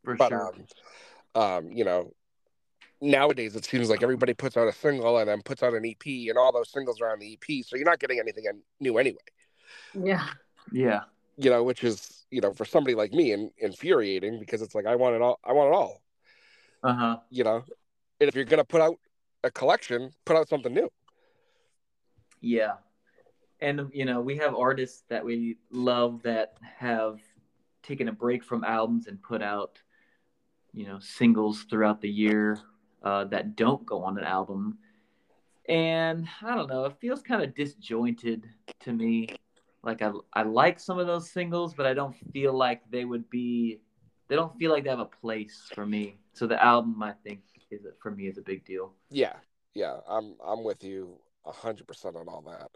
For 0.04 0.16
But 0.16 0.32
sure. 0.32 0.52
um, 1.34 1.42
um, 1.42 1.72
you 1.72 1.84
know, 1.84 2.12
nowadays 3.00 3.56
it 3.56 3.64
seems 3.64 3.88
like 3.88 4.02
everybody 4.02 4.34
puts 4.34 4.56
out 4.56 4.68
a 4.68 4.72
single 4.72 5.18
and 5.18 5.28
then 5.28 5.42
puts 5.42 5.62
out 5.62 5.74
an 5.74 5.86
EP, 5.86 6.06
and 6.06 6.36
all 6.36 6.52
those 6.52 6.70
singles 6.70 7.00
are 7.00 7.10
on 7.12 7.18
the 7.18 7.34
EP, 7.34 7.64
so 7.64 7.76
you're 7.76 7.84
not 7.84 7.98
getting 7.98 8.18
anything 8.18 8.44
new 8.80 8.98
anyway. 8.98 9.18
Yeah. 9.94 10.26
yeah. 10.72 11.02
You 11.36 11.50
know, 11.50 11.62
which 11.62 11.84
is 11.84 12.26
you 12.30 12.40
know 12.40 12.52
for 12.52 12.64
somebody 12.64 12.94
like 12.94 13.12
me, 13.12 13.32
in, 13.32 13.50
infuriating 13.58 14.38
because 14.38 14.62
it's 14.62 14.74
like 14.74 14.86
I 14.86 14.96
want 14.96 15.14
it 15.14 15.22
all. 15.22 15.38
I 15.44 15.52
want 15.52 15.68
it 15.68 15.76
all. 15.76 16.02
Uh 16.82 16.94
huh. 16.94 17.16
You 17.30 17.44
know, 17.44 17.64
and 18.20 18.28
if 18.28 18.34
you're 18.34 18.44
gonna 18.44 18.64
put 18.64 18.80
out 18.80 18.96
a 19.44 19.50
collection, 19.50 20.10
put 20.24 20.36
out 20.36 20.48
something 20.48 20.74
new. 20.74 20.90
Yeah. 22.40 22.74
And 23.60 23.90
you 23.92 24.04
know, 24.04 24.20
we 24.20 24.36
have 24.36 24.54
artists 24.54 25.04
that 25.08 25.24
we 25.24 25.58
love 25.70 26.22
that 26.22 26.54
have 26.78 27.20
taken 27.82 28.08
a 28.08 28.12
break 28.12 28.44
from 28.44 28.64
albums 28.64 29.06
and 29.06 29.20
put 29.22 29.42
out, 29.42 29.78
you 30.72 30.86
know, 30.86 30.98
singles 30.98 31.64
throughout 31.70 32.00
the 32.00 32.10
year 32.10 32.58
uh, 33.02 33.24
that 33.24 33.56
don't 33.56 33.84
go 33.86 34.02
on 34.02 34.18
an 34.18 34.24
album. 34.24 34.78
And 35.68 36.26
I 36.42 36.54
don't 36.54 36.68
know, 36.68 36.84
it 36.84 36.96
feels 37.00 37.22
kind 37.22 37.42
of 37.42 37.54
disjointed 37.54 38.46
to 38.80 38.92
me. 38.92 39.28
Like 39.82 40.02
I 40.02 40.10
I 40.32 40.42
like 40.42 40.80
some 40.80 40.98
of 40.98 41.06
those 41.06 41.30
singles, 41.30 41.74
but 41.74 41.86
I 41.86 41.94
don't 41.94 42.16
feel 42.32 42.52
like 42.52 42.82
they 42.90 43.04
would 43.04 43.28
be 43.30 43.80
they 44.28 44.36
don't 44.36 44.56
feel 44.58 44.70
like 44.70 44.84
they 44.84 44.90
have 44.90 44.98
a 44.98 45.04
place 45.04 45.70
for 45.74 45.86
me. 45.86 46.18
So 46.32 46.46
the 46.46 46.62
album 46.62 47.02
I 47.02 47.12
think 47.24 47.40
is 47.70 47.86
for 48.00 48.10
me 48.10 48.26
is 48.26 48.38
a 48.38 48.42
big 48.42 48.64
deal. 48.64 48.92
Yeah, 49.10 49.36
yeah, 49.74 49.98
I'm 50.08 50.36
I'm 50.44 50.64
with 50.64 50.82
you 50.84 51.18
hundred 51.44 51.86
percent 51.86 52.16
on 52.16 52.28
all 52.28 52.42
that. 52.42 52.70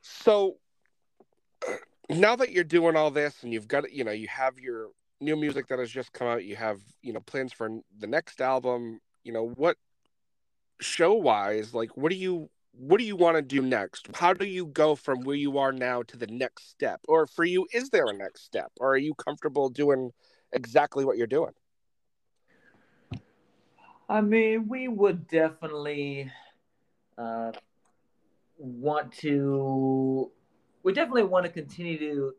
So 0.00 0.56
now 2.10 2.36
that 2.36 2.52
you're 2.52 2.64
doing 2.64 2.96
all 2.96 3.10
this 3.10 3.42
and 3.42 3.52
you've 3.52 3.68
got 3.68 3.90
you 3.92 4.04
know 4.04 4.12
you 4.12 4.28
have 4.28 4.58
your 4.58 4.90
new 5.20 5.36
music 5.36 5.68
that 5.68 5.78
has 5.78 5.90
just 5.90 6.12
come 6.12 6.28
out, 6.28 6.44
you 6.44 6.56
have 6.56 6.80
you 7.02 7.12
know 7.12 7.20
plans 7.20 7.52
for 7.52 7.68
the 7.98 8.06
next 8.06 8.40
album. 8.40 9.00
You 9.24 9.32
know 9.32 9.48
what 9.56 9.76
show 10.80 11.14
wise, 11.14 11.74
like 11.74 11.96
what 11.96 12.10
do 12.10 12.16
you 12.16 12.50
what 12.78 12.98
do 12.98 13.04
you 13.04 13.16
want 13.16 13.36
to 13.36 13.42
do 13.42 13.62
next? 13.62 14.08
How 14.14 14.32
do 14.32 14.44
you 14.44 14.66
go 14.66 14.94
from 14.94 15.20
where 15.20 15.36
you 15.36 15.58
are 15.58 15.72
now 15.72 16.02
to 16.02 16.16
the 16.16 16.26
next 16.26 16.68
step? 16.70 17.00
Or 17.08 17.26
for 17.26 17.44
you, 17.44 17.66
is 17.72 17.88
there 17.90 18.06
a 18.06 18.12
next 18.12 18.44
step? 18.44 18.70
Or 18.80 18.92
are 18.92 18.98
you 18.98 19.14
comfortable 19.14 19.70
doing 19.70 20.12
exactly 20.52 21.04
what 21.04 21.16
you're 21.16 21.26
doing? 21.26 21.52
I 24.08 24.20
mean, 24.20 24.68
we 24.68 24.88
would 24.88 25.26
definitely 25.26 26.30
uh, 27.18 27.52
want 28.58 29.12
to. 29.14 30.30
We 30.82 30.92
definitely 30.92 31.24
want 31.24 31.46
to 31.46 31.50
continue 31.50 31.98
to 31.98 32.34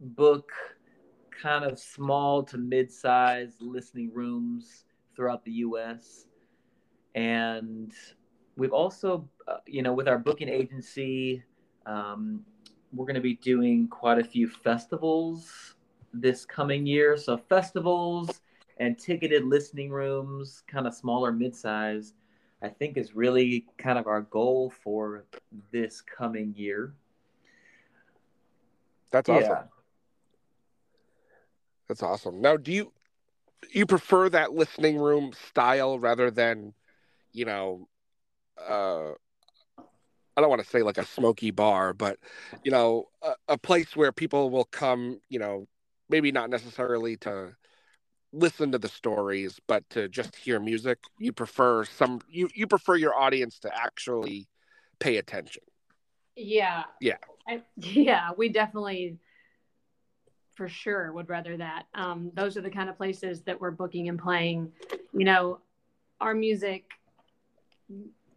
book 0.00 0.52
kind 1.40 1.64
of 1.64 1.78
small 1.78 2.42
to 2.42 2.58
mid-sized 2.58 3.62
listening 3.62 4.10
rooms 4.12 4.84
throughout 5.14 5.44
the 5.44 5.52
U.S. 5.52 6.26
And 7.14 7.92
we've 8.56 8.72
also, 8.72 9.28
uh, 9.46 9.58
you 9.66 9.82
know, 9.82 9.92
with 9.92 10.08
our 10.08 10.18
booking 10.18 10.48
agency, 10.48 11.42
um, 11.86 12.44
we're 12.92 13.06
going 13.06 13.14
to 13.14 13.20
be 13.20 13.34
doing 13.34 13.88
quite 13.88 14.18
a 14.18 14.24
few 14.24 14.48
festivals 14.48 15.74
this 16.12 16.44
coming 16.44 16.86
year. 16.86 17.16
So 17.16 17.36
festivals 17.36 18.40
and 18.78 18.98
ticketed 18.98 19.44
listening 19.44 19.90
rooms, 19.90 20.62
kind 20.66 20.86
of 20.86 20.94
smaller, 20.94 21.32
mid-size, 21.32 22.14
I 22.62 22.68
think 22.68 22.96
is 22.96 23.14
really 23.14 23.66
kind 23.76 23.98
of 23.98 24.06
our 24.06 24.22
goal 24.22 24.70
for 24.70 25.24
this 25.70 26.00
coming 26.00 26.54
year. 26.56 26.94
That's 29.10 29.28
awesome. 29.28 29.50
Yeah. 29.50 29.77
That's 31.88 32.02
awesome. 32.02 32.40
Now, 32.40 32.56
do 32.56 32.72
you 32.72 32.92
you 33.72 33.86
prefer 33.86 34.28
that 34.28 34.52
listening 34.52 34.98
room 34.98 35.32
style 35.48 35.98
rather 35.98 36.30
than, 36.30 36.74
you 37.32 37.44
know, 37.44 37.88
uh, 38.58 39.10
I 40.36 40.40
don't 40.40 40.50
want 40.50 40.62
to 40.62 40.68
say 40.68 40.82
like 40.82 40.98
a 40.98 41.04
smoky 41.04 41.50
bar, 41.50 41.92
but 41.92 42.18
you 42.62 42.70
know, 42.70 43.06
a, 43.22 43.32
a 43.48 43.58
place 43.58 43.96
where 43.96 44.12
people 44.12 44.50
will 44.50 44.64
come, 44.66 45.20
you 45.28 45.38
know, 45.38 45.66
maybe 46.08 46.30
not 46.30 46.50
necessarily 46.50 47.16
to 47.18 47.56
listen 48.32 48.70
to 48.72 48.78
the 48.78 48.88
stories, 48.88 49.58
but 49.66 49.88
to 49.90 50.08
just 50.08 50.36
hear 50.36 50.60
music. 50.60 50.98
You 51.18 51.32
prefer 51.32 51.84
some 51.84 52.20
you 52.28 52.48
you 52.54 52.66
prefer 52.66 52.96
your 52.96 53.18
audience 53.18 53.58
to 53.60 53.76
actually 53.76 54.46
pay 55.00 55.16
attention. 55.16 55.62
Yeah. 56.36 56.84
Yeah. 57.00 57.16
I, 57.48 57.62
yeah, 57.76 58.30
we 58.36 58.48
definitely 58.50 59.18
for 60.58 60.68
sure 60.68 61.12
would 61.12 61.28
rather 61.28 61.56
that. 61.56 61.84
Um, 61.94 62.32
those 62.34 62.56
are 62.56 62.60
the 62.60 62.70
kind 62.70 62.90
of 62.90 62.96
places 62.96 63.42
that 63.42 63.58
we're 63.58 63.70
booking 63.70 64.08
and 64.08 64.18
playing. 64.18 64.72
You 65.12 65.24
know, 65.24 65.60
our 66.20 66.34
music, 66.34 66.84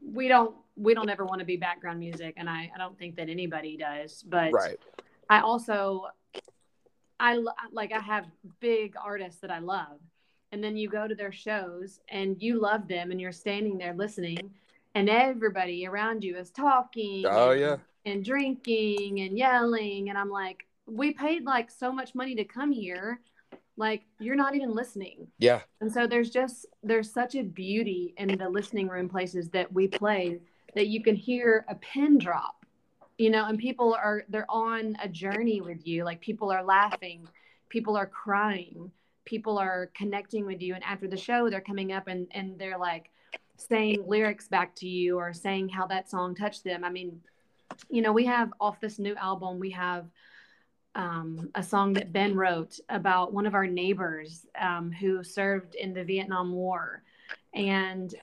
we 0.06 0.28
don't 0.28 0.56
we 0.78 0.94
don't 0.94 1.10
ever 1.10 1.26
want 1.26 1.40
to 1.40 1.46
be 1.46 1.58
background 1.58 2.00
music, 2.00 2.36
and 2.38 2.48
I 2.48 2.72
I 2.74 2.78
don't 2.78 2.98
think 2.98 3.16
that 3.16 3.28
anybody 3.28 3.76
does. 3.76 4.24
But 4.24 4.54
right. 4.54 4.78
I 5.32 5.42
also 5.42 6.06
I 7.20 7.44
like 7.72 7.92
I 7.92 8.00
have 8.00 8.28
big 8.60 8.94
artists 9.04 9.42
that 9.42 9.50
I 9.50 9.58
love, 9.58 10.00
and 10.52 10.64
then 10.64 10.78
you 10.78 10.90
go 10.90 11.08
to 11.08 11.16
their 11.16 11.32
shows 11.32 12.02
and 12.08 12.40
you 12.40 12.62
love 12.62 12.88
them, 12.88 13.10
and 13.10 13.20
you're 13.20 13.32
standing 13.32 13.80
there 13.80 13.96
listening, 13.96 14.52
and 14.94 15.10
everybody 15.10 15.88
around 15.88 16.24
you 16.24 16.38
is 16.38 16.52
talking. 16.52 17.26
Oh 17.28 17.50
and, 17.50 17.60
yeah. 17.60 17.76
And 18.06 18.24
drinking 18.24 19.22
and 19.22 19.38
yelling, 19.38 20.10
and 20.10 20.18
I'm 20.18 20.30
like, 20.30 20.66
we 20.92 21.14
paid 21.14 21.46
like 21.46 21.72
so 21.72 21.92
much 21.92 22.14
money 22.14 22.36
to 22.36 22.44
come 22.44 22.72
here 22.72 23.22
like 23.78 24.04
you're 24.20 24.36
not 24.36 24.56
even 24.56 24.76
listening. 24.76 25.28
Yeah. 25.40 25.62
And 25.80 25.92
so 25.92 26.06
there's 26.06 26.30
just 26.30 26.66
there's 26.84 27.12
such 27.12 27.36
a 27.36 27.44
beauty 27.44 28.14
in 28.18 28.38
the 28.38 28.50
listening 28.50 28.88
room 28.88 29.10
places 29.10 29.50
that 29.50 29.72
we 29.72 29.88
play 29.88 30.40
that 30.76 30.88
you 30.88 31.02
can 31.02 31.16
hear 31.16 31.66
a 31.68 31.76
pin 31.76 32.18
drop 32.18 32.66
you 33.18 33.30
know 33.30 33.46
and 33.46 33.60
people 33.60 33.94
are 33.94 34.24
they're 34.30 34.50
on 34.50 34.96
a 35.02 35.08
journey 35.08 35.62
with 35.62 35.86
you. 35.88 36.04
Like 36.04 36.22
people 36.22 36.52
are 36.52 36.64
laughing 36.64 37.28
people 37.70 37.96
are 37.96 38.08
crying 38.08 38.92
people 39.24 39.58
are 39.58 39.90
connecting 39.96 40.46
with 40.46 40.62
you. 40.62 40.76
And 40.76 40.84
after 40.84 41.08
the 41.08 41.18
show 41.18 41.50
they're 41.50 41.62
coming 41.62 41.94
up 41.94 42.08
and 42.08 42.28
and 42.32 42.60
they're 42.60 42.78
like 42.78 43.10
saying 43.58 44.04
lyrics 44.08 44.48
back 44.48 44.76
to 44.78 44.88
you 44.88 45.18
or 45.18 45.34
saying 45.34 45.70
how 45.70 45.86
that 45.88 46.10
song 46.10 46.36
touched 46.36 46.64
them. 46.64 46.84
I 46.84 46.90
mean 46.90 47.22
you 47.90 48.02
know 48.02 48.12
we 48.12 48.26
have 48.26 48.52
off 48.60 48.82
this 48.82 49.00
new 49.00 49.16
album 49.16 49.58
we 49.58 49.72
have 49.72 50.06
um, 50.96 51.50
a 51.56 51.64
song 51.64 51.94
that 51.94 52.12
Ben 52.12 52.36
wrote 52.36 52.80
about 52.90 53.34
one 53.34 53.46
of 53.46 53.54
our 53.54 53.68
neighbors 53.68 54.46
um, 54.60 54.92
who 54.92 55.24
served 55.24 55.76
in 55.76 55.94
the 55.94 56.04
Vietnam 56.04 56.52
War. 56.52 57.04
And 57.54 58.14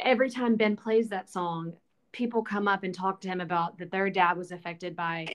every 0.00 0.30
time 0.30 0.56
Ben 0.56 0.76
plays 0.76 1.08
that 1.08 1.30
song, 1.30 1.72
people 2.12 2.42
come 2.42 2.68
up 2.68 2.82
and 2.84 2.94
talk 2.94 3.20
to 3.20 3.28
him 3.28 3.40
about 3.40 3.78
that 3.78 3.90
their 3.90 4.10
dad 4.10 4.36
was 4.36 4.52
affected 4.52 4.96
by 4.96 5.26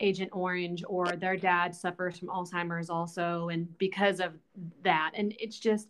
Agent 0.00 0.30
Orange 0.32 0.84
or 0.86 1.06
their 1.06 1.36
dad 1.36 1.74
suffers 1.74 2.18
from 2.18 2.28
Alzheimer's 2.28 2.90
also. 2.90 3.48
And 3.48 3.76
because 3.78 4.20
of 4.20 4.32
that, 4.82 5.12
and 5.14 5.34
it's 5.38 5.58
just 5.58 5.88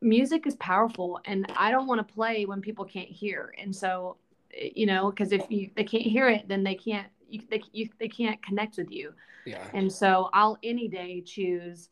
music 0.00 0.46
is 0.46 0.56
powerful. 0.56 1.20
And 1.24 1.50
I 1.56 1.70
don't 1.70 1.86
want 1.86 2.06
to 2.06 2.14
play 2.14 2.44
when 2.44 2.60
people 2.60 2.84
can't 2.84 3.08
hear. 3.08 3.54
And 3.58 3.74
so, 3.74 4.16
you 4.52 4.86
know, 4.86 5.10
because 5.10 5.32
if 5.32 5.44
you, 5.48 5.70
they 5.76 5.84
can't 5.84 6.04
hear 6.04 6.28
it, 6.28 6.48
then 6.48 6.62
they 6.64 6.74
can't 6.74 7.08
you, 7.30 7.42
they, 7.50 7.62
you, 7.72 7.88
they 7.98 8.08
can't 8.08 8.42
connect 8.42 8.76
with 8.76 8.90
you. 8.90 9.12
Yeah. 9.46 9.64
And 9.74 9.92
so 9.92 10.30
I'll 10.32 10.58
any 10.62 10.88
day 10.88 11.22
choose, 11.22 11.88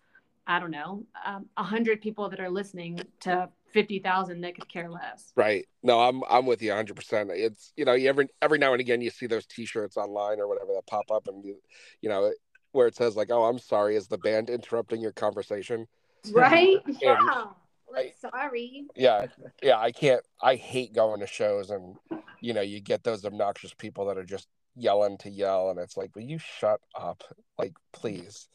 I 0.47 0.59
don't 0.59 0.70
know, 0.70 1.05
um, 1.24 1.47
a 1.57 1.61
um, 1.61 1.66
hundred 1.66 2.01
people 2.01 2.28
that 2.28 2.41
are 2.41 2.51
listening 2.51 3.01
to 3.20 3.49
50,000 3.70 4.41
that 4.41 4.55
could 4.55 4.68
care 4.68 4.91
less. 4.91 5.32
Right. 5.36 5.66
No, 5.82 6.01
I'm, 6.01 6.22
I'm 6.28 6.47
with 6.47 6.62
you 6.62 6.72
hundred 6.72 6.97
percent. 6.97 7.30
It's, 7.32 7.72
you 7.76 7.84
know, 7.84 7.93
every, 7.93 8.28
every 8.43 8.59
now 8.59 8.72
and 8.72 8.80
again 8.80 9.01
you 9.01 9.11
see 9.11 9.26
those 9.26 9.47
t-shirts 9.47 9.97
online 9.97 10.41
or 10.41 10.49
whatever 10.49 10.72
that 10.74 10.86
pop 10.86 11.11
up 11.11 11.28
and 11.28 11.45
you, 11.45 11.61
you 12.01 12.09
know, 12.09 12.32
where 12.72 12.86
it 12.86 12.97
says 12.97 13.16
like, 13.16 13.30
oh, 13.30 13.45
I'm 13.45 13.59
sorry. 13.59 13.97
Is 13.97 14.09
the 14.09 14.18
band 14.18 14.51
interrupting 14.51 15.01
your 15.01 15.12
conversation? 15.12 15.86
Right. 16.32 16.78
yeah. 17.03 17.45
Like, 17.91 18.16
sorry. 18.20 18.86
Yeah. 18.95 19.26
Yeah. 19.62 19.78
I 19.78 19.93
can't, 19.93 20.22
I 20.43 20.57
hate 20.57 20.95
going 20.95 21.20
to 21.20 21.26
shows 21.26 21.70
and, 21.70 21.97
you 22.41 22.53
know, 22.53 22.61
you 22.61 22.80
get 22.80 23.05
those 23.05 23.24
obnoxious 23.24 23.74
people 23.74 24.07
that 24.07 24.18
are 24.18 24.24
just 24.24 24.49
yelling 24.79 25.18
to 25.18 25.31
yell 25.31 25.70
and 25.70 25.79
it's 25.79 25.97
like 25.97 26.14
will 26.14 26.22
you 26.22 26.39
shut 26.39 26.81
up? 26.95 27.24
Like 27.59 27.74
please. 27.93 28.49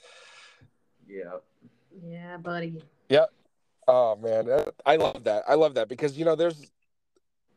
Yeah. 1.08 1.38
Yeah 2.04 2.38
buddy. 2.38 2.82
Yeah 3.10 3.26
oh 3.88 4.16
man. 4.16 4.50
Uh, 4.50 4.66
i 4.86 4.96
love 4.96 5.24
that. 5.24 5.44
I 5.48 5.56
love 5.56 5.76
that 5.76 5.90
because 5.90 6.18
you 6.18 6.26
know 6.26 6.36
there's 6.36 6.72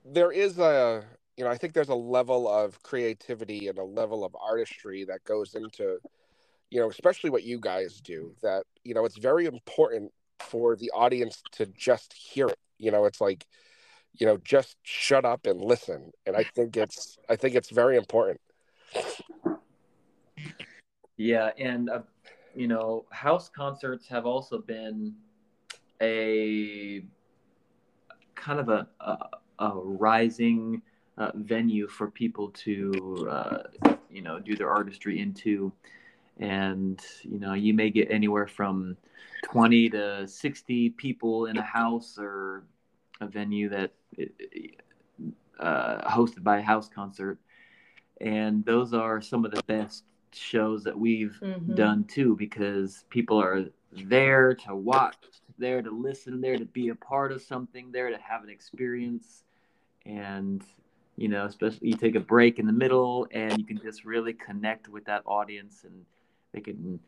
there 0.05 0.31
is 0.31 0.59
a 0.59 1.05
you 1.37 1.45
know 1.45 1.51
i 1.51 1.57
think 1.57 1.73
there's 1.73 1.89
a 1.89 1.95
level 1.95 2.49
of 2.49 2.83
creativity 2.83 3.69
and 3.69 3.79
a 3.79 3.85
level 3.85 4.25
of 4.25 4.37
artistry 4.41 5.05
that 5.05 5.25
goes 5.25 5.55
into 5.55 5.99
you 6.71 6.81
know 6.81 6.89
especially 6.89 7.29
what 7.29 7.43
you 7.43 7.59
guys 7.59 8.01
do 8.01 8.33
that 8.43 8.64
you 8.85 8.95
know 8.95 9.05
it's 9.05 9.19
very 9.19 9.47
important 9.47 10.12
for 10.39 10.77
the 10.77 10.91
audience 10.95 11.43
to 11.51 11.67
just 11.67 12.12
hear 12.12 12.47
it. 12.47 12.59
You 12.79 12.91
know 12.91 13.05
it's 13.05 13.21
like 13.21 13.47
you 14.14 14.27
know 14.27 14.39
just 14.39 14.77
shut 14.83 15.25
up 15.25 15.47
and 15.47 15.61
listen. 15.61 16.12
And 16.25 16.37
i 16.37 16.45
think 16.45 16.77
it's 16.77 17.19
i 17.29 17.37
think 17.37 17.55
it's 17.55 17.71
very 17.71 17.97
important 17.97 18.41
yeah, 21.16 21.51
and 21.59 21.91
uh, 21.91 22.03
you 22.55 22.68
know, 22.68 23.05
house 23.11 23.49
concerts 23.49 24.07
have 24.09 24.26
also 24.26 24.59
been 24.59 25.14
a 26.01 27.05
kind 28.34 28.61
of 28.61 28.68
a 28.68 28.87
a, 29.01 29.28
a 29.59 29.70
rising 29.74 30.82
uh, 31.18 31.32
venue 31.34 31.89
for 31.89 32.11
people 32.11 32.51
to 32.51 33.28
uh, 33.30 33.62
you 34.11 34.22
know 34.22 34.39
do 34.39 34.57
their 34.57 34.70
artistry 34.70 35.20
into, 35.20 35.72
and 36.39 37.01
you 37.22 37.39
know 37.39 37.55
you 37.55 37.74
may 37.74 37.91
get 37.91 38.11
anywhere 38.11 38.47
from 38.47 38.97
twenty 39.45 39.89
to 39.91 40.26
sixty 40.28 40.91
people 40.91 41.47
in 41.47 41.57
a 41.57 41.62
house 41.62 42.18
or 42.18 42.64
a 43.20 43.26
venue 43.26 43.68
that 43.68 43.93
uh, 45.59 46.11
hosted 46.11 46.43
by 46.43 46.59
a 46.59 46.62
house 46.62 46.89
concert 46.89 47.39
and 48.21 48.64
those 48.64 48.95
are 48.95 49.21
some 49.21 49.45
of 49.45 49.53
the 49.53 49.62
best 49.64 50.05
shows 50.33 50.85
that 50.85 50.99
we've 50.99 51.39
mm-hmm. 51.43 51.75
done 51.75 52.05
too 52.05 52.37
because 52.37 53.05
people 53.11 53.41
are 53.41 53.67
there 53.93 54.55
to 54.55 54.75
watch 54.75 55.17
there 55.59 55.81
to 55.83 55.91
listen 55.91 56.41
there 56.41 56.59
to 56.59 56.64
be 56.67 56.89
a 56.89 56.95
part 56.95 57.33
of 57.33 57.41
something 57.43 57.91
there 57.93 58.11
to 58.11 58.19
have 58.19 58.45
an 58.45 58.51
experience. 58.51 59.43
And 60.05 60.62
you 61.17 61.29
know 61.29 61.47
especially 61.47 61.89
you 61.89 61.97
take 61.97 62.14
a 62.14 62.21
break 62.21 62.59
in 62.59 62.67
the 62.67 62.73
middle 62.73 63.27
and 63.31 63.59
you 63.59 63.64
can 63.64 63.81
just 63.81 64.05
really 64.05 64.35
connect 64.35 64.89
with 64.89 65.07
that 65.07 65.23
audience 65.25 65.85
and 65.85 66.05
they 66.53 66.61
can 66.61 67.01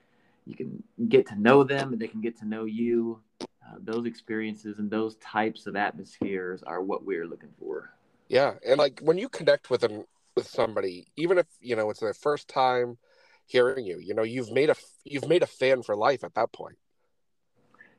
you 0.46 0.56
can 0.56 0.82
get 1.08 1.26
to 1.26 1.38
know 1.38 1.62
them 1.62 1.92
and 1.92 2.00
they 2.00 2.08
can 2.08 2.22
get 2.22 2.38
to 2.38 2.46
know 2.46 2.64
you. 2.64 3.20
Uh, 3.40 3.76
those 3.84 4.06
experiences 4.06 4.78
and 4.78 4.90
those 4.90 5.16
types 5.16 5.66
of 5.66 5.76
atmospheres 5.76 6.62
are 6.62 6.80
what 6.80 7.04
we're 7.04 7.26
looking 7.26 7.52
for. 7.58 7.92
Yeah 8.28 8.54
and 8.66 8.78
like 8.78 9.00
when 9.00 9.18
you 9.18 9.28
connect 9.28 9.70
with 9.70 9.82
an 9.84 10.04
with 10.38 10.48
somebody, 10.48 11.08
even 11.16 11.38
if 11.38 11.46
you 11.60 11.76
know 11.76 11.90
it's 11.90 12.00
their 12.00 12.14
first 12.14 12.48
time 12.48 12.98
hearing 13.46 13.84
you, 13.84 13.98
you 13.98 14.14
know, 14.14 14.22
you've 14.22 14.52
made 14.52 14.70
a 14.70 14.76
you've 15.04 15.28
made 15.28 15.42
a 15.42 15.46
fan 15.46 15.82
for 15.82 15.96
life 15.96 16.22
at 16.22 16.34
that 16.34 16.52
point. 16.52 16.76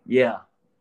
Yeah, 0.05 0.37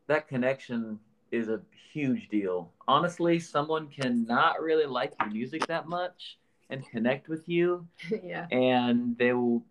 that 0.07 0.29
connection 0.29 0.99
is 1.33 1.49
a 1.49 1.61
huge 1.93 2.29
deal. 2.29 2.73
Honestly, 2.87 3.39
someone 3.41 3.89
can 3.89 4.25
not 4.25 4.63
really 4.63 4.87
like 4.87 5.13
your 5.21 5.31
music 5.31 5.67
that 5.67 5.89
much 5.89 6.39
and 6.71 6.89
connect 6.89 7.29
with 7.29 7.49
you, 7.49 7.87
yeah. 8.23 8.47
and 8.51 9.17
they 9.19 9.33
will, 9.33 9.63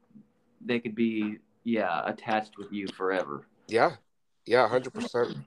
they 0.65 0.79
could 0.79 0.95
be, 0.95 1.37
yeah, 1.63 2.01
attached 2.05 2.57
with 2.57 2.71
you 2.71 2.87
forever. 2.87 3.47
Yeah, 3.67 3.91
yeah, 4.45 4.67
hundred 4.67 4.93
percent. 4.93 5.37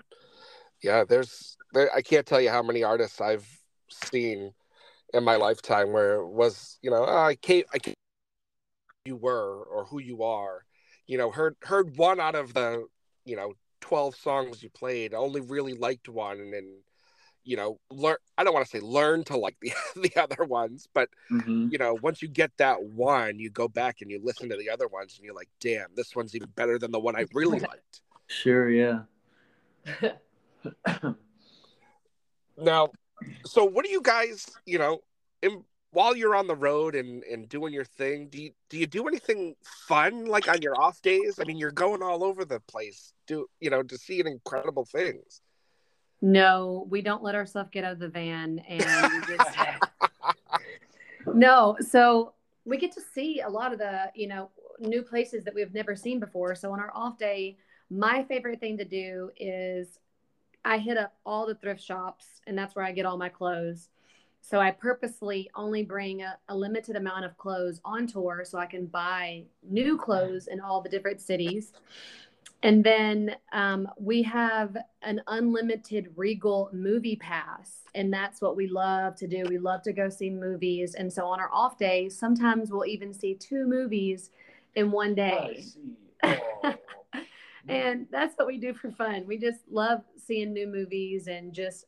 Yeah, 0.83 1.05
there's 1.05 1.57
there, 1.73 1.91
I 1.95 2.03
can't 2.03 2.27
tell 2.27 2.41
you 2.41 2.51
how 2.51 2.63
many 2.63 2.83
artists 2.83 3.21
I've 3.21 3.47
seen 3.91 4.53
in 5.15 5.25
my 5.25 5.37
lifetime 5.37 5.93
where 5.93 6.17
it 6.17 6.29
was 6.29 6.79
you 6.83 6.91
know 6.91 7.05
oh, 7.07 7.23
I 7.23 7.35
can't 7.35 7.67
I 7.73 7.79
can't 7.79 7.97
you 9.05 9.17
were 9.17 9.65
or 9.65 9.85
who 9.87 9.99
you 9.99 10.23
are, 10.23 10.65
you 11.07 11.19
know 11.19 11.31
heard 11.31 11.57
heard 11.63 11.97
one 11.97 12.21
out 12.21 12.35
of 12.35 12.55
the 12.55 12.87
you 13.25 13.37
know 13.37 13.55
twelve 13.81 14.15
songs 14.15 14.63
you 14.63 14.71
played, 14.71 15.15
only 15.15 15.41
really 15.41 15.73
liked 15.73 16.09
one, 16.09 16.39
and 16.39 16.53
then 16.53 16.83
you 17.45 17.57
know 17.57 17.79
learn 17.91 18.17
I 18.37 18.45
don't 18.45 18.53
want 18.55 18.67
to 18.67 18.71
say 18.71 18.81
learn 18.81 19.25
to 19.25 19.37
like 19.37 19.57
the 19.61 19.73
the 19.97 20.13
other 20.21 20.45
ones, 20.45 20.89
but 20.93 21.09
Mm-hmm. 21.31 21.69
you 21.71 21.79
know 21.79 21.99
once 22.03 22.23
you 22.23 22.29
get 22.29 22.51
that 22.59 22.83
one, 22.83 23.39
you 23.39 23.51
go 23.51 23.69
back 23.69 24.01
and 24.01 24.11
you 24.11 24.21
listen 24.23 24.49
to 24.51 24.57
the 24.57 24.71
other 24.71 24.89
ones, 24.89 25.17
and 25.17 25.25
you're 25.25 25.35
like, 25.35 25.49
damn, 25.61 25.89
this 25.97 26.15
one's 26.15 26.35
even 26.35 26.49
better 26.55 26.79
than 26.79 26.91
the 26.93 27.01
one 27.01 27.17
I 27.17 27.25
really 27.35 27.61
liked. 27.73 28.03
Sure, 28.27 28.69
yeah. 28.71 29.01
Now, 32.63 32.91
so 33.45 33.65
what 33.65 33.85
do 33.85 33.91
you 33.91 34.03
guys, 34.03 34.47
you 34.67 34.79
know, 34.79 35.01
in, 35.43 35.65
while 35.93 36.17
you're 36.17 36.37
on 36.37 36.47
the 36.47 36.55
road 36.55 36.95
and, 36.95 37.23
and 37.25 37.49
doing 37.49 37.73
your 37.73 37.85
thing, 37.85 38.29
do 38.29 38.41
you 38.41 38.51
do 38.69 38.79
you 38.79 38.87
do 38.87 39.09
anything 39.09 39.57
fun 39.89 40.27
like 40.27 40.49
on 40.49 40.63
your 40.63 40.81
off 40.81 41.03
days? 41.03 41.39
I 41.41 41.45
mean, 41.45 41.57
you're 41.57 41.73
going 41.73 42.03
all 42.03 42.23
over 42.23 42.45
the 42.45 42.61
place, 42.61 43.13
do 43.27 43.47
you 43.61 43.71
know, 43.71 43.83
to 43.83 43.99
see 43.99 44.21
incredible 44.21 44.85
things. 44.85 45.41
No, 46.23 46.87
we 46.91 47.01
don't 47.01 47.23
let 47.23 47.35
ourselves 47.35 47.71
get 47.73 47.85
out 47.85 47.93
of 47.93 47.99
the 47.99 48.09
van 48.09 48.59
and 48.61 49.27
just 49.27 49.57
no. 51.35 51.77
So 51.81 52.35
we 52.65 52.77
get 52.77 52.93
to 52.93 53.01
see 53.15 53.41
a 53.41 53.49
lot 53.49 53.73
of 53.73 53.79
the 53.79 54.11
you 54.15 54.29
know 54.29 54.51
new 54.79 55.03
places 55.03 55.45
that 55.45 55.55
we've 55.55 55.75
never 55.75 55.97
seen 55.97 56.21
before. 56.21 56.55
So 56.55 56.73
on 56.73 56.79
our 56.79 56.93
off 56.95 57.19
day, 57.19 57.57
my 57.91 58.23
favorite 58.25 58.61
thing 58.61 58.79
to 58.79 58.85
do 58.85 59.31
is 59.37 59.99
I 60.65 60.79
hit 60.79 60.97
up 60.97 61.15
all 61.25 61.47
the 61.47 61.55
thrift 61.55 61.83
shops, 61.83 62.27
and 62.47 62.57
that's 62.57 62.75
where 62.75 62.85
I 62.85 62.93
get 62.93 63.07
all 63.07 63.17
my 63.17 63.29
clothes. 63.29 63.89
So 64.43 64.59
I 64.59 64.71
purposely 64.71 65.51
only 65.55 65.83
bring 65.83 66.23
a, 66.23 66.39
a 66.49 66.57
limited 66.57 66.97
amount 66.97 67.25
of 67.25 67.37
clothes 67.37 67.81
on 67.85 68.07
tour 68.07 68.43
so 68.45 68.59
I 68.59 68.67
can 68.67 68.87
buy 68.87 69.45
new 69.63 69.99
clothes 69.99 70.47
in 70.47 70.61
all 70.61 70.81
the 70.81 70.89
different 70.89 71.21
cities. 71.21 71.73
And 72.63 72.85
then 72.85 73.37
um, 73.53 73.89
we 73.99 74.23
have 74.23 74.77
an 75.03 75.23
unlimited 75.27 76.11
Regal 76.17 76.69
movie 76.73 77.17
pass. 77.17 77.81
And 77.95 78.13
that's 78.13 78.41
what 78.41 78.57
we 78.57 78.67
love 78.67 79.17
to 79.17 79.27
do. 79.27 79.45
We 79.49 79.59
love 79.59 79.83
to 79.83 79.93
go 79.93 80.09
see 80.09 80.31
movies. 80.31 80.95
And 80.95 81.13
so 81.13 81.27
on 81.27 81.41
our 81.41 81.51
off 81.53 81.79
days, 81.79 82.19
sometimes 82.19 82.71
we'll 82.71 82.87
even 82.87 83.15
see 83.15 83.35
two 83.35 83.67
movies 83.67 84.31
in 84.75 84.91
one 84.91 85.15
day. 85.15 85.65
and 87.71 88.07
that's 88.11 88.37
what 88.37 88.47
we 88.47 88.59
do 88.59 88.75
for 88.75 88.91
fun. 88.91 89.25
We 89.27 89.39
just 89.39 89.61
love 89.71 90.03
seeing 90.17 90.53
new 90.53 90.67
movies 90.67 91.29
and 91.29 91.53
just 91.53 91.87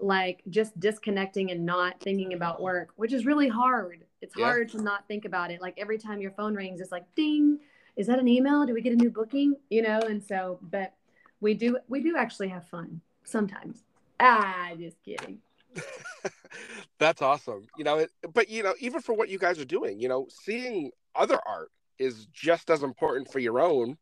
like 0.00 0.42
just 0.48 0.78
disconnecting 0.78 1.50
and 1.50 1.66
not 1.66 2.00
thinking 2.00 2.32
about 2.34 2.62
work, 2.62 2.90
which 2.96 3.12
is 3.12 3.26
really 3.26 3.48
hard. 3.48 4.04
It's 4.22 4.34
Yeah. 4.36 4.44
hard 4.44 4.70
to 4.70 4.82
not 4.82 5.06
think 5.08 5.24
about 5.24 5.50
it. 5.50 5.60
Like 5.60 5.74
every 5.76 5.98
time 5.98 6.20
your 6.20 6.30
phone 6.32 6.54
rings, 6.54 6.80
it's 6.80 6.92
like 6.92 7.04
ding, 7.14 7.58
is 7.96 8.06
that 8.06 8.18
an 8.18 8.28
email? 8.28 8.64
Do 8.64 8.74
we 8.74 8.80
get 8.80 8.92
a 8.92 8.96
new 8.96 9.10
booking? 9.10 9.56
You 9.70 9.82
know, 9.82 10.00
and 10.00 10.22
so 10.22 10.58
but 10.62 10.94
we 11.40 11.54
do 11.54 11.78
we 11.88 12.00
do 12.00 12.16
actually 12.16 12.48
have 12.48 12.66
fun 12.68 13.00
sometimes. 13.24 13.82
Ah, 14.20 14.70
just 14.78 15.02
kidding. 15.04 15.38
That's 16.98 17.22
awesome. 17.22 17.66
You 17.76 17.84
know, 17.84 17.98
it, 17.98 18.10
but 18.32 18.48
you 18.48 18.62
know, 18.62 18.74
even 18.80 19.00
for 19.00 19.14
what 19.14 19.28
you 19.28 19.38
guys 19.38 19.58
are 19.58 19.64
doing, 19.64 20.00
you 20.00 20.08
know, 20.08 20.26
seeing 20.44 20.90
other 21.14 21.38
art 21.46 21.70
is 21.98 22.26
just 22.26 22.70
as 22.70 22.82
important 22.82 23.30
for 23.30 23.38
your 23.38 23.60
own. 23.60 23.96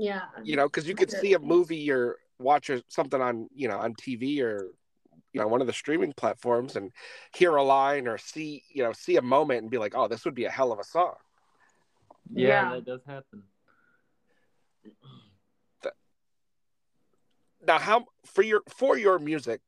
Yeah. 0.00 0.22
You 0.42 0.56
know, 0.56 0.66
because 0.66 0.88
you 0.88 0.94
could 0.94 1.10
see 1.10 1.34
a 1.34 1.38
movie 1.38 1.90
or 1.90 2.16
watch 2.38 2.70
a, 2.70 2.82
something 2.88 3.20
on 3.20 3.48
you 3.54 3.68
know 3.68 3.78
on 3.78 3.94
TV 3.94 4.40
or 4.40 4.68
you 5.34 5.40
know 5.40 5.46
one 5.46 5.60
of 5.60 5.66
the 5.66 5.72
streaming 5.74 6.14
platforms 6.14 6.74
and 6.76 6.90
hear 7.34 7.54
a 7.56 7.62
line 7.62 8.08
or 8.08 8.16
see 8.16 8.62
you 8.72 8.82
know 8.82 8.92
see 8.92 9.16
a 9.16 9.22
moment 9.22 9.62
and 9.62 9.70
be 9.70 9.76
like, 9.76 9.94
oh, 9.94 10.08
this 10.08 10.24
would 10.24 10.34
be 10.34 10.46
a 10.46 10.50
hell 10.50 10.72
of 10.72 10.78
a 10.78 10.84
song. 10.84 11.14
Yeah, 12.32 12.48
Yeah. 12.48 12.74
that 12.76 12.86
does 12.86 13.00
happen. 13.06 13.42
Now, 17.66 17.78
how 17.78 18.06
for 18.24 18.42
your 18.42 18.62
for 18.68 18.96
your 18.96 19.18
music, 19.18 19.60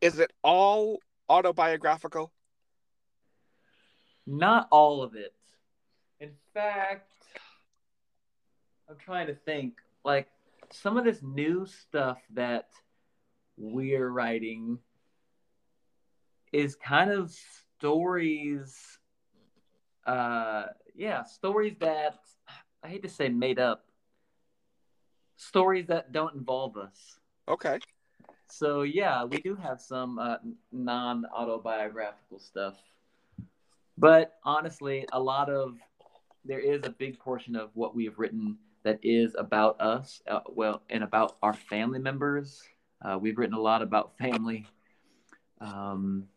is 0.00 0.20
it 0.20 0.32
all 0.44 1.00
autobiographical? 1.28 2.32
Not 4.24 4.68
all 4.70 5.02
of 5.02 5.16
it. 5.16 5.34
In 6.20 6.30
fact, 6.54 7.10
I'm 8.88 8.96
trying 8.96 9.26
to 9.28 9.34
think. 9.34 9.74
Like 10.04 10.28
some 10.70 10.96
of 10.96 11.04
this 11.04 11.22
new 11.22 11.66
stuff 11.66 12.18
that 12.34 12.70
we're 13.56 14.08
writing 14.08 14.78
is 16.52 16.76
kind 16.76 17.10
of 17.10 17.32
stories. 17.78 18.98
Uh, 20.06 20.64
yeah, 20.94 21.22
stories 21.24 21.76
that 21.80 22.18
I 22.82 22.88
hate 22.88 23.02
to 23.02 23.08
say 23.08 23.28
made 23.28 23.58
up. 23.58 23.86
Stories 25.36 25.86
that 25.86 26.12
don't 26.12 26.34
involve 26.34 26.76
us. 26.76 27.18
Okay. 27.48 27.78
So 28.48 28.82
yeah, 28.82 29.24
we 29.24 29.38
do 29.38 29.54
have 29.56 29.80
some 29.80 30.18
uh, 30.18 30.36
non-autobiographical 30.72 32.38
stuff, 32.38 32.74
but 33.96 34.34
honestly, 34.44 35.06
a 35.12 35.18
lot 35.18 35.48
of 35.48 35.78
there 36.44 36.58
is 36.58 36.82
a 36.84 36.90
big 36.90 37.18
portion 37.18 37.56
of 37.56 37.70
what 37.74 37.94
we 37.94 38.04
have 38.04 38.18
written 38.18 38.58
that 38.84 38.98
is 39.02 39.34
about 39.38 39.80
us, 39.80 40.22
uh, 40.28 40.40
well, 40.48 40.82
and 40.90 41.04
about 41.04 41.36
our 41.42 41.54
family 41.54 41.98
members. 41.98 42.62
Uh, 43.04 43.18
we've 43.20 43.38
written 43.38 43.56
a 43.56 43.60
lot 43.60 43.82
about 43.82 44.16
family. 44.18 44.66
Um, 45.60 46.28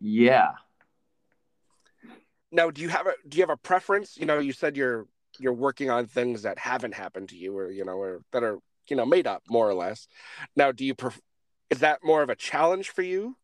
yeah, 0.00 0.52
Now, 2.52 2.70
do 2.70 2.82
you 2.82 2.90
have 2.90 3.06
a 3.06 3.14
do 3.26 3.38
you 3.38 3.42
have 3.42 3.50
a 3.50 3.56
preference? 3.56 4.16
You 4.18 4.26
know, 4.26 4.38
you 4.38 4.52
said 4.52 4.76
you're 4.76 5.06
you're 5.38 5.54
working 5.54 5.90
on 5.90 6.06
things 6.06 6.42
that 6.42 6.58
haven't 6.58 6.94
happened 6.94 7.30
to 7.30 7.36
you, 7.36 7.56
or 7.56 7.70
you 7.70 7.84
know, 7.84 7.94
or 7.94 8.22
that 8.32 8.44
are 8.44 8.58
you 8.88 8.96
know 8.96 9.06
made 9.06 9.26
up 9.26 9.42
more 9.48 9.68
or 9.68 9.74
less. 9.74 10.06
Now, 10.54 10.70
do 10.70 10.84
you 10.84 10.94
pref- 10.94 11.20
is 11.70 11.80
that 11.80 12.00
more 12.04 12.22
of 12.22 12.28
a 12.28 12.36
challenge 12.36 12.90
for 12.90 13.02
you? 13.02 13.36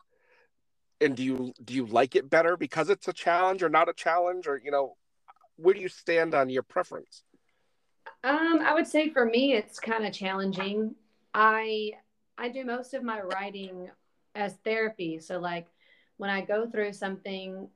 And 1.00 1.16
do 1.16 1.24
you 1.24 1.54
do 1.64 1.74
you 1.74 1.86
like 1.86 2.16
it 2.16 2.28
better 2.28 2.56
because 2.56 2.90
it's 2.90 3.08
a 3.08 3.12
challenge 3.14 3.62
or 3.62 3.70
not 3.70 3.88
a 3.88 3.94
challenge, 3.94 4.46
or 4.46 4.60
you 4.62 4.70
know, 4.70 4.96
where 5.56 5.74
do 5.74 5.80
you 5.80 5.88
stand 5.88 6.34
on 6.34 6.50
your 6.50 6.62
preference? 6.62 7.24
Um, 8.28 8.60
I 8.62 8.74
would 8.74 8.86
say 8.86 9.08
for 9.08 9.24
me, 9.24 9.54
it's 9.54 9.80
kind 9.80 10.04
of 10.04 10.12
challenging. 10.12 10.94
I 11.32 11.92
I 12.36 12.50
do 12.50 12.62
most 12.62 12.92
of 12.92 13.02
my 13.02 13.22
writing 13.22 13.88
as 14.34 14.54
therapy. 14.64 15.18
So 15.18 15.38
like 15.38 15.66
when 16.18 16.28
I 16.28 16.42
go 16.42 16.68
through 16.68 16.92
something, 16.92 17.68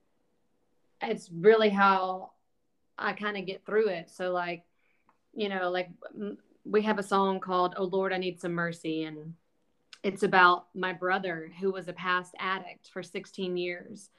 it's 1.01 1.31
really 1.33 1.71
how 1.71 2.33
I 2.99 3.15
kind 3.15 3.39
of 3.39 3.47
get 3.47 3.65
through 3.65 3.89
it. 3.89 4.11
So 4.11 4.31
like, 4.31 4.65
you 5.35 5.49
know, 5.49 5.71
like 5.71 5.89
we 6.67 6.83
have 6.83 6.99
a 6.99 7.03
song 7.03 7.41
called 7.41 7.73
"Oh 7.79 7.85
Lord, 7.85 8.13
I 8.13 8.19
Need 8.19 8.39
Some 8.39 8.53
Mercy," 8.53 9.05
and 9.05 9.33
it's 10.03 10.23
about 10.23 10.67
my 10.75 10.93
brother 10.93 11.51
who 11.61 11.73
was 11.73 11.89
a 11.89 11.95
past 11.95 12.35
addict 12.39 12.91
for 12.93 13.03
16 13.03 13.57
years. 13.57 14.11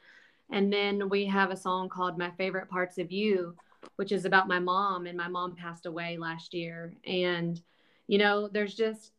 And 0.51 0.73
then 0.73 1.09
we 1.09 1.27
have 1.27 1.51
a 1.51 1.55
song 1.55 1.89
called 1.89 2.17
"My 2.17 2.31
Favorite 2.31 2.71
Parts 2.71 2.97
of 2.97 3.11
You." 3.11 3.55
Which 3.95 4.11
is 4.11 4.25
about 4.25 4.47
my 4.47 4.59
mom 4.59 5.05
and 5.05 5.17
my 5.17 5.27
mom 5.27 5.55
passed 5.55 5.85
away 5.85 6.17
last 6.17 6.53
year. 6.53 6.93
And 7.05 7.61
you 8.07 8.17
know 8.17 8.47
there's 8.47 8.75
just 8.75 9.13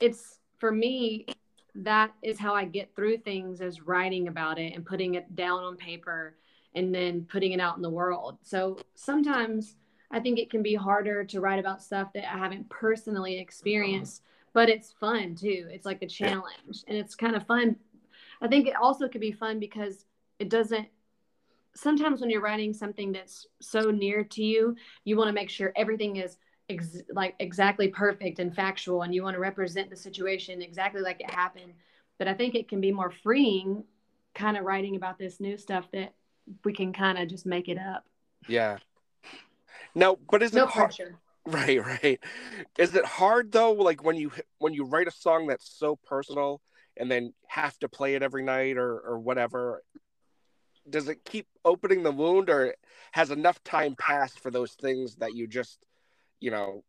it's 0.00 0.38
for 0.58 0.70
me 0.70 1.26
that 1.74 2.12
is 2.22 2.38
how 2.38 2.54
i 2.54 2.64
get 2.64 2.94
through 2.94 3.18
things 3.18 3.60
is 3.60 3.82
writing 3.82 4.28
about 4.28 4.58
it 4.58 4.74
and 4.74 4.86
putting 4.86 5.14
it 5.14 5.34
down 5.34 5.62
on 5.64 5.76
paper 5.76 6.36
and 6.74 6.94
then 6.94 7.26
putting 7.30 7.52
it 7.52 7.60
out 7.60 7.76
in 7.76 7.82
the 7.82 7.90
world. 7.90 8.38
So 8.42 8.78
sometimes 8.94 9.76
i 10.10 10.20
think 10.20 10.38
it 10.38 10.50
can 10.50 10.62
be 10.62 10.74
harder 10.74 11.24
to 11.24 11.40
write 11.40 11.58
about 11.58 11.82
stuff 11.82 12.12
that 12.14 12.32
i 12.32 12.38
haven't 12.38 12.68
personally 12.68 13.38
experienced 13.38 14.22
but 14.52 14.68
it's 14.68 14.92
fun 14.92 15.34
too. 15.34 15.68
It's 15.70 15.86
like 15.86 16.02
a 16.02 16.06
challenge 16.06 16.82
and 16.88 16.96
it's 16.96 17.14
kind 17.14 17.36
of 17.36 17.46
fun. 17.46 17.76
I 18.40 18.48
think 18.48 18.66
it 18.66 18.76
also 18.76 19.08
could 19.08 19.20
be 19.20 19.32
fun 19.32 19.60
because 19.60 20.04
it 20.38 20.48
doesn't 20.48 20.88
sometimes 21.78 22.20
when 22.20 22.30
you're 22.30 22.40
writing 22.40 22.72
something 22.72 23.12
that's 23.12 23.46
so 23.60 23.90
near 23.90 24.24
to 24.24 24.42
you, 24.42 24.76
you 25.04 25.16
want 25.16 25.28
to 25.28 25.32
make 25.32 25.50
sure 25.50 25.72
everything 25.76 26.16
is 26.16 26.38
ex- 26.68 27.02
like 27.12 27.34
exactly 27.38 27.88
perfect 27.88 28.38
and 28.38 28.54
factual, 28.54 29.02
and 29.02 29.14
you 29.14 29.22
want 29.22 29.34
to 29.34 29.40
represent 29.40 29.90
the 29.90 29.96
situation 29.96 30.62
exactly 30.62 31.00
like 31.00 31.20
it 31.20 31.30
happened. 31.30 31.72
But 32.18 32.28
I 32.28 32.34
think 32.34 32.54
it 32.54 32.68
can 32.68 32.80
be 32.80 32.92
more 32.92 33.10
freeing, 33.10 33.84
kind 34.34 34.56
of 34.56 34.64
writing 34.64 34.96
about 34.96 35.18
this 35.18 35.40
new 35.40 35.56
stuff 35.56 35.86
that 35.92 36.14
we 36.64 36.72
can 36.72 36.92
kind 36.92 37.18
of 37.18 37.28
just 37.28 37.46
make 37.46 37.68
it 37.68 37.78
up. 37.78 38.04
Yeah. 38.48 38.78
No, 39.94 40.16
but 40.30 40.42
is 40.42 40.54
No 40.54 40.64
it 40.64 40.70
hard? 40.70 40.88
pressure. 40.88 41.14
Right, 41.46 41.82
right. 41.82 42.20
Is 42.78 42.94
it 42.94 43.06
hard 43.06 43.52
though, 43.52 43.72
like 43.72 44.04
when 44.04 44.16
you 44.16 44.30
when 44.58 44.74
you 44.74 44.84
write 44.84 45.08
a 45.08 45.10
song 45.10 45.46
that's 45.46 45.66
so 45.78 45.96
personal 45.96 46.60
and 46.94 47.10
then 47.10 47.32
have 47.46 47.78
to 47.78 47.88
play 47.88 48.16
it 48.16 48.22
every 48.22 48.42
night 48.44 48.76
or 48.76 48.98
or 49.00 49.18
whatever? 49.18 49.82
Does 50.90 51.08
it 51.08 51.24
keep 51.24 51.46
opening 51.64 52.02
the 52.02 52.12
wound, 52.12 52.50
or 52.50 52.74
has 53.12 53.30
enough 53.30 53.62
time 53.64 53.94
passed 53.98 54.40
for 54.40 54.50
those 54.50 54.72
things 54.72 55.16
that 55.16 55.34
you 55.34 55.46
just, 55.46 55.78
you 56.40 56.50
know, 56.50 56.84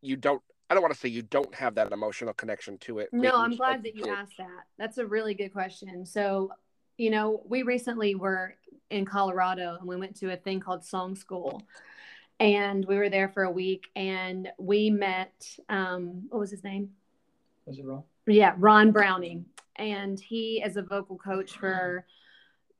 you 0.00 0.16
don't? 0.16 0.42
I 0.70 0.74
don't 0.74 0.82
want 0.82 0.94
to 0.94 1.00
say 1.00 1.08
you 1.08 1.22
don't 1.22 1.54
have 1.54 1.74
that 1.74 1.92
emotional 1.92 2.32
connection 2.32 2.78
to 2.78 3.00
it. 3.00 3.10
No, 3.12 3.36
I'm 3.36 3.56
glad 3.56 3.82
that 3.82 3.94
you 3.94 4.06
asked 4.06 4.38
that. 4.38 4.64
That's 4.78 4.98
a 4.98 5.06
really 5.06 5.34
good 5.34 5.52
question. 5.52 6.06
So, 6.06 6.50
you 6.96 7.10
know, 7.10 7.42
we 7.46 7.62
recently 7.62 8.14
were 8.14 8.54
in 8.88 9.04
Colorado 9.04 9.76
and 9.78 9.86
we 9.86 9.96
went 9.96 10.16
to 10.16 10.32
a 10.32 10.36
thing 10.36 10.60
called 10.60 10.84
Song 10.84 11.14
School 11.14 11.62
and 12.42 12.84
we 12.86 12.96
were 12.96 13.08
there 13.08 13.28
for 13.28 13.44
a 13.44 13.50
week 13.50 13.88
and 13.94 14.48
we 14.58 14.90
met 14.90 15.46
um 15.68 16.24
what 16.28 16.40
was 16.40 16.50
his 16.50 16.64
name 16.64 16.90
was 17.66 17.78
it 17.78 17.84
ron 17.84 18.02
yeah 18.26 18.54
ron 18.58 18.90
browning 18.90 19.44
and 19.76 20.18
he 20.18 20.62
is 20.64 20.76
a 20.76 20.82
vocal 20.82 21.16
coach 21.16 21.52
for 21.52 22.04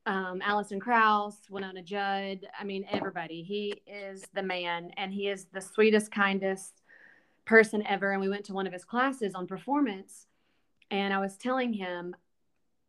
um, 0.05 0.41
Alison 0.43 0.79
Krauss, 0.79 1.37
Wynonna 1.51 1.83
Judd. 1.83 2.47
I 2.59 2.63
mean, 2.63 2.85
everybody. 2.91 3.43
He 3.43 3.81
is 3.87 4.25
the 4.33 4.43
man, 4.43 4.91
and 4.97 5.13
he 5.13 5.29
is 5.29 5.45
the 5.53 5.61
sweetest, 5.61 6.11
kindest 6.11 6.81
person 7.45 7.85
ever. 7.87 8.11
And 8.11 8.21
we 8.21 8.29
went 8.29 8.45
to 8.45 8.53
one 8.53 8.67
of 8.67 8.73
his 8.73 8.85
classes 8.85 9.33
on 9.35 9.47
performance, 9.47 10.27
and 10.91 11.13
I 11.13 11.19
was 11.19 11.37
telling 11.37 11.73
him, 11.73 12.15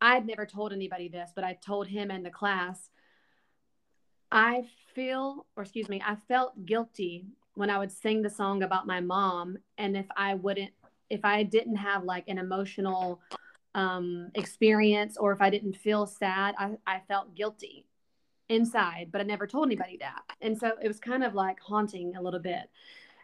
I 0.00 0.14
had 0.14 0.26
never 0.26 0.44
told 0.44 0.72
anybody 0.72 1.08
this, 1.08 1.30
but 1.34 1.44
I 1.44 1.54
told 1.54 1.88
him 1.88 2.10
in 2.10 2.22
the 2.22 2.30
class 2.30 2.90
I 4.34 4.64
feel, 4.94 5.46
or 5.56 5.62
excuse 5.62 5.88
me, 5.88 6.02
I 6.04 6.16
felt 6.26 6.66
guilty 6.66 7.26
when 7.54 7.70
I 7.70 7.78
would 7.78 7.92
sing 7.92 8.20
the 8.20 8.28
song 8.28 8.64
about 8.64 8.84
my 8.84 9.00
mom. 9.00 9.56
And 9.78 9.96
if 9.96 10.06
I 10.16 10.34
wouldn't, 10.34 10.72
if 11.08 11.24
I 11.24 11.44
didn't 11.44 11.76
have 11.76 12.02
like 12.02 12.24
an 12.26 12.38
emotional 12.38 13.20
um, 13.74 14.30
experience 14.34 15.16
or 15.16 15.32
if 15.32 15.40
I 15.40 15.50
didn't 15.50 15.76
feel 15.76 16.06
sad, 16.06 16.54
I, 16.58 16.72
I 16.86 17.00
felt 17.08 17.34
guilty 17.34 17.86
inside, 18.48 19.08
but 19.10 19.20
I 19.20 19.24
never 19.24 19.46
told 19.46 19.66
anybody 19.66 19.96
that. 19.98 20.22
And 20.40 20.56
so 20.58 20.72
it 20.82 20.88
was 20.88 21.00
kind 21.00 21.24
of 21.24 21.34
like 21.34 21.58
haunting 21.60 22.16
a 22.16 22.22
little 22.22 22.40
bit. 22.40 22.70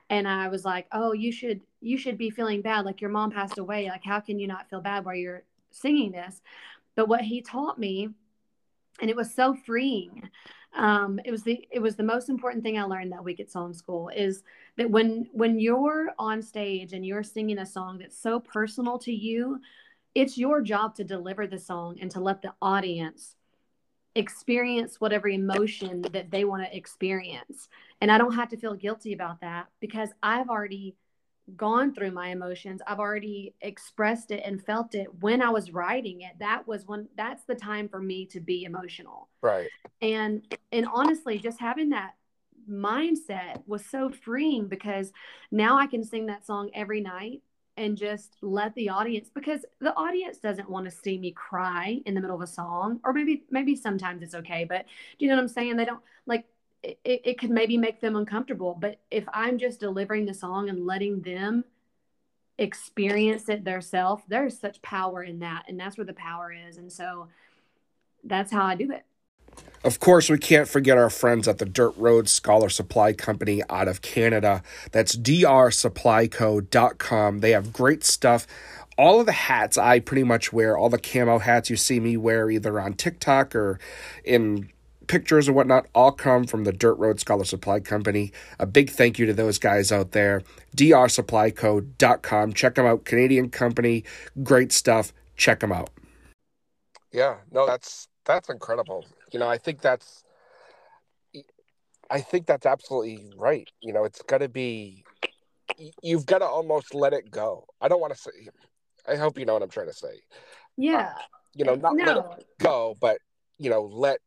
And 0.08 0.26
I 0.26 0.48
was 0.48 0.64
like, 0.64 0.86
oh, 0.92 1.12
you 1.12 1.30
should, 1.30 1.60
you 1.80 1.96
should 1.96 2.18
be 2.18 2.30
feeling 2.30 2.62
bad. 2.62 2.84
Like 2.84 3.00
your 3.00 3.10
mom 3.10 3.30
passed 3.30 3.58
away. 3.58 3.88
Like, 3.88 4.04
how 4.04 4.18
can 4.18 4.38
you 4.38 4.48
not 4.48 4.68
feel 4.68 4.80
bad 4.80 5.04
while 5.04 5.14
you're 5.14 5.44
singing 5.70 6.10
this? 6.10 6.40
But 6.96 7.08
what 7.08 7.20
he 7.20 7.42
taught 7.42 7.78
me, 7.78 8.08
and 9.00 9.08
it 9.08 9.16
was 9.16 9.32
so 9.32 9.54
freeing 9.54 10.28
um, 10.76 11.18
it 11.24 11.30
was 11.30 11.42
the 11.42 11.66
it 11.70 11.80
was 11.80 11.96
the 11.96 12.02
most 12.02 12.28
important 12.28 12.62
thing 12.62 12.78
I 12.78 12.84
learned 12.84 13.12
that 13.12 13.24
week 13.24 13.40
at 13.40 13.50
song 13.50 13.72
school 13.72 14.08
is 14.14 14.44
that 14.76 14.90
when 14.90 15.26
when 15.32 15.58
you're 15.58 16.10
on 16.18 16.42
stage 16.42 16.92
and 16.92 17.04
you're 17.04 17.24
singing 17.24 17.58
a 17.58 17.66
song 17.66 17.98
that's 17.98 18.16
so 18.16 18.38
personal 18.38 18.98
to 19.00 19.12
you, 19.12 19.60
it's 20.14 20.36
your 20.36 20.60
job 20.60 20.94
to 20.96 21.04
deliver 21.04 21.46
the 21.46 21.58
song 21.58 21.98
and 22.00 22.10
to 22.10 22.20
let 22.20 22.42
the 22.42 22.52
audience 22.60 23.36
experience 24.14 25.00
whatever 25.00 25.28
emotion 25.28 26.02
that 26.12 26.30
they 26.30 26.44
want 26.44 26.64
to 26.64 26.76
experience. 26.76 27.68
And 28.00 28.10
I 28.10 28.18
don't 28.18 28.34
have 28.34 28.48
to 28.48 28.56
feel 28.56 28.74
guilty 28.74 29.12
about 29.12 29.40
that 29.40 29.68
because 29.80 30.10
I've 30.22 30.48
already 30.48 30.96
gone 31.56 31.94
through 31.94 32.10
my 32.10 32.28
emotions. 32.28 32.80
I've 32.86 32.98
already 32.98 33.54
expressed 33.60 34.30
it 34.30 34.42
and 34.44 34.64
felt 34.64 34.94
it 34.94 35.08
when 35.20 35.42
i 35.42 35.50
was 35.50 35.72
writing 35.72 36.20
it. 36.22 36.32
That 36.38 36.66
was 36.66 36.86
when 36.86 37.08
that's 37.16 37.44
the 37.44 37.54
time 37.54 37.88
for 37.88 38.00
me 38.00 38.26
to 38.26 38.40
be 38.40 38.64
emotional. 38.64 39.28
Right. 39.42 39.68
And 40.00 40.42
and 40.70 40.86
honestly 40.92 41.38
just 41.38 41.58
having 41.60 41.90
that 41.90 42.12
mindset 42.70 43.62
was 43.66 43.84
so 43.84 44.10
freeing 44.10 44.68
because 44.68 45.12
now 45.50 45.78
i 45.78 45.86
can 45.86 46.04
sing 46.04 46.26
that 46.26 46.46
song 46.46 46.70
every 46.74 47.00
night 47.00 47.42
and 47.76 47.96
just 47.96 48.36
let 48.42 48.74
the 48.74 48.88
audience 48.88 49.30
because 49.32 49.64
the 49.80 49.94
audience 49.96 50.38
doesn't 50.38 50.68
want 50.68 50.84
to 50.84 50.90
see 50.90 51.18
me 51.18 51.30
cry 51.32 52.00
in 52.04 52.14
the 52.14 52.20
middle 52.20 52.36
of 52.36 52.42
a 52.42 52.46
song 52.46 53.00
or 53.04 53.12
maybe 53.12 53.44
maybe 53.50 53.74
sometimes 53.74 54.22
it's 54.22 54.34
okay 54.34 54.64
but 54.64 54.84
do 55.18 55.24
you 55.24 55.28
know 55.28 55.36
what 55.36 55.42
i'm 55.42 55.48
saying 55.48 55.76
they 55.76 55.84
don't 55.84 56.02
like 56.26 56.44
it, 56.82 56.98
it 57.04 57.38
could 57.38 57.50
maybe 57.50 57.76
make 57.76 58.00
them 58.00 58.16
uncomfortable. 58.16 58.76
But 58.78 59.00
if 59.10 59.24
I'm 59.32 59.58
just 59.58 59.80
delivering 59.80 60.26
the 60.26 60.34
song 60.34 60.68
and 60.68 60.86
letting 60.86 61.20
them 61.20 61.64
experience 62.58 63.48
it 63.48 63.64
themselves, 63.64 64.22
there's 64.28 64.58
such 64.58 64.80
power 64.82 65.22
in 65.22 65.40
that. 65.40 65.64
And 65.68 65.78
that's 65.78 65.96
where 65.96 66.04
the 66.04 66.12
power 66.12 66.52
is. 66.52 66.78
And 66.78 66.92
so 66.92 67.28
that's 68.24 68.52
how 68.52 68.64
I 68.64 68.74
do 68.74 68.90
it. 68.92 69.04
Of 69.82 69.98
course, 69.98 70.28
we 70.28 70.36
can't 70.36 70.68
forget 70.68 70.98
our 70.98 71.08
friends 71.08 71.48
at 71.48 71.56
the 71.56 71.64
Dirt 71.64 71.94
Road 71.96 72.28
Scholar 72.28 72.68
Supply 72.68 73.14
Company 73.14 73.62
out 73.70 73.88
of 73.88 74.02
Canada. 74.02 74.62
That's 74.92 75.16
drsupplyco.com. 75.16 77.38
They 77.38 77.52
have 77.52 77.72
great 77.72 78.04
stuff. 78.04 78.46
All 78.98 79.20
of 79.20 79.26
the 79.26 79.32
hats 79.32 79.78
I 79.78 80.00
pretty 80.00 80.24
much 80.24 80.52
wear, 80.52 80.76
all 80.76 80.90
the 80.90 80.98
camo 80.98 81.38
hats 81.38 81.70
you 81.70 81.76
see 81.76 81.98
me 81.98 82.18
wear 82.18 82.50
either 82.50 82.78
on 82.78 82.92
TikTok 82.92 83.54
or 83.54 83.80
in 84.22 84.68
pictures 85.10 85.48
and 85.48 85.56
whatnot 85.56 85.86
all 85.92 86.12
come 86.12 86.44
from 86.44 86.64
the 86.64 86.72
Dirt 86.72 86.94
Road 86.94 87.18
Scholar 87.18 87.44
Supply 87.44 87.80
Company. 87.80 88.32
A 88.58 88.66
big 88.66 88.90
thank 88.90 89.18
you 89.18 89.24
to 89.24 89.32
those 89.32 89.58
guys 89.58 89.90
out 89.90 90.12
there. 90.12 90.42
drsupplyco.com. 90.76 92.52
Check 92.52 92.74
them 92.76 92.84
out. 92.84 93.06
Canadian 93.06 93.48
company, 93.48 94.04
great 94.42 94.72
stuff. 94.72 95.12
Check 95.36 95.60
them 95.60 95.72
out. 95.72 95.88
Yeah, 97.10 97.36
no, 97.50 97.66
that's 97.66 98.06
that's 98.24 98.50
incredible. 98.50 99.06
You 99.32 99.38
know, 99.38 99.48
I 99.48 99.58
think 99.58 99.80
that's 99.80 100.24
I 102.10 102.20
think 102.20 102.46
that's 102.46 102.66
absolutely 102.66 103.30
right. 103.36 103.68
You 103.80 103.92
know, 103.92 104.04
it's 104.04 104.22
got 104.22 104.38
to 104.38 104.48
be 104.48 105.04
you've 106.02 106.26
got 106.26 106.38
to 106.38 106.46
almost 106.46 106.94
let 106.94 107.12
it 107.12 107.30
go. 107.30 107.66
I 107.80 107.88
don't 107.88 108.00
want 108.00 108.12
to 108.12 108.18
say 108.18 108.30
I 109.08 109.16
hope 109.16 109.38
you 109.38 109.46
know 109.46 109.54
what 109.54 109.62
I'm 109.62 109.70
trying 109.70 109.88
to 109.88 109.94
say. 109.94 110.20
Yeah. 110.76 111.12
Uh, 111.16 111.22
you 111.54 111.64
know, 111.64 111.74
not 111.74 111.96
no. 111.96 112.04
let 112.04 112.16
it 112.16 112.46
go, 112.58 112.96
but 113.00 113.18
you 113.58 113.70
know, 113.70 113.82
let 113.82 114.20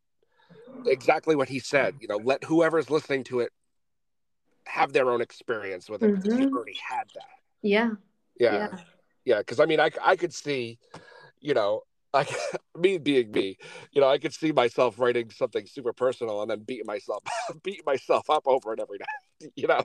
exactly 0.85 1.35
what 1.35 1.49
he 1.49 1.59
said. 1.59 1.95
You 1.99 2.07
know, 2.07 2.17
let 2.17 2.43
whoever's 2.43 2.89
listening 2.89 3.23
to 3.25 3.41
it 3.41 3.51
have 4.65 4.93
their 4.93 5.09
own 5.09 5.21
experience 5.21 5.89
with 5.89 6.03
it. 6.03 6.13
Mm-hmm. 6.13 6.41
You 6.41 6.55
already 6.55 6.77
had 6.89 7.05
that. 7.15 7.23
Yeah. 7.61 7.91
Yeah. 8.39 8.77
Yeah. 9.25 9.39
Because 9.39 9.59
I 9.59 9.65
mean, 9.65 9.79
I 9.79 9.91
I 10.01 10.15
could 10.15 10.33
see, 10.33 10.79
you 11.39 11.53
know, 11.53 11.83
like 12.27 12.29
me 12.77 12.99
being 12.99 13.31
me, 13.31 13.57
you 13.91 14.01
know, 14.01 14.07
I 14.07 14.19
could 14.19 14.33
see 14.33 14.51
myself 14.51 14.99
writing 14.99 15.31
something 15.31 15.65
super 15.65 15.93
personal 15.93 16.41
and 16.41 16.51
then 16.51 16.59
beating 16.59 16.85
myself 16.85 17.23
beating 17.63 17.83
myself 17.85 18.29
up 18.29 18.43
over 18.45 18.73
it 18.73 18.79
every 18.79 18.97
night. 19.41 19.51
You 19.55 19.67
know. 19.67 19.81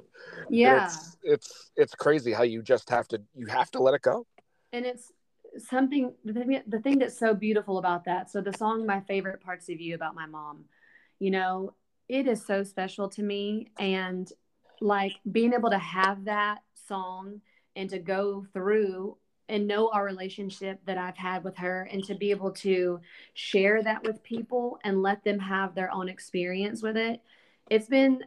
Yeah. 0.50 0.84
It's 0.84 1.16
it's 1.22 1.70
it's 1.76 1.94
crazy 1.94 2.32
how 2.32 2.42
you 2.42 2.62
just 2.62 2.90
have 2.90 3.08
to 3.08 3.22
you 3.34 3.46
have 3.46 3.70
to 3.72 3.78
let 3.78 3.94
it 3.94 4.02
go. 4.02 4.26
And 4.72 4.84
it's 4.84 5.10
something 5.56 6.12
the 6.24 6.32
thing, 6.34 6.62
the 6.66 6.80
thing 6.80 6.98
that's 6.98 7.18
so 7.18 7.34
beautiful 7.34 7.78
about 7.78 8.04
that 8.04 8.30
so 8.30 8.40
the 8.40 8.52
song 8.52 8.84
my 8.84 9.00
favorite 9.00 9.40
parts 9.40 9.70
of 9.70 9.80
you 9.80 9.94
about 9.94 10.14
my 10.14 10.26
mom 10.26 10.64
you 11.18 11.30
know 11.30 11.72
it 12.08 12.28
is 12.28 12.44
so 12.44 12.62
special 12.62 13.08
to 13.08 13.22
me 13.22 13.66
and 13.78 14.30
like 14.80 15.12
being 15.32 15.54
able 15.54 15.70
to 15.70 15.78
have 15.78 16.26
that 16.26 16.58
song 16.86 17.40
and 17.76 17.90
to 17.90 17.98
go 17.98 18.46
through 18.52 19.16
and 19.48 19.66
know 19.66 19.90
our 19.92 20.04
relationship 20.04 20.80
that 20.84 20.98
I've 20.98 21.16
had 21.16 21.44
with 21.44 21.56
her 21.56 21.88
and 21.90 22.04
to 22.04 22.14
be 22.14 22.30
able 22.30 22.52
to 22.52 23.00
share 23.34 23.82
that 23.82 24.02
with 24.02 24.22
people 24.22 24.78
and 24.84 25.02
let 25.02 25.24
them 25.24 25.38
have 25.38 25.74
their 25.74 25.92
own 25.92 26.08
experience 26.08 26.82
with 26.82 26.96
it. 26.96 27.22
It's 27.70 27.88
been 27.88 28.24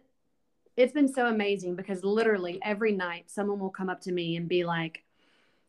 it's 0.77 0.93
been 0.93 1.11
so 1.11 1.27
amazing 1.27 1.75
because 1.75 2.03
literally 2.03 2.59
every 2.63 2.93
night 2.93 3.29
someone 3.29 3.59
will 3.59 3.69
come 3.69 3.89
up 3.89 4.01
to 4.01 4.11
me 4.11 4.37
and 4.37 4.47
be 4.47 4.63
like, 4.63 5.03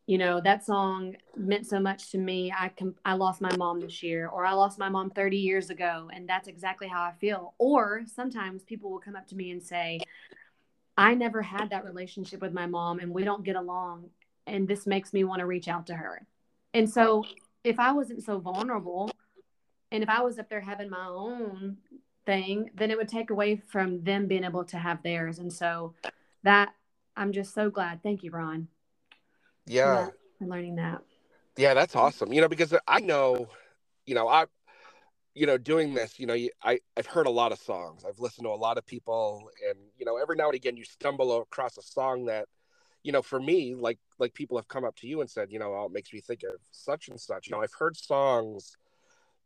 you 0.06 0.18
know 0.18 0.40
that 0.40 0.64
song 0.64 1.14
meant 1.36 1.66
so 1.66 1.78
much 1.78 2.10
to 2.10 2.18
me 2.18 2.52
i 2.58 2.68
com- 2.68 2.94
i 3.04 3.14
lost 3.14 3.40
my 3.40 3.54
mom 3.56 3.80
this 3.80 4.02
year 4.02 4.28
or 4.28 4.44
i 4.44 4.52
lost 4.52 4.78
my 4.78 4.88
mom 4.88 5.10
30 5.10 5.36
years 5.36 5.70
ago 5.70 6.10
and 6.12 6.28
that's 6.28 6.48
exactly 6.48 6.88
how 6.88 7.02
i 7.02 7.12
feel 7.12 7.54
or 7.58 8.02
sometimes 8.12 8.64
people 8.64 8.90
will 8.90 8.98
come 8.98 9.14
up 9.14 9.26
to 9.28 9.36
me 9.36 9.52
and 9.52 9.62
say 9.62 10.00
i 10.98 11.14
never 11.14 11.40
had 11.40 11.70
that 11.70 11.84
relationship 11.84 12.40
with 12.40 12.52
my 12.52 12.66
mom 12.66 12.98
and 12.98 13.12
we 13.12 13.22
don't 13.22 13.44
get 13.44 13.54
along 13.54 14.10
and 14.46 14.66
this 14.68 14.86
makes 14.86 15.12
me 15.12 15.24
want 15.24 15.40
to 15.40 15.46
reach 15.46 15.68
out 15.68 15.86
to 15.86 15.94
her 15.94 16.26
and 16.74 16.88
so 16.88 17.24
if 17.64 17.78
i 17.78 17.92
wasn't 17.92 18.22
so 18.22 18.38
vulnerable 18.38 19.10
and 19.90 20.02
if 20.02 20.08
i 20.08 20.20
was 20.20 20.38
up 20.38 20.48
there 20.48 20.60
having 20.60 20.90
my 20.90 21.06
own 21.06 21.76
thing 22.24 22.70
then 22.74 22.90
it 22.90 22.96
would 22.96 23.08
take 23.08 23.30
away 23.30 23.56
from 23.56 24.02
them 24.04 24.26
being 24.26 24.44
able 24.44 24.64
to 24.64 24.78
have 24.78 25.02
theirs 25.02 25.38
and 25.38 25.52
so 25.52 25.94
that 26.42 26.72
i'm 27.16 27.32
just 27.32 27.54
so 27.54 27.70
glad 27.70 28.02
thank 28.02 28.22
you 28.22 28.30
ron 28.30 28.68
yeah. 29.66 30.08
I'm 30.40 30.48
learning 30.48 30.76
that. 30.76 31.02
Yeah, 31.56 31.74
that's 31.74 31.94
awesome. 31.94 32.32
You 32.32 32.40
know, 32.40 32.48
because 32.48 32.74
I 32.88 33.00
know, 33.00 33.48
you 34.06 34.14
know, 34.14 34.28
I, 34.28 34.46
you 35.34 35.46
know, 35.46 35.58
doing 35.58 35.94
this, 35.94 36.18
you 36.18 36.26
know, 36.26 36.36
I 36.62 36.80
I've 36.96 37.06
heard 37.06 37.26
a 37.26 37.30
lot 37.30 37.52
of 37.52 37.58
songs. 37.58 38.04
I've 38.06 38.18
listened 38.18 38.44
to 38.44 38.50
a 38.50 38.54
lot 38.56 38.78
of 38.78 38.86
people, 38.86 39.50
and 39.68 39.78
you 39.96 40.04
know, 40.04 40.16
every 40.16 40.36
now 40.36 40.46
and 40.46 40.54
again, 40.54 40.76
you 40.76 40.84
stumble 40.84 41.40
across 41.40 41.76
a 41.78 41.82
song 41.82 42.26
that, 42.26 42.46
you 43.02 43.12
know, 43.12 43.22
for 43.22 43.40
me, 43.40 43.74
like 43.74 43.98
like 44.18 44.34
people 44.34 44.56
have 44.56 44.68
come 44.68 44.84
up 44.84 44.96
to 44.96 45.06
you 45.06 45.20
and 45.20 45.30
said, 45.30 45.50
you 45.50 45.58
know, 45.58 45.74
oh, 45.74 45.86
it 45.86 45.92
makes 45.92 46.12
me 46.12 46.20
think 46.20 46.42
of 46.44 46.56
such 46.70 47.08
and 47.08 47.20
such. 47.20 47.48
You 47.48 47.56
know, 47.56 47.62
I've 47.62 47.74
heard 47.78 47.96
songs 47.96 48.76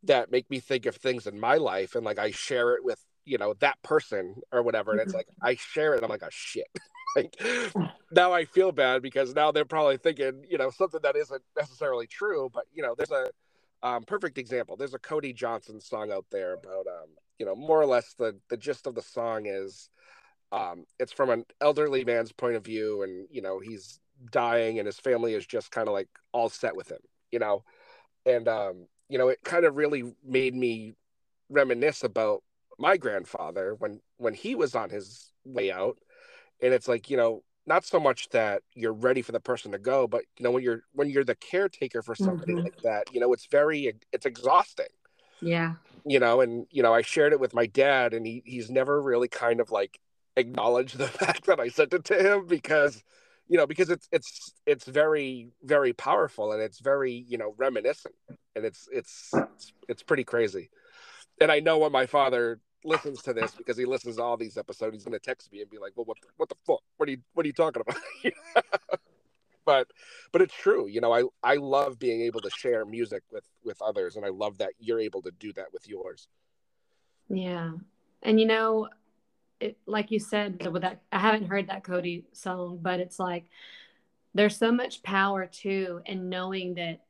that 0.03 0.31
make 0.31 0.49
me 0.51 0.61
think 0.61 0.87
of 0.87 0.97
things 0.97 1.27
in 1.27 1.41
my 1.41 1.57
life, 1.57 1.95
and 1.95 2.05
like 2.05 2.19
I 2.19 2.31
share 2.31 2.75
it 2.75 2.85
with 2.85 3.03
you 3.25 3.39
know 3.39 3.55
that 3.61 3.83
person 3.83 4.37
or 4.53 4.63
whatever, 4.63 4.93
and 4.93 5.01
it's 5.01 5.11
mm-hmm. 5.11 5.19
like 5.19 5.29
I 5.43 5.57
share 5.57 5.95
it, 5.95 6.03
I'm 6.03 6.11
like, 6.11 6.23
oh 6.23 6.29
shit. 6.31 6.69
like 7.17 7.35
now 8.13 8.33
I 8.33 8.45
feel 8.45 8.73
bad 8.73 9.01
because 9.01 9.35
now 9.35 9.51
they're 9.51 9.65
probably 9.65 9.97
thinking, 9.97 10.45
you 10.49 10.59
know, 10.59 10.71
something 10.71 11.01
that 11.03 11.17
isn't 11.17 11.43
necessarily 11.57 12.07
true. 12.07 12.51
But 12.53 12.65
you 12.75 12.83
know, 12.83 12.95
there's 12.97 13.11
a 13.11 13.31
um, 13.83 14.05
perfect 14.05 14.39
example. 14.39 14.77
There's 14.77 14.95
a 14.95 14.99
Cody 14.99 15.33
Johnson 15.33 15.81
song 15.81 16.11
out 16.13 16.27
there 16.31 16.55
about, 16.55 16.87
um, 16.87 17.09
you 17.39 17.47
know, 17.47 17.55
more 17.55 17.81
or 17.81 17.87
less 17.87 18.15
the 18.15 18.39
the 18.49 18.57
gist 18.57 18.87
of 18.87 18.95
the 18.95 19.03
song 19.03 19.47
is, 19.47 19.91
um, 20.53 20.85
it's 20.99 21.13
from 21.13 21.31
an 21.31 21.45
elderly 21.61 22.05
man's 22.05 22.33
point 22.33 22.57
of 22.57 22.65
view, 22.65 23.03
and 23.03 23.27
you 23.31 23.43
know 23.43 23.59
he's 23.61 24.01
dying, 24.31 24.79
and 24.79 24.87
his 24.87 24.99
family 24.99 25.35
is 25.35 25.47
just 25.47 25.71
kind 25.71 25.89
of 25.89 25.95
like 25.95 26.09
all 26.33 26.49
set 26.49 26.77
with 26.77 26.91
him, 26.91 27.01
you 27.31 27.39
know, 27.39 27.65
and 28.27 28.49
um, 28.49 28.87
you 29.09 29.19
know, 29.19 29.29
it 29.29 29.41
kind 29.45 29.65
of 29.65 29.77
really 29.77 30.15
made 30.25 30.55
me 30.55 30.97
reminisce 31.49 32.05
about 32.05 32.43
my 32.79 32.97
grandfather 32.97 33.75
when 33.79 34.01
when 34.19 34.35
he 34.35 34.55
was 34.55 34.75
on 34.75 34.91
his 34.91 35.33
way 35.45 35.73
out 35.73 35.99
and 36.63 36.73
it's 36.75 36.89
like 36.89 37.11
you 37.11 37.17
know 37.17 37.43
not 37.67 37.85
so 37.85 37.99
much 37.99 38.29
that 38.31 38.63
you're 38.75 38.93
ready 38.93 39.23
for 39.23 39.33
the 39.33 39.41
person 39.41 39.73
to 39.73 39.79
go 39.79 40.07
but 40.07 40.23
you 40.39 40.45
know 40.45 40.51
when 40.51 40.63
you're 40.63 40.83
when 40.93 41.11
you're 41.11 41.25
the 41.25 41.35
caretaker 41.37 42.03
for 42.03 42.15
somebody 42.15 42.55
Mhm. 42.55 42.63
like 42.65 42.77
that 42.83 43.07
you 43.13 43.21
know 43.21 43.33
it's 43.33 43.47
very 43.47 43.93
it's 44.13 44.27
exhausting 44.27 44.87
Yeah. 45.41 45.75
you 46.05 46.19
know 46.21 46.41
and 46.41 46.67
you 46.71 46.83
know 46.83 46.95
i 46.95 47.03
shared 47.03 47.33
it 47.33 47.41
with 47.41 47.55
my 47.55 47.67
dad 47.67 48.15
and 48.15 48.27
he 48.27 48.43
he's 48.45 48.71
never 48.71 49.01
really 49.03 49.29
kind 49.29 49.61
of 49.61 49.71
like 49.71 49.99
acknowledged 50.37 50.99
the 50.99 51.07
fact 51.23 51.47
that 51.47 51.61
i 51.61 51.69
sent 51.69 51.95
it 51.95 52.05
to 52.05 52.15
him 52.15 52.47
because 52.47 53.03
you 53.49 53.57
know 53.57 53.67
because 53.67 53.91
it's 53.91 54.09
it's 54.13 54.53
it's 54.67 54.85
very 54.85 55.49
very 55.63 55.93
powerful 55.93 56.53
and 56.53 56.63
it's 56.63 56.81
very 56.81 57.25
you 57.29 57.39
know 57.39 57.55
reminiscent 57.57 58.15
and 58.55 58.65
it's 58.65 58.89
it's 58.93 59.31
it's, 59.35 59.73
it's 59.89 60.03
pretty 60.03 60.25
crazy. 60.25 60.71
And 61.41 61.53
i 61.53 61.61
know 61.61 61.79
when 61.79 61.93
my 61.93 62.07
father 62.07 62.61
listens 62.85 63.21
to 63.23 63.33
this 63.33 63.53
because 63.53 63.77
he 63.77 63.85
listens 63.85 64.17
to 64.17 64.23
all 64.23 64.37
these 64.37 64.57
episodes 64.57 64.95
he's 64.95 65.05
going 65.05 65.13
to 65.13 65.19
text 65.19 65.51
me 65.53 65.61
and 65.61 65.71
be 65.71 65.79
like 65.79 65.93
well 65.97 66.05
what 66.05 66.19
the, 66.21 66.29
what 66.37 66.49
the 66.49 66.55
fuck? 66.67 66.81
What 66.97 67.09
are 67.09 67.13
you 67.13 67.19
what 67.35 67.45
are 67.45 67.49
you 67.49 67.53
talking 67.53 67.83
about? 67.87 68.01
But 69.65 69.89
but 70.31 70.43
it's 70.43 70.55
true 70.55 70.87
you 70.87 71.01
know 71.01 71.13
i 71.13 71.25
i 71.43 71.57
love 71.57 71.99
being 71.99 72.21
able 72.23 72.41
to 72.41 72.51
share 72.51 72.85
music 72.85 73.25
with 73.33 73.43
with 73.65 73.83
others 73.83 74.15
and 74.15 74.25
i 74.25 74.29
love 74.29 74.59
that 74.59 74.75
you're 74.79 75.01
able 75.01 75.23
to 75.23 75.33
do 75.33 75.53
that 75.55 75.73
with 75.73 75.89
yours. 75.89 76.29
Yeah. 77.29 77.73
And 78.23 78.41
you 78.41 78.47
know, 78.47 78.89
it, 79.61 79.79
like 79.87 80.11
you 80.11 80.19
said, 80.19 80.67
with 80.71 80.83
that, 80.83 81.03
I 81.13 81.19
haven't 81.19 81.49
heard 81.49 81.69
that 81.69 81.85
Cody 81.85 82.25
song, 82.33 82.79
but 82.81 83.01
it's 83.01 83.19
like 83.19 83.45
there's 84.35 84.57
so 84.57 84.71
much 84.71 85.03
power 85.03 85.47
too 85.47 86.01
in 86.07 86.29
knowing 86.29 86.75
that 86.75 87.01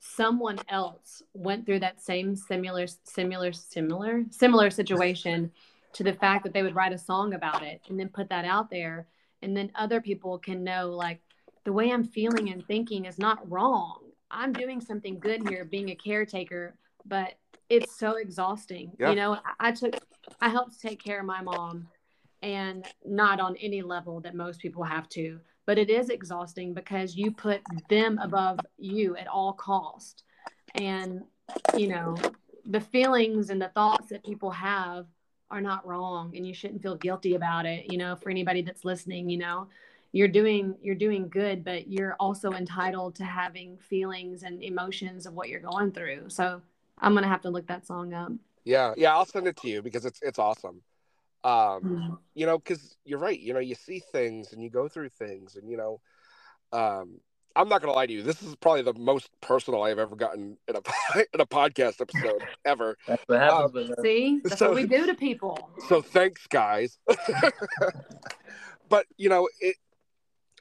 someone 0.00 0.58
else 0.68 1.22
went 1.32 1.64
through 1.64 1.80
that 1.80 2.02
same 2.02 2.36
similar, 2.36 2.86
similar, 3.04 3.52
similar, 3.52 4.24
similar 4.30 4.70
situation 4.70 5.50
to 5.94 6.02
the 6.02 6.12
fact 6.12 6.44
that 6.44 6.52
they 6.52 6.62
would 6.62 6.74
write 6.74 6.92
a 6.92 6.98
song 6.98 7.32
about 7.32 7.62
it 7.62 7.80
and 7.88 7.98
then 7.98 8.08
put 8.08 8.28
that 8.28 8.44
out 8.44 8.68
there. 8.68 9.06
And 9.40 9.56
then 9.56 9.70
other 9.74 10.00
people 10.00 10.38
can 10.38 10.62
know, 10.64 10.90
like, 10.90 11.20
the 11.64 11.72
way 11.72 11.90
I'm 11.90 12.04
feeling 12.04 12.50
and 12.50 12.66
thinking 12.66 13.06
is 13.06 13.18
not 13.18 13.50
wrong. 13.50 14.00
I'm 14.30 14.52
doing 14.52 14.80
something 14.80 15.18
good 15.18 15.48
here, 15.48 15.64
being 15.64 15.90
a 15.90 15.94
caretaker, 15.94 16.74
but 17.06 17.34
it's 17.70 17.98
so 17.98 18.16
exhausting. 18.16 18.92
Yeah. 18.98 19.10
You 19.10 19.16
know, 19.16 19.32
I, 19.34 19.68
I 19.68 19.72
took, 19.72 19.94
I 20.40 20.50
helped 20.50 20.80
take 20.80 21.02
care 21.02 21.20
of 21.20 21.26
my 21.26 21.40
mom 21.40 21.88
and 22.44 22.86
not 23.06 23.40
on 23.40 23.56
any 23.56 23.80
level 23.80 24.20
that 24.20 24.34
most 24.34 24.60
people 24.60 24.84
have 24.84 25.08
to, 25.08 25.40
but 25.64 25.78
it 25.78 25.88
is 25.88 26.10
exhausting 26.10 26.74
because 26.74 27.16
you 27.16 27.30
put 27.30 27.62
them 27.88 28.18
above 28.18 28.60
you 28.76 29.16
at 29.16 29.26
all 29.26 29.54
cost. 29.54 30.24
And, 30.74 31.22
you 31.74 31.88
know, 31.88 32.16
the 32.66 32.82
feelings 32.82 33.48
and 33.48 33.60
the 33.60 33.68
thoughts 33.68 34.10
that 34.10 34.22
people 34.22 34.50
have 34.50 35.06
are 35.50 35.62
not 35.62 35.86
wrong 35.86 36.36
and 36.36 36.46
you 36.46 36.52
shouldn't 36.52 36.82
feel 36.82 36.96
guilty 36.96 37.34
about 37.34 37.64
it, 37.64 37.90
you 37.90 37.96
know, 37.96 38.14
for 38.14 38.28
anybody 38.28 38.60
that's 38.60 38.84
listening, 38.84 39.30
you 39.30 39.38
know. 39.38 39.66
You're 40.12 40.28
doing 40.28 40.76
you're 40.80 40.94
doing 40.94 41.28
good 41.28 41.64
but 41.64 41.88
you're 41.88 42.14
also 42.20 42.52
entitled 42.52 43.16
to 43.16 43.24
having 43.24 43.78
feelings 43.78 44.44
and 44.44 44.62
emotions 44.62 45.26
of 45.26 45.34
what 45.34 45.48
you're 45.48 45.58
going 45.58 45.90
through. 45.90 46.28
So 46.28 46.62
i'm 47.00 47.14
gonna 47.14 47.26
have 47.26 47.42
to 47.42 47.50
look 47.50 47.66
that 47.66 47.84
song 47.84 48.14
up. 48.14 48.30
Yeah 48.64 48.94
yeah 48.96 49.12
i'll 49.12 49.26
send 49.26 49.48
it 49.48 49.56
to 49.56 49.68
you 49.68 49.82
because 49.82 50.04
it's 50.04 50.20
it's 50.22 50.38
awesome 50.38 50.82
um 51.44 51.82
Mhm. 51.82 52.18
you 52.34 52.46
know 52.46 52.58
because 52.58 52.96
you're 53.04 53.18
right 53.18 53.38
you 53.38 53.52
know 53.52 53.60
you 53.60 53.74
see 53.74 54.00
things 54.12 54.52
and 54.52 54.62
you 54.62 54.70
go 54.70 54.88
through 54.88 55.10
things 55.10 55.56
and 55.56 55.70
you 55.70 55.76
know 55.76 56.00
um 56.72 57.20
i'm 57.54 57.68
not 57.68 57.80
gonna 57.82 57.92
lie 57.92 58.06
to 58.06 58.12
you 58.12 58.22
this 58.22 58.42
is 58.42 58.56
probably 58.56 58.82
the 58.82 58.94
most 58.94 59.28
personal 59.42 59.82
i've 59.82 59.98
ever 59.98 60.16
gotten 60.16 60.56
in 60.66 60.74
a 60.76 60.80
in 61.34 61.40
a 61.40 61.46
podcast 61.46 62.00
episode 62.00 62.42
ever. 62.64 62.96
That's 63.06 63.22
what 63.26 63.40
happens 63.40 63.76
Um, 63.76 63.88
with 63.88 63.98
see? 64.00 64.40
That's 64.44 64.58
So- 64.58 64.68
what 64.68 64.76
we 64.76 64.86
do 64.86 65.06
to 65.06 65.14
people. 65.14 65.70
so 65.88 66.00
thanks 66.02 66.46
guys. 66.48 66.98
But 68.88 69.06
you 69.16 69.28
know 69.28 69.48
it 69.60 69.76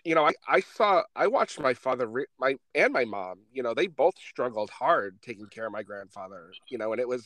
you 0.06 0.16
know 0.16 0.26
I, 0.26 0.34
I 0.48 0.60
saw 0.60 1.04
i 1.16 1.28
watched 1.28 1.60
my 1.60 1.74
father 1.74 2.08
re- 2.08 2.26
my 2.40 2.56
and 2.76 2.92
my 2.92 3.06
mom 3.06 3.40
you 3.54 3.64
know 3.64 3.74
they 3.74 3.88
both 3.88 4.16
struggled 4.18 4.70
hard 4.70 5.22
taking 5.22 5.46
care 5.48 5.66
of 5.66 5.72
my 5.72 5.84
grandfather 5.84 6.52
you 6.70 6.78
know 6.78 6.92
and 6.92 7.00
it 7.00 7.08
was 7.08 7.26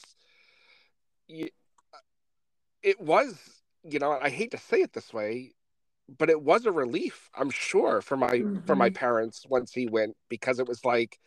y- 1.30 1.50
it 2.88 3.00
was 3.02 3.62
you 3.84 4.00
know 4.00 4.12
i 4.22 4.30
hate 4.30 4.52
to 4.52 4.58
say 4.58 4.82
it 4.82 4.94
this 4.94 5.14
way 5.14 5.54
but 6.18 6.30
it 6.30 6.42
was 6.42 6.66
a 6.66 6.72
relief 6.72 7.30
i'm 7.36 7.50
sure 7.52 8.02
for 8.02 8.18
my 8.18 8.46
for 8.66 8.76
my 8.76 8.90
parents 8.90 9.46
once 9.50 9.74
he 9.74 9.88
went 9.88 10.16
because 10.30 10.60
it 10.60 10.68
was 10.68 10.86
like 10.86 11.20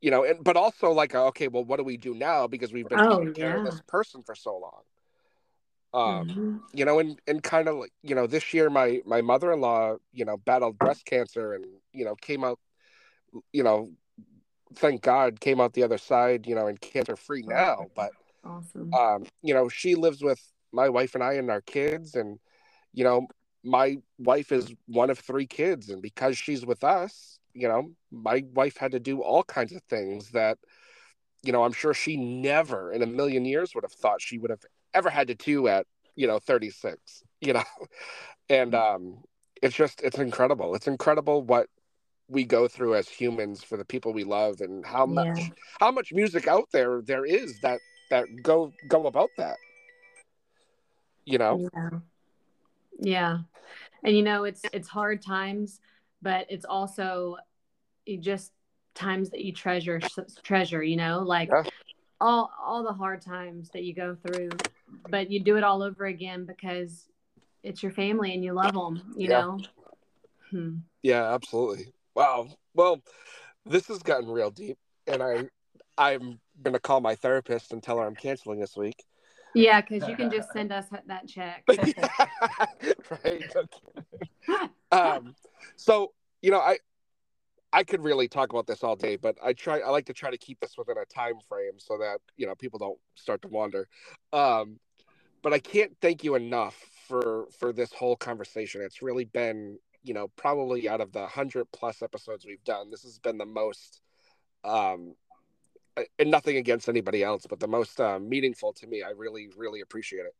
you 0.00 0.10
know 0.10 0.24
and 0.24 0.44
but 0.44 0.56
also 0.56 0.90
like 0.92 1.14
okay 1.14 1.48
well 1.48 1.64
what 1.64 1.78
do 1.78 1.84
we 1.84 1.96
do 1.96 2.14
now? 2.14 2.46
Because 2.46 2.72
we've 2.72 2.88
been 2.88 3.00
Oh, 3.00 3.10
taking 3.10 3.32
care 3.32 3.56
of 3.56 3.64
this 3.64 3.80
person 3.88 4.22
for 4.22 4.34
so 4.34 4.56
long. 4.58 4.82
Um 6.20 6.28
Mhm. 6.28 6.60
you 6.72 6.84
know 6.84 6.98
and 6.98 7.20
and 7.26 7.42
kind 7.42 7.68
of 7.68 7.76
like 7.76 7.92
you 8.02 8.14
know 8.14 8.26
this 8.26 8.52
year 8.54 8.68
my 8.70 9.00
my 9.06 9.22
mother-in-law 9.22 9.96
you 10.12 10.24
know 10.24 10.36
battled 10.38 10.78
breast 10.78 11.04
cancer 11.04 11.54
and 11.54 11.64
you 11.92 12.04
know 12.04 12.16
came 12.16 12.44
out 12.44 12.58
you 13.52 13.62
know 13.62 13.92
thank 14.76 15.02
god 15.02 15.40
came 15.40 15.60
out 15.60 15.74
the 15.74 15.82
other 15.84 15.98
side 15.98 16.46
you 16.46 16.54
know 16.54 16.66
and 16.66 16.80
cancer 16.80 17.16
free 17.16 17.42
now 17.42 17.86
but 17.94 18.12
awesome. 18.44 18.90
um 18.98 19.24
you 19.42 19.54
know 19.54 19.68
she 19.68 19.94
lives 19.94 20.22
with 20.22 20.40
my 20.74 20.88
wife 20.88 21.14
and 21.14 21.24
i 21.24 21.34
and 21.34 21.50
our 21.50 21.60
kids 21.60 22.14
and 22.14 22.38
you 22.92 23.04
know 23.04 23.26
my 23.62 23.96
wife 24.18 24.52
is 24.52 24.74
one 24.86 25.10
of 25.10 25.18
three 25.18 25.46
kids 25.46 25.88
and 25.88 26.02
because 26.02 26.36
she's 26.36 26.66
with 26.66 26.84
us 26.84 27.38
you 27.54 27.68
know 27.68 27.90
my 28.10 28.44
wife 28.52 28.76
had 28.76 28.92
to 28.92 29.00
do 29.00 29.22
all 29.22 29.42
kinds 29.44 29.72
of 29.72 29.82
things 29.84 30.30
that 30.30 30.58
you 31.42 31.52
know 31.52 31.64
i'm 31.64 31.72
sure 31.72 31.94
she 31.94 32.16
never 32.16 32.92
in 32.92 33.02
a 33.02 33.06
million 33.06 33.44
years 33.44 33.74
would 33.74 33.84
have 33.84 33.92
thought 33.92 34.20
she 34.20 34.38
would 34.38 34.50
have 34.50 34.64
ever 34.92 35.10
had 35.10 35.28
to 35.28 35.34
do 35.34 35.66
at 35.68 35.86
you 36.16 36.26
know 36.26 36.38
36 36.38 37.22
you 37.40 37.52
know? 37.52 37.62
And 38.50 38.74
um 38.74 39.24
it's 39.62 39.74
just 39.74 40.02
it's 40.02 40.18
incredible. 40.18 40.74
It's 40.74 40.86
incredible 40.86 41.42
what 41.42 41.68
we 42.28 42.44
go 42.44 42.68
through 42.68 42.96
as 42.96 43.08
humans 43.08 43.62
for 43.62 43.78
the 43.78 43.84
people 43.84 44.12
we 44.12 44.24
love 44.24 44.60
and 44.60 44.84
how 44.84 45.06
much 45.06 45.26
Yeah. 45.26 45.46
how 45.80 45.90
much 45.90 46.12
music 46.12 46.46
out 46.46 46.68
there 46.72 47.00
there 47.00 47.24
is 47.24 47.60
that 47.60 47.80
that 48.10 48.26
go 48.42 48.72
go 48.86 49.06
about 49.06 49.30
that 49.38 49.56
you 51.24 51.38
know 51.38 51.68
yeah 51.74 51.98
yeah 53.00 53.38
and 54.04 54.16
you 54.16 54.22
know 54.22 54.44
it's 54.44 54.62
it's 54.72 54.88
hard 54.88 55.22
times 55.22 55.80
but 56.22 56.46
it's 56.48 56.64
also 56.64 57.36
you 58.06 58.18
just 58.18 58.52
times 58.94 59.30
that 59.30 59.44
you 59.44 59.52
treasure 59.52 60.00
treasure 60.42 60.82
you 60.82 60.96
know 60.96 61.20
like 61.20 61.48
Yeah. 61.48 61.62
all 62.20 62.50
all 62.62 62.84
the 62.84 62.92
hard 62.92 63.20
times 63.20 63.70
that 63.70 63.82
you 63.82 63.94
go 63.94 64.16
through 64.24 64.50
but 65.08 65.30
you 65.30 65.40
do 65.40 65.56
it 65.56 65.64
all 65.64 65.82
over 65.82 66.06
again 66.06 66.44
because 66.44 67.08
it's 67.62 67.82
your 67.82 67.92
family 67.92 68.34
and 68.34 68.44
you 68.44 68.52
love 68.52 68.74
them 68.74 69.02
you 69.16 69.28
Yeah. 69.28 69.40
know 69.42 69.58
hmm. 70.50 70.76
Yeah, 71.04 71.34
absolutely. 71.34 71.92
Wow. 72.14 72.48
Well, 72.72 73.02
this 73.66 73.88
has 73.88 74.02
gotten 74.02 74.30
real 74.30 74.50
deep, 74.50 74.78
and 75.06 75.22
I, 75.22 75.44
I'm 75.98 76.40
gonna 76.62 76.80
call 76.80 77.02
my 77.02 77.14
therapist 77.14 77.72
and 77.72 77.82
tell 77.82 77.98
her 77.98 78.06
I'm 78.06 78.14
canceling 78.14 78.58
this 78.58 78.74
week. 78.74 79.04
Yeah 79.54 79.80
because 79.80 80.08
you 80.08 80.16
can 80.16 80.30
just 80.30 80.52
send 80.52 80.72
us 80.72 80.86
that 81.06 81.26
check 81.28 81.64
right. 83.24 83.54
Okay. 84.48 84.68
Um. 84.92 85.34
So 85.76 86.12
you 86.42 86.50
know, 86.50 86.60
I, 86.60 86.78
I 87.72 87.84
could 87.84 88.04
really 88.04 88.28
talk 88.28 88.52
about 88.52 88.66
this 88.66 88.84
all 88.84 88.96
day, 88.96 89.16
but 89.16 89.36
I 89.42 89.54
try. 89.54 89.80
I 89.80 89.88
like 89.88 90.06
to 90.06 90.12
try 90.12 90.30
to 90.30 90.36
keep 90.38 90.60
this 90.60 90.76
within 90.76 90.96
a 90.98 91.06
time 91.06 91.40
frame 91.48 91.78
so 91.78 91.98
that 91.98 92.18
you 92.36 92.46
know 92.46 92.54
people 92.54 92.78
don't 92.78 92.98
start 93.14 93.42
to 93.42 93.48
wander. 93.48 93.88
Um. 94.32 94.78
But 95.42 95.52
I 95.52 95.58
can't 95.58 95.94
thank 96.00 96.24
you 96.24 96.36
enough 96.36 96.76
for 97.06 97.46
for 97.58 97.72
this 97.72 97.92
whole 97.92 98.16
conversation. 98.16 98.80
It's 98.80 99.02
really 99.02 99.24
been 99.24 99.78
you 100.02 100.14
know 100.14 100.28
probably 100.36 100.88
out 100.88 101.00
of 101.00 101.12
the 101.12 101.26
hundred 101.26 101.66
plus 101.72 102.02
episodes 102.02 102.46
we've 102.46 102.62
done, 102.64 102.90
this 102.90 103.02
has 103.02 103.18
been 103.18 103.38
the 103.38 103.46
most. 103.46 104.00
Um, 104.62 105.14
and 106.18 106.30
nothing 106.30 106.56
against 106.56 106.88
anybody 106.88 107.22
else, 107.22 107.46
but 107.48 107.60
the 107.60 107.68
most 107.68 108.00
uh, 108.00 108.18
meaningful 108.18 108.72
to 108.74 108.86
me. 108.86 109.02
I 109.02 109.10
really, 109.10 109.48
really 109.56 109.80
appreciate 109.80 110.26
it. 110.26 110.34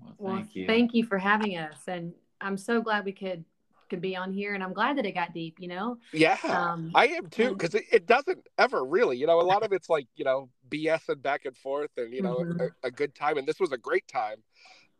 Well, 0.00 0.14
well 0.18 0.36
thank 0.36 0.54
you. 0.56 0.66
thank 0.66 0.94
you 0.94 1.04
for 1.04 1.18
having 1.18 1.56
us 1.58 1.76
and 1.86 2.14
i'm 2.40 2.56
so 2.56 2.80
glad 2.80 3.04
we 3.04 3.12
could 3.12 3.44
could 3.90 4.00
be 4.00 4.16
on 4.16 4.32
here 4.32 4.54
and 4.54 4.64
i'm 4.64 4.72
glad 4.72 4.96
that 4.96 5.04
it 5.04 5.12
got 5.12 5.34
deep 5.34 5.58
you 5.60 5.68
know 5.68 5.98
Yeah, 6.12 6.38
Um, 6.48 6.90
I 6.94 7.08
am 7.08 7.28
too, 7.28 7.50
because 7.50 7.74
it, 7.74 7.84
it 7.92 8.06
doesn't 8.06 8.46
ever 8.58 8.84
really, 8.84 9.16
you 9.16 9.26
know, 9.26 9.40
a 9.40 9.42
lot 9.42 9.62
of 9.62 9.72
it's 9.72 9.88
like, 9.88 10.06
you 10.14 10.24
know, 10.24 10.48
BS 10.70 11.08
and 11.08 11.22
back 11.22 11.44
and 11.44 11.56
forth 11.56 11.90
and, 11.96 12.12
you 12.12 12.22
know, 12.22 12.44
Mhm. 12.44 12.70
a, 12.82 12.88
a 12.88 12.90
good 12.90 13.14
time. 13.14 13.38
And 13.38 13.46
this 13.46 13.60
was 13.60 13.72
a 13.72 13.78
great 13.78 14.06
time. 14.08 14.42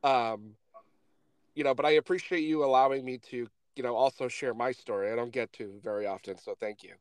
Um, 0.03 0.57
you 1.55 1.65
know, 1.65 1.75
but 1.75 1.85
I 1.85 1.93
appreciate 1.93 2.43
you 2.43 2.65
allowing 2.65 3.05
me 3.05 3.19
to, 3.31 3.49
you 3.77 3.83
know, 3.83 3.95
also 3.95 4.29
share 4.29 4.55
my 4.55 4.73
story. 4.73 5.13
I 5.13 5.17
don't 5.17 5.33
get 5.33 5.53
to 5.55 5.79
very 5.83 6.07
often, 6.07 6.39
so 6.39 6.55
thank 6.59 6.83
you. 6.83 6.95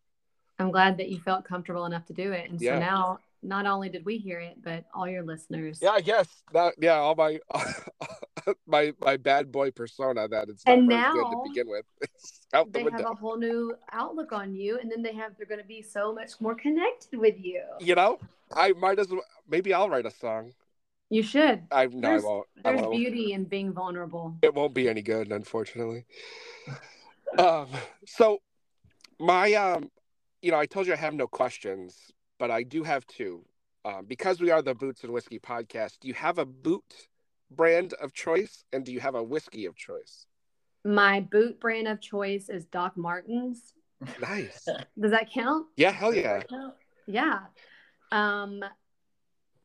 I'm 0.62 0.72
glad 0.72 0.97
that 0.97 1.09
you 1.09 1.20
felt 1.20 1.45
comfortable 1.45 1.86
enough 1.86 2.05
to 2.07 2.14
do 2.14 2.32
it. 2.32 2.49
And 2.49 2.62
Yeah. 2.62 2.76
so 2.76 2.80
now, 2.80 3.20
not 3.43 3.66
only 3.66 3.89
did 3.89 4.05
we 4.05 4.18
hear 4.18 4.39
it, 4.39 4.62
but 4.62 4.86
all 4.93 5.07
your 5.07 5.24
listeners. 5.24 5.80
Yeah, 5.82 5.91
I 5.91 6.01
guess 6.01 6.43
that. 6.53 6.76
Yeah, 6.80 6.95
all 6.95 7.16
my 7.16 7.39
my 8.68 8.93
my 9.01 9.18
bad 9.18 9.51
boy 9.51 9.72
persona 9.72 10.28
that 10.28 10.49
it's 10.49 10.66
not 10.66 10.78
And 10.78 10.88
very 10.88 11.01
good 11.01 11.32
to 11.32 11.43
begin 11.49 11.68
with. 11.70 11.86
Out 12.53 12.72
the 12.72 12.84
They 12.84 12.91
have 12.91 13.05
a 13.05 13.16
whole 13.16 13.38
new 13.38 13.76
outlook 13.91 14.32
on 14.32 14.53
you, 14.53 14.78
and 14.78 14.91
then 14.91 15.01
they 15.01 15.14
have 15.14 15.32
they're 15.38 15.47
going 15.47 15.62
to 15.62 15.68
be 15.68 15.82
so 15.82 16.14
much 16.14 16.39
more 16.39 16.53
connected 16.53 17.18
with 17.18 17.36
you. 17.39 17.64
You 17.80 17.95
know, 17.95 18.20
I 18.53 18.74
might 18.74 18.99
as 18.99 19.07
well. 19.09 19.24
Maybe 19.49 19.74
I'll 19.74 19.89
write 19.89 20.05
a 20.05 20.12
song. 20.12 20.53
You 21.09 21.24
should. 21.24 21.64
I 21.72 21.88
no, 21.88 22.12
I 22.12 22.20
won't. 22.20 22.47
I 22.64 22.70
There's 22.72 22.82
won't. 22.82 22.91
beauty 22.91 23.34
in 23.34 23.45
being 23.45 23.74
vulnerable. 23.74 24.36
It 24.41 24.53
won't 24.53 24.74
be 24.74 24.88
any 24.88 25.01
good, 25.01 25.32
unfortunately. 25.32 26.05
um, 27.38 27.68
so 28.05 28.39
my 29.20 29.53
um, 29.53 29.89
you 30.42 30.52
know, 30.52 30.60
I 30.60 30.66
told 30.66 30.88
you 30.88 30.94
I 30.94 30.98
have 30.98 31.14
no 31.14 31.28
questions, 31.28 32.12
but 32.39 32.52
I 32.52 32.64
do 32.64 32.84
have 32.84 33.06
two. 33.08 33.46
Um, 33.84 34.06
because 34.06 34.39
we 34.39 34.52
are 34.52 34.62
the 34.62 34.76
Boots 34.76 35.04
and 35.04 35.12
Whiskey 35.12 35.39
podcast, 35.39 36.00
do 36.00 36.08
you 36.08 36.14
have 36.14 36.38
a 36.38 36.46
boot 36.46 37.08
brand 37.50 37.94
of 37.94 38.14
choice, 38.14 38.64
and 38.72 38.86
do 38.86 38.92
you 38.92 39.00
have 39.00 39.16
a 39.16 39.24
whiskey 39.24 39.66
of 39.66 39.76
choice? 39.76 40.26
My 40.84 41.20
boot 41.20 41.60
brand 41.60 41.88
of 41.88 42.00
choice 42.00 42.50
is 42.50 42.66
Doc 42.66 42.96
Martens. 42.96 43.74
Nice. 44.20 44.66
Does 45.00 45.12
that 45.12 45.32
count? 45.32 45.68
Yeah, 45.78 45.92
hell 45.92 46.14
yeah. 46.14 46.42
Yeah. 47.08 47.39
Um, 48.12 48.64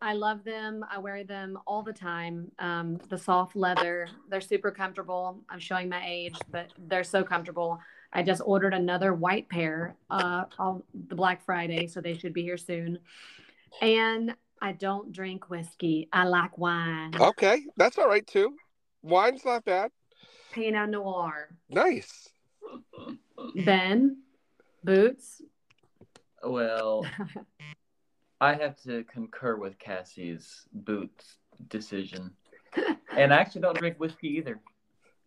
I 0.01 0.13
love 0.13 0.45
them. 0.45 0.85
I 0.91 0.99
wear 0.99 1.25
them 1.25 1.59
all 1.67 1.83
the 1.83 1.93
time. 1.93 2.51
Um, 2.59 2.99
the 3.09 3.17
soft 3.17 3.57
leather, 3.57 4.09
they're 4.29 4.41
super 4.41 4.71
comfortable. 4.71 5.41
I'm 5.49 5.59
showing 5.59 5.89
my 5.89 6.03
age, 6.07 6.37
but 6.51 6.73
they're 6.79 7.05
so 7.05 7.23
comfortable. 7.25 7.81
I 8.17 8.23
just 8.23 8.41
ordered 8.47 8.73
another 8.73 9.13
white 9.13 9.47
pair 9.51 9.95
uh, 10.09 10.45
on 10.59 10.83
the 11.09 11.15
Black 11.15 11.45
Friday, 11.45 11.87
so 11.87 12.01
they 12.01 12.17
should 12.17 12.33
be 12.33 12.43
here 12.43 12.57
soon. 12.57 12.99
And 13.83 14.35
I 14.63 14.73
don't 14.73 15.13
drink 15.13 15.51
whiskey. 15.51 16.09
I 16.15 16.25
like 16.25 16.57
wine. 16.57 17.13
Okay, 17.21 17.67
that's 17.77 17.99
all 17.99 18.09
right 18.09 18.27
too. 18.27 18.57
Wine's 19.03 19.45
not 19.45 19.67
bad. 19.67 19.91
Pinot 20.51 20.89
Noir. 20.89 21.51
Nice. 21.69 22.31
Ben, 23.67 24.23
boots. 24.83 25.43
Well, 26.43 27.05
I 28.41 28.55
have 28.55 28.81
to 28.85 29.05
concur 29.05 29.57
with 29.57 29.79
Cassie's 29.79 30.67
boots 30.73 31.37
decision. 31.69 32.31
And 33.15 33.35
I 33.35 33.37
actually 33.37 33.61
don't 33.61 33.77
drink 33.77 34.01
whiskey 34.01 34.29
either. 34.39 34.59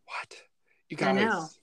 What? 0.06 0.36
You 0.90 0.98
I 1.02 1.14
guys. 1.14 1.59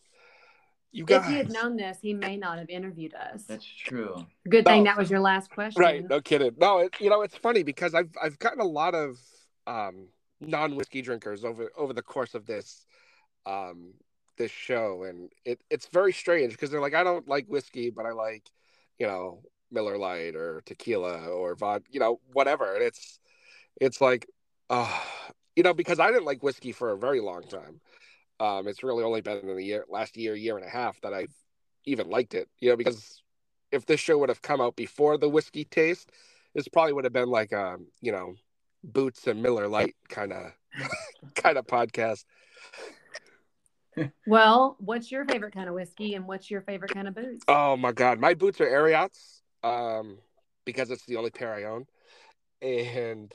Know. 0.92 1.06
You 1.06 1.16
If 1.16 1.24
he 1.26 1.34
had 1.34 1.52
known 1.52 1.76
this, 1.76 1.98
he 2.00 2.14
may 2.14 2.36
not 2.36 2.58
have 2.58 2.68
interviewed 2.68 3.14
us. 3.14 3.44
That's 3.44 3.64
true. 3.64 4.26
Good 4.48 4.64
thing 4.64 4.84
No. 4.84 4.90
that 4.90 4.98
was 4.98 5.10
your 5.10 5.20
last 5.20 5.50
question. 5.50 5.80
Right, 5.80 6.08
no 6.08 6.20
kidding. 6.20 6.52
No, 6.58 6.78
it, 6.78 6.94
you 7.00 7.10
know 7.10 7.22
it's 7.22 7.36
funny 7.36 7.62
because 7.62 7.94
I've 7.94 8.10
I've 8.22 8.38
gotten 8.38 8.60
a 8.60 8.64
lot 8.64 8.94
of 8.94 9.18
um, 9.66 10.08
non 10.40 10.76
whiskey 10.76 11.02
drinkers 11.02 11.44
over 11.44 11.70
over 11.76 11.92
the 11.92 12.02
course 12.02 12.34
of 12.34 12.46
this 12.46 12.86
um, 13.46 13.94
this 14.38 14.50
show, 14.50 15.04
and 15.04 15.30
it 15.44 15.60
it's 15.70 15.86
very 15.88 16.12
strange 16.12 16.52
because 16.52 16.70
they're 16.70 16.80
like, 16.80 16.94
I 16.94 17.04
don't 17.04 17.28
like 17.28 17.46
whiskey, 17.46 17.90
but 17.90 18.06
I 18.06 18.12
like 18.12 18.50
you 18.98 19.06
know 19.06 19.42
Miller 19.70 19.98
Lite 19.98 20.36
or 20.36 20.62
tequila 20.64 21.28
or 21.28 21.54
vodka, 21.54 21.88
you 21.90 22.00
know 22.00 22.20
whatever, 22.32 22.74
and 22.74 22.82
it's 22.82 23.18
it's 23.80 24.00
like, 24.00 24.26
uh, 24.70 25.00
you 25.54 25.62
know, 25.62 25.74
because 25.74 26.00
I 26.00 26.08
didn't 26.10 26.24
like 26.24 26.42
whiskey 26.42 26.72
for 26.72 26.90
a 26.92 26.98
very 26.98 27.20
long 27.20 27.42
time. 27.42 27.80
Um, 28.38 28.68
it's 28.68 28.82
really 28.82 29.04
only 29.04 29.20
been 29.20 29.38
in 29.38 29.56
the 29.56 29.64
year 29.64 29.84
last 29.88 30.16
year 30.16 30.34
year 30.34 30.56
and 30.56 30.66
a 30.66 30.70
half 30.70 31.00
that 31.00 31.14
I've 31.14 31.34
even 31.84 32.10
liked 32.10 32.34
it, 32.34 32.48
you 32.60 32.70
know, 32.70 32.76
because 32.76 33.22
if 33.72 33.86
this 33.86 34.00
show 34.00 34.18
would 34.18 34.28
have 34.28 34.42
come 34.42 34.60
out 34.60 34.76
before 34.76 35.16
the 35.18 35.28
whiskey 35.28 35.64
taste, 35.64 36.10
this 36.54 36.68
probably 36.68 36.92
would 36.92 37.04
have 37.04 37.12
been 37.12 37.30
like 37.30 37.52
a 37.52 37.76
you 38.00 38.12
know 38.12 38.34
boots 38.84 39.26
and 39.26 39.42
Miller 39.42 39.68
Lite 39.68 39.96
kind 40.08 40.32
of 40.32 40.52
kind 41.34 41.58
of 41.58 41.66
podcast. 41.66 42.24
Well, 44.26 44.76
what's 44.78 45.10
your 45.10 45.24
favorite 45.24 45.54
kind 45.54 45.70
of 45.70 45.74
whiskey 45.74 46.16
and 46.16 46.26
what's 46.26 46.50
your 46.50 46.60
favorite 46.60 46.92
kind 46.92 47.08
of 47.08 47.14
boots? 47.14 47.44
Oh 47.48 47.78
my 47.78 47.92
god, 47.92 48.18
my 48.20 48.34
boots 48.34 48.60
are 48.60 48.68
Ariats, 48.68 49.40
um, 49.64 50.18
because 50.66 50.90
it's 50.90 51.06
the 51.06 51.16
only 51.16 51.30
pair 51.30 51.54
I 51.54 51.64
own, 51.64 51.86
and 52.60 53.32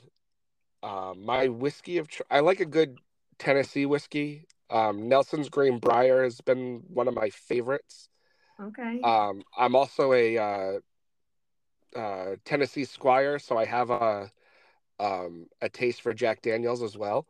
um, 0.84 1.24
my 1.24 1.48
whiskey 1.48 1.98
of 1.98 2.06
tr- 2.06 2.22
I 2.30 2.40
like 2.40 2.60
a 2.60 2.64
good 2.64 2.98
Tennessee 3.38 3.86
whiskey. 3.86 4.46
Um, 4.72 5.06
Nelson's 5.06 5.50
Green 5.50 5.78
Brier 5.78 6.24
has 6.24 6.40
been 6.40 6.82
one 6.88 7.06
of 7.06 7.14
my 7.14 7.28
favorites. 7.28 8.08
Okay. 8.60 9.00
Um, 9.02 9.42
I'm 9.56 9.76
also 9.76 10.14
a 10.14 10.38
uh, 10.38 10.78
uh, 11.98 12.36
Tennessee 12.46 12.86
Squire, 12.86 13.38
so 13.38 13.58
I 13.58 13.66
have 13.66 13.90
a 13.90 14.30
um, 14.98 15.46
a 15.60 15.68
taste 15.68 16.00
for 16.00 16.14
Jack 16.14 16.40
Daniels 16.40 16.82
as 16.82 16.96
well. 16.96 17.26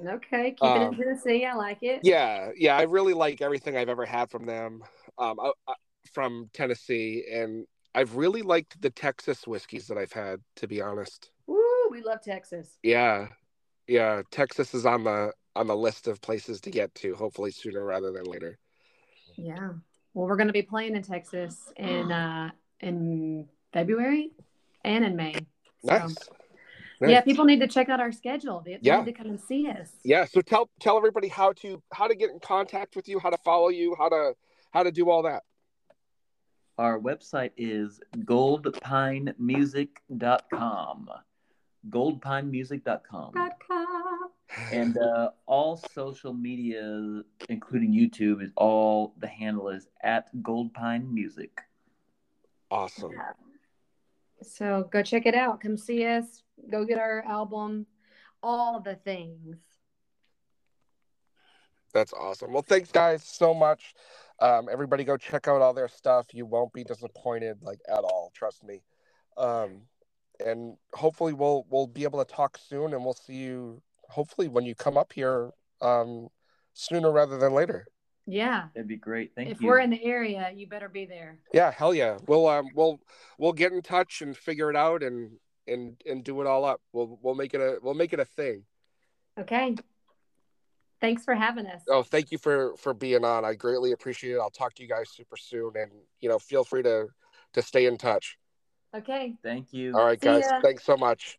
okay. 0.00 0.52
Keep 0.52 0.62
it 0.62 0.64
um, 0.64 0.94
in 0.94 0.98
Tennessee. 0.98 1.44
I 1.44 1.54
like 1.54 1.82
it. 1.82 2.00
Yeah, 2.02 2.50
yeah, 2.56 2.76
I 2.76 2.82
really 2.82 3.14
like 3.14 3.42
everything 3.42 3.76
I've 3.76 3.88
ever 3.90 4.06
had 4.06 4.30
from 4.30 4.46
them, 4.46 4.82
um, 5.18 5.38
I, 5.38 5.50
I, 5.68 5.74
from 6.12 6.48
Tennessee, 6.54 7.24
and 7.30 7.66
I've 7.94 8.16
really 8.16 8.42
liked 8.42 8.80
the 8.80 8.90
Texas 8.90 9.46
whiskeys 9.46 9.88
that 9.88 9.98
I've 9.98 10.12
had. 10.12 10.40
To 10.56 10.68
be 10.68 10.80
honest, 10.80 11.30
Woo, 11.46 11.58
we 11.90 12.02
love 12.02 12.22
Texas. 12.22 12.78
yeah, 12.82 13.28
yeah, 13.86 14.22
Texas 14.30 14.72
is 14.72 14.86
on 14.86 15.04
the 15.04 15.32
on 15.56 15.66
the 15.66 15.76
list 15.76 16.06
of 16.06 16.20
places 16.20 16.60
to 16.62 16.70
get 16.70 16.94
to. 16.96 17.14
Hopefully 17.14 17.50
sooner 17.50 17.82
rather 17.84 18.12
than 18.12 18.24
later. 18.24 18.58
Yeah. 19.36 19.70
Well, 20.14 20.26
we're 20.28 20.36
going 20.36 20.46
to 20.48 20.52
be 20.52 20.62
playing 20.62 20.96
in 20.96 21.02
Texas 21.02 21.72
in 21.76 22.10
uh 22.22 22.50
in 22.80 23.48
February 23.72 24.30
and 24.84 25.04
in 25.04 25.16
May. 25.16 25.34
So, 25.84 25.98
Nice. 25.98 26.16
Yeah, 26.98 27.20
people 27.20 27.44
need 27.44 27.60
to 27.60 27.68
check 27.68 27.90
out 27.90 28.00
our 28.00 28.10
schedule. 28.10 28.62
They, 28.64 28.72
they 28.74 28.78
Yeah. 28.82 28.98
need 29.00 29.04
to 29.06 29.12
come 29.12 29.26
and 29.28 29.38
see 29.40 29.68
us. 29.68 29.90
Yeah, 30.02 30.24
so 30.24 30.40
tell 30.40 30.70
tell 30.80 30.96
everybody 30.96 31.28
how 31.28 31.52
to 31.54 31.82
how 31.92 32.06
to 32.08 32.14
get 32.14 32.30
in 32.30 32.40
contact 32.40 32.96
with 32.96 33.06
you, 33.08 33.18
how 33.18 33.28
to 33.30 33.36
follow 33.38 33.68
you, 33.68 33.94
how 33.98 34.08
to 34.08 34.34
how 34.70 34.82
to 34.82 34.90
do 34.90 35.10
all 35.10 35.22
that. 35.24 35.42
Our 36.78 36.98
website 36.98 37.52
is 37.56 38.00
goldpinemusic.com. 38.18 41.08
Goldpinemusic.com. 41.88 43.32
And 44.72 44.96
uh, 44.96 45.30
all 45.46 45.76
social 45.92 46.32
media, 46.32 47.22
including 47.48 47.92
YouTube, 47.92 48.42
is 48.42 48.52
all 48.56 49.14
the 49.18 49.26
handle 49.26 49.68
is 49.68 49.88
at 50.02 50.34
Goldpine 50.42 51.10
Music. 51.12 51.60
Awesome. 52.70 53.12
So 54.42 54.88
go 54.92 55.02
check 55.02 55.26
it 55.26 55.34
out. 55.34 55.60
Come 55.60 55.76
see 55.76 56.04
us. 56.06 56.42
Go 56.70 56.84
get 56.84 56.98
our 56.98 57.24
album. 57.26 57.86
All 58.42 58.80
the 58.80 58.94
things. 58.94 59.56
That's 61.92 62.12
awesome. 62.12 62.52
Well, 62.52 62.62
thanks 62.62 62.92
guys 62.92 63.24
so 63.24 63.54
much. 63.54 63.94
Um, 64.38 64.68
everybody 64.70 65.04
go 65.04 65.16
check 65.16 65.48
out 65.48 65.62
all 65.62 65.72
their 65.72 65.88
stuff. 65.88 66.26
You 66.32 66.44
won't 66.44 66.72
be 66.72 66.84
disappointed 66.84 67.58
like 67.62 67.80
at 67.88 68.04
all. 68.04 68.30
Trust 68.34 68.64
me. 68.64 68.82
Um, 69.36 69.82
and 70.44 70.76
hopefully 70.92 71.32
we'll 71.32 71.64
we'll 71.70 71.86
be 71.86 72.04
able 72.04 72.22
to 72.22 72.30
talk 72.30 72.58
soon, 72.58 72.92
and 72.92 73.02
we'll 73.02 73.14
see 73.14 73.36
you 73.36 73.80
hopefully 74.08 74.48
when 74.48 74.64
you 74.64 74.74
come 74.74 74.96
up 74.96 75.12
here 75.12 75.50
um, 75.80 76.28
sooner 76.72 77.10
rather 77.10 77.38
than 77.38 77.52
later. 77.52 77.86
Yeah. 78.26 78.68
That'd 78.74 78.88
be 78.88 78.96
great. 78.96 79.32
Thank 79.34 79.50
if 79.50 79.60
you. 79.60 79.68
If 79.68 79.70
we're 79.70 79.78
in 79.78 79.90
the 79.90 80.02
area, 80.04 80.50
you 80.54 80.66
better 80.66 80.88
be 80.88 81.04
there. 81.04 81.38
Yeah, 81.52 81.70
hell 81.70 81.94
yeah. 81.94 82.18
We'll 82.26 82.48
um 82.48 82.66
we'll 82.74 82.98
we'll 83.38 83.52
get 83.52 83.72
in 83.72 83.82
touch 83.82 84.20
and 84.20 84.36
figure 84.36 84.68
it 84.68 84.76
out 84.76 85.02
and 85.02 85.30
and 85.68 86.00
and 86.04 86.24
do 86.24 86.40
it 86.40 86.46
all 86.46 86.64
up. 86.64 86.80
We'll 86.92 87.18
we'll 87.22 87.36
make 87.36 87.54
it 87.54 87.60
a 87.60 87.78
we'll 87.80 87.94
make 87.94 88.12
it 88.12 88.20
a 88.20 88.24
thing. 88.24 88.64
Okay. 89.38 89.76
Thanks 91.00 91.24
for 91.24 91.34
having 91.34 91.66
us. 91.66 91.82
Oh, 91.88 92.02
thank 92.02 92.32
you 92.32 92.38
for 92.38 92.74
for 92.78 92.94
being 92.94 93.24
on. 93.24 93.44
I 93.44 93.54
greatly 93.54 93.92
appreciate 93.92 94.32
it. 94.32 94.40
I'll 94.40 94.50
talk 94.50 94.74
to 94.74 94.82
you 94.82 94.88
guys 94.88 95.10
super 95.10 95.36
soon, 95.36 95.72
and 95.76 95.92
you 96.20 96.28
know, 96.28 96.38
feel 96.38 96.64
free 96.64 96.82
to 96.82 97.08
to 97.52 97.62
stay 97.62 97.86
in 97.86 97.96
touch. 97.96 98.38
Okay. 98.94 99.34
Thank 99.42 99.72
you. 99.72 99.92
All 99.94 100.04
right, 100.04 100.20
See 100.20 100.26
guys. 100.26 100.44
ya. 100.50 100.60
Thanks 100.62 100.84
so 100.84 100.96
much. 100.96 101.38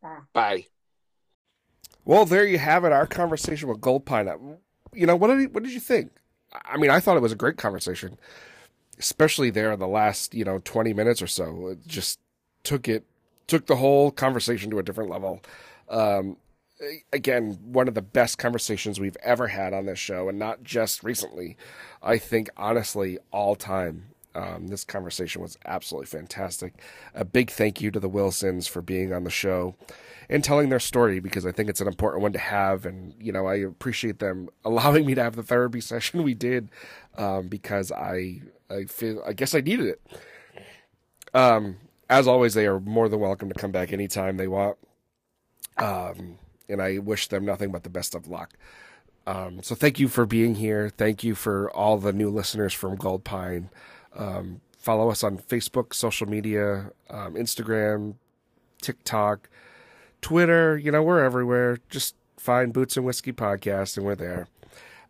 Bye. 0.00 0.18
Bye. 0.32 0.66
Well, 2.04 2.24
there 2.24 2.46
you 2.46 2.58
have 2.58 2.84
it. 2.84 2.92
Our 2.92 3.06
conversation 3.06 3.68
with 3.68 3.80
Gold 3.80 4.04
Pine. 4.06 4.28
You 4.92 5.06
know 5.06 5.16
what? 5.16 5.28
Did 5.28 5.52
what 5.54 5.62
did 5.64 5.72
you 5.72 5.80
think? 5.80 6.12
I 6.64 6.76
mean, 6.76 6.90
I 6.90 7.00
thought 7.00 7.16
it 7.16 7.22
was 7.22 7.32
a 7.32 7.36
great 7.36 7.56
conversation, 7.56 8.18
especially 8.98 9.50
there 9.50 9.72
in 9.72 9.80
the 9.80 9.88
last 9.88 10.34
you 10.34 10.44
know 10.44 10.60
twenty 10.64 10.92
minutes 10.92 11.20
or 11.20 11.26
so. 11.26 11.68
It 11.68 11.86
just 11.86 12.20
took 12.62 12.88
it 12.88 13.04
took 13.46 13.66
the 13.66 13.76
whole 13.76 14.10
conversation 14.10 14.70
to 14.70 14.78
a 14.78 14.82
different 14.82 15.10
level. 15.10 15.42
Um, 15.88 16.36
again, 17.12 17.58
one 17.62 17.88
of 17.88 17.94
the 17.94 18.02
best 18.02 18.38
conversations 18.38 19.00
we've 19.00 19.16
ever 19.22 19.48
had 19.48 19.72
on 19.72 19.86
this 19.86 19.98
show, 19.98 20.28
and 20.28 20.38
not 20.38 20.62
just 20.62 21.02
recently. 21.02 21.56
I 22.02 22.18
think 22.18 22.48
honestly, 22.56 23.18
all 23.32 23.56
time. 23.56 24.08
Um, 24.36 24.68
this 24.68 24.84
conversation 24.84 25.40
was 25.40 25.56
absolutely 25.64 26.06
fantastic. 26.06 26.74
A 27.14 27.24
big 27.24 27.50
thank 27.50 27.80
you 27.80 27.90
to 27.90 27.98
the 27.98 28.08
Wilsons 28.08 28.66
for 28.68 28.82
being 28.82 29.14
on 29.14 29.24
the 29.24 29.30
show 29.30 29.74
and 30.28 30.44
telling 30.44 30.68
their 30.68 30.78
story 30.78 31.20
because 31.20 31.46
I 31.46 31.52
think 31.52 31.70
it's 31.70 31.80
an 31.80 31.88
important 31.88 32.22
one 32.22 32.34
to 32.34 32.38
have. 32.38 32.84
And, 32.84 33.14
you 33.18 33.32
know, 33.32 33.46
I 33.46 33.54
appreciate 33.54 34.18
them 34.18 34.50
allowing 34.64 35.06
me 35.06 35.14
to 35.14 35.22
have 35.22 35.36
the 35.36 35.42
therapy 35.42 35.80
session 35.80 36.22
we 36.22 36.34
did 36.34 36.68
um, 37.16 37.48
because 37.48 37.90
I, 37.90 38.42
I 38.68 38.84
feel, 38.84 39.22
I 39.26 39.32
guess 39.32 39.54
I 39.54 39.60
needed 39.60 39.86
it. 39.86 40.02
Um, 41.32 41.78
as 42.10 42.28
always, 42.28 42.52
they 42.52 42.66
are 42.66 42.78
more 42.78 43.08
than 43.08 43.20
welcome 43.20 43.48
to 43.48 43.58
come 43.58 43.72
back 43.72 43.90
anytime 43.90 44.36
they 44.36 44.48
want. 44.48 44.76
Um, 45.78 46.38
and 46.68 46.82
I 46.82 46.98
wish 46.98 47.28
them 47.28 47.46
nothing 47.46 47.72
but 47.72 47.84
the 47.84 47.90
best 47.90 48.14
of 48.14 48.28
luck. 48.28 48.52
Um, 49.26 49.62
so 49.62 49.74
thank 49.74 49.98
you 49.98 50.08
for 50.08 50.26
being 50.26 50.56
here. 50.56 50.90
Thank 50.90 51.24
you 51.24 51.34
for 51.34 51.70
all 51.70 51.96
the 51.96 52.12
new 52.12 52.28
listeners 52.28 52.74
from 52.74 52.96
Gold 52.96 53.24
Pine. 53.24 53.70
Um, 54.16 54.60
follow 54.78 55.10
us 55.10 55.22
on 55.22 55.38
Facebook, 55.38 55.94
social 55.94 56.28
media, 56.28 56.90
um, 57.10 57.34
Instagram, 57.34 58.14
TikTok, 58.80 59.48
Twitter. 60.20 60.78
You 60.78 60.90
know, 60.90 61.02
we're 61.02 61.22
everywhere. 61.22 61.78
Just 61.90 62.14
find 62.36 62.72
Boots 62.72 62.96
and 62.96 63.04
Whiskey 63.04 63.32
Podcast, 63.32 63.96
and 63.96 64.06
we're 64.06 64.14
there. 64.14 64.48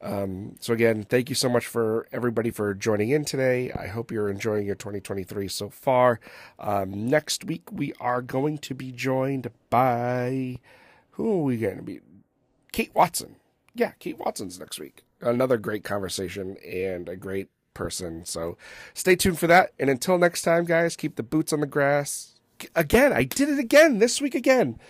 Um, 0.03 0.57
so 0.61 0.73
again, 0.73 1.05
thank 1.05 1.29
you 1.29 1.35
so 1.35 1.49
much 1.49 1.67
for 1.67 2.07
everybody 2.13 2.51
for 2.51 2.75
joining 2.75 3.11
in 3.11 3.25
today. 3.25 3.73
I 3.73 3.87
hope 3.87 4.11
you're 4.11 4.29
enjoying 4.29 4.67
your 4.67 4.75
2023 4.75 5.49
so 5.49 5.71
far. 5.71 6.21
Um, 6.59 7.09
next 7.09 7.45
week 7.45 7.73
we 7.73 7.93
are 7.99 8.23
going 8.23 8.59
to 8.59 8.75
be 8.75 8.93
joined 8.93 9.51
by 9.71 10.59
who 11.13 11.41
are 11.41 11.43
we 11.43 11.57
going 11.57 11.77
to 11.77 11.83
be? 11.83 12.01
Kate 12.73 12.95
Watson. 12.95 13.37
Yeah, 13.75 13.93
Kate 13.99 14.19
Watson's 14.19 14.61
next 14.61 14.79
week. 14.79 15.05
Another 15.21 15.57
great 15.57 15.83
conversation 15.83 16.57
and 16.59 17.09
a 17.09 17.17
great 17.17 17.49
person. 17.77 18.25
So 18.25 18.57
stay 18.95 19.15
tuned 19.15 19.39
for 19.39 19.47
that. 19.47 19.73
And 19.79 19.91
until 19.91 20.17
next 20.17 20.43
time, 20.43 20.65
guys, 20.65 20.97
keep 20.97 21.17
the 21.17 21.23
boots 21.23 21.53
on 21.53 21.61
the 21.61 21.67
grass. 21.67 22.41
Again, 22.75 23.13
I 23.13 23.25
did 23.25 23.51
it 23.51 23.59
again 23.59 23.99
this 23.99 24.21
week 24.21 24.35
again. 24.35 24.81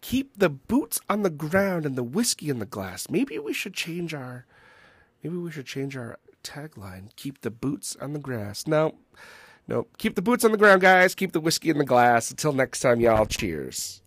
Keep 0.00 0.36
the 0.36 0.50
boots 0.50 1.00
on 1.08 1.22
the 1.22 1.30
ground 1.30 1.86
and 1.86 1.96
the 1.96 2.02
whiskey 2.02 2.50
in 2.50 2.58
the 2.58 2.66
glass. 2.66 3.08
Maybe 3.08 3.38
we 3.38 3.52
should 3.54 3.72
change 3.72 4.12
our 4.12 4.46
maybe 5.22 5.36
we 5.36 5.50
should 5.50 5.66
change 5.66 5.96
our 5.96 6.18
tagline. 6.42 7.14
Keep 7.16 7.40
the 7.40 7.50
boots 7.50 7.96
on 8.00 8.12
the 8.12 8.18
grass. 8.18 8.66
No. 8.66 8.96
No. 9.68 9.86
Keep 9.96 10.16
the 10.16 10.22
boots 10.22 10.44
on 10.44 10.50
the 10.50 10.58
ground, 10.58 10.82
guys. 10.82 11.14
Keep 11.14 11.32
the 11.32 11.40
whiskey 11.40 11.70
in 11.70 11.78
the 11.78 11.84
glass. 11.84 12.30
Until 12.30 12.52
next 12.52 12.80
time, 12.80 13.00
y'all. 13.00 13.24
Cheers. 13.24 14.02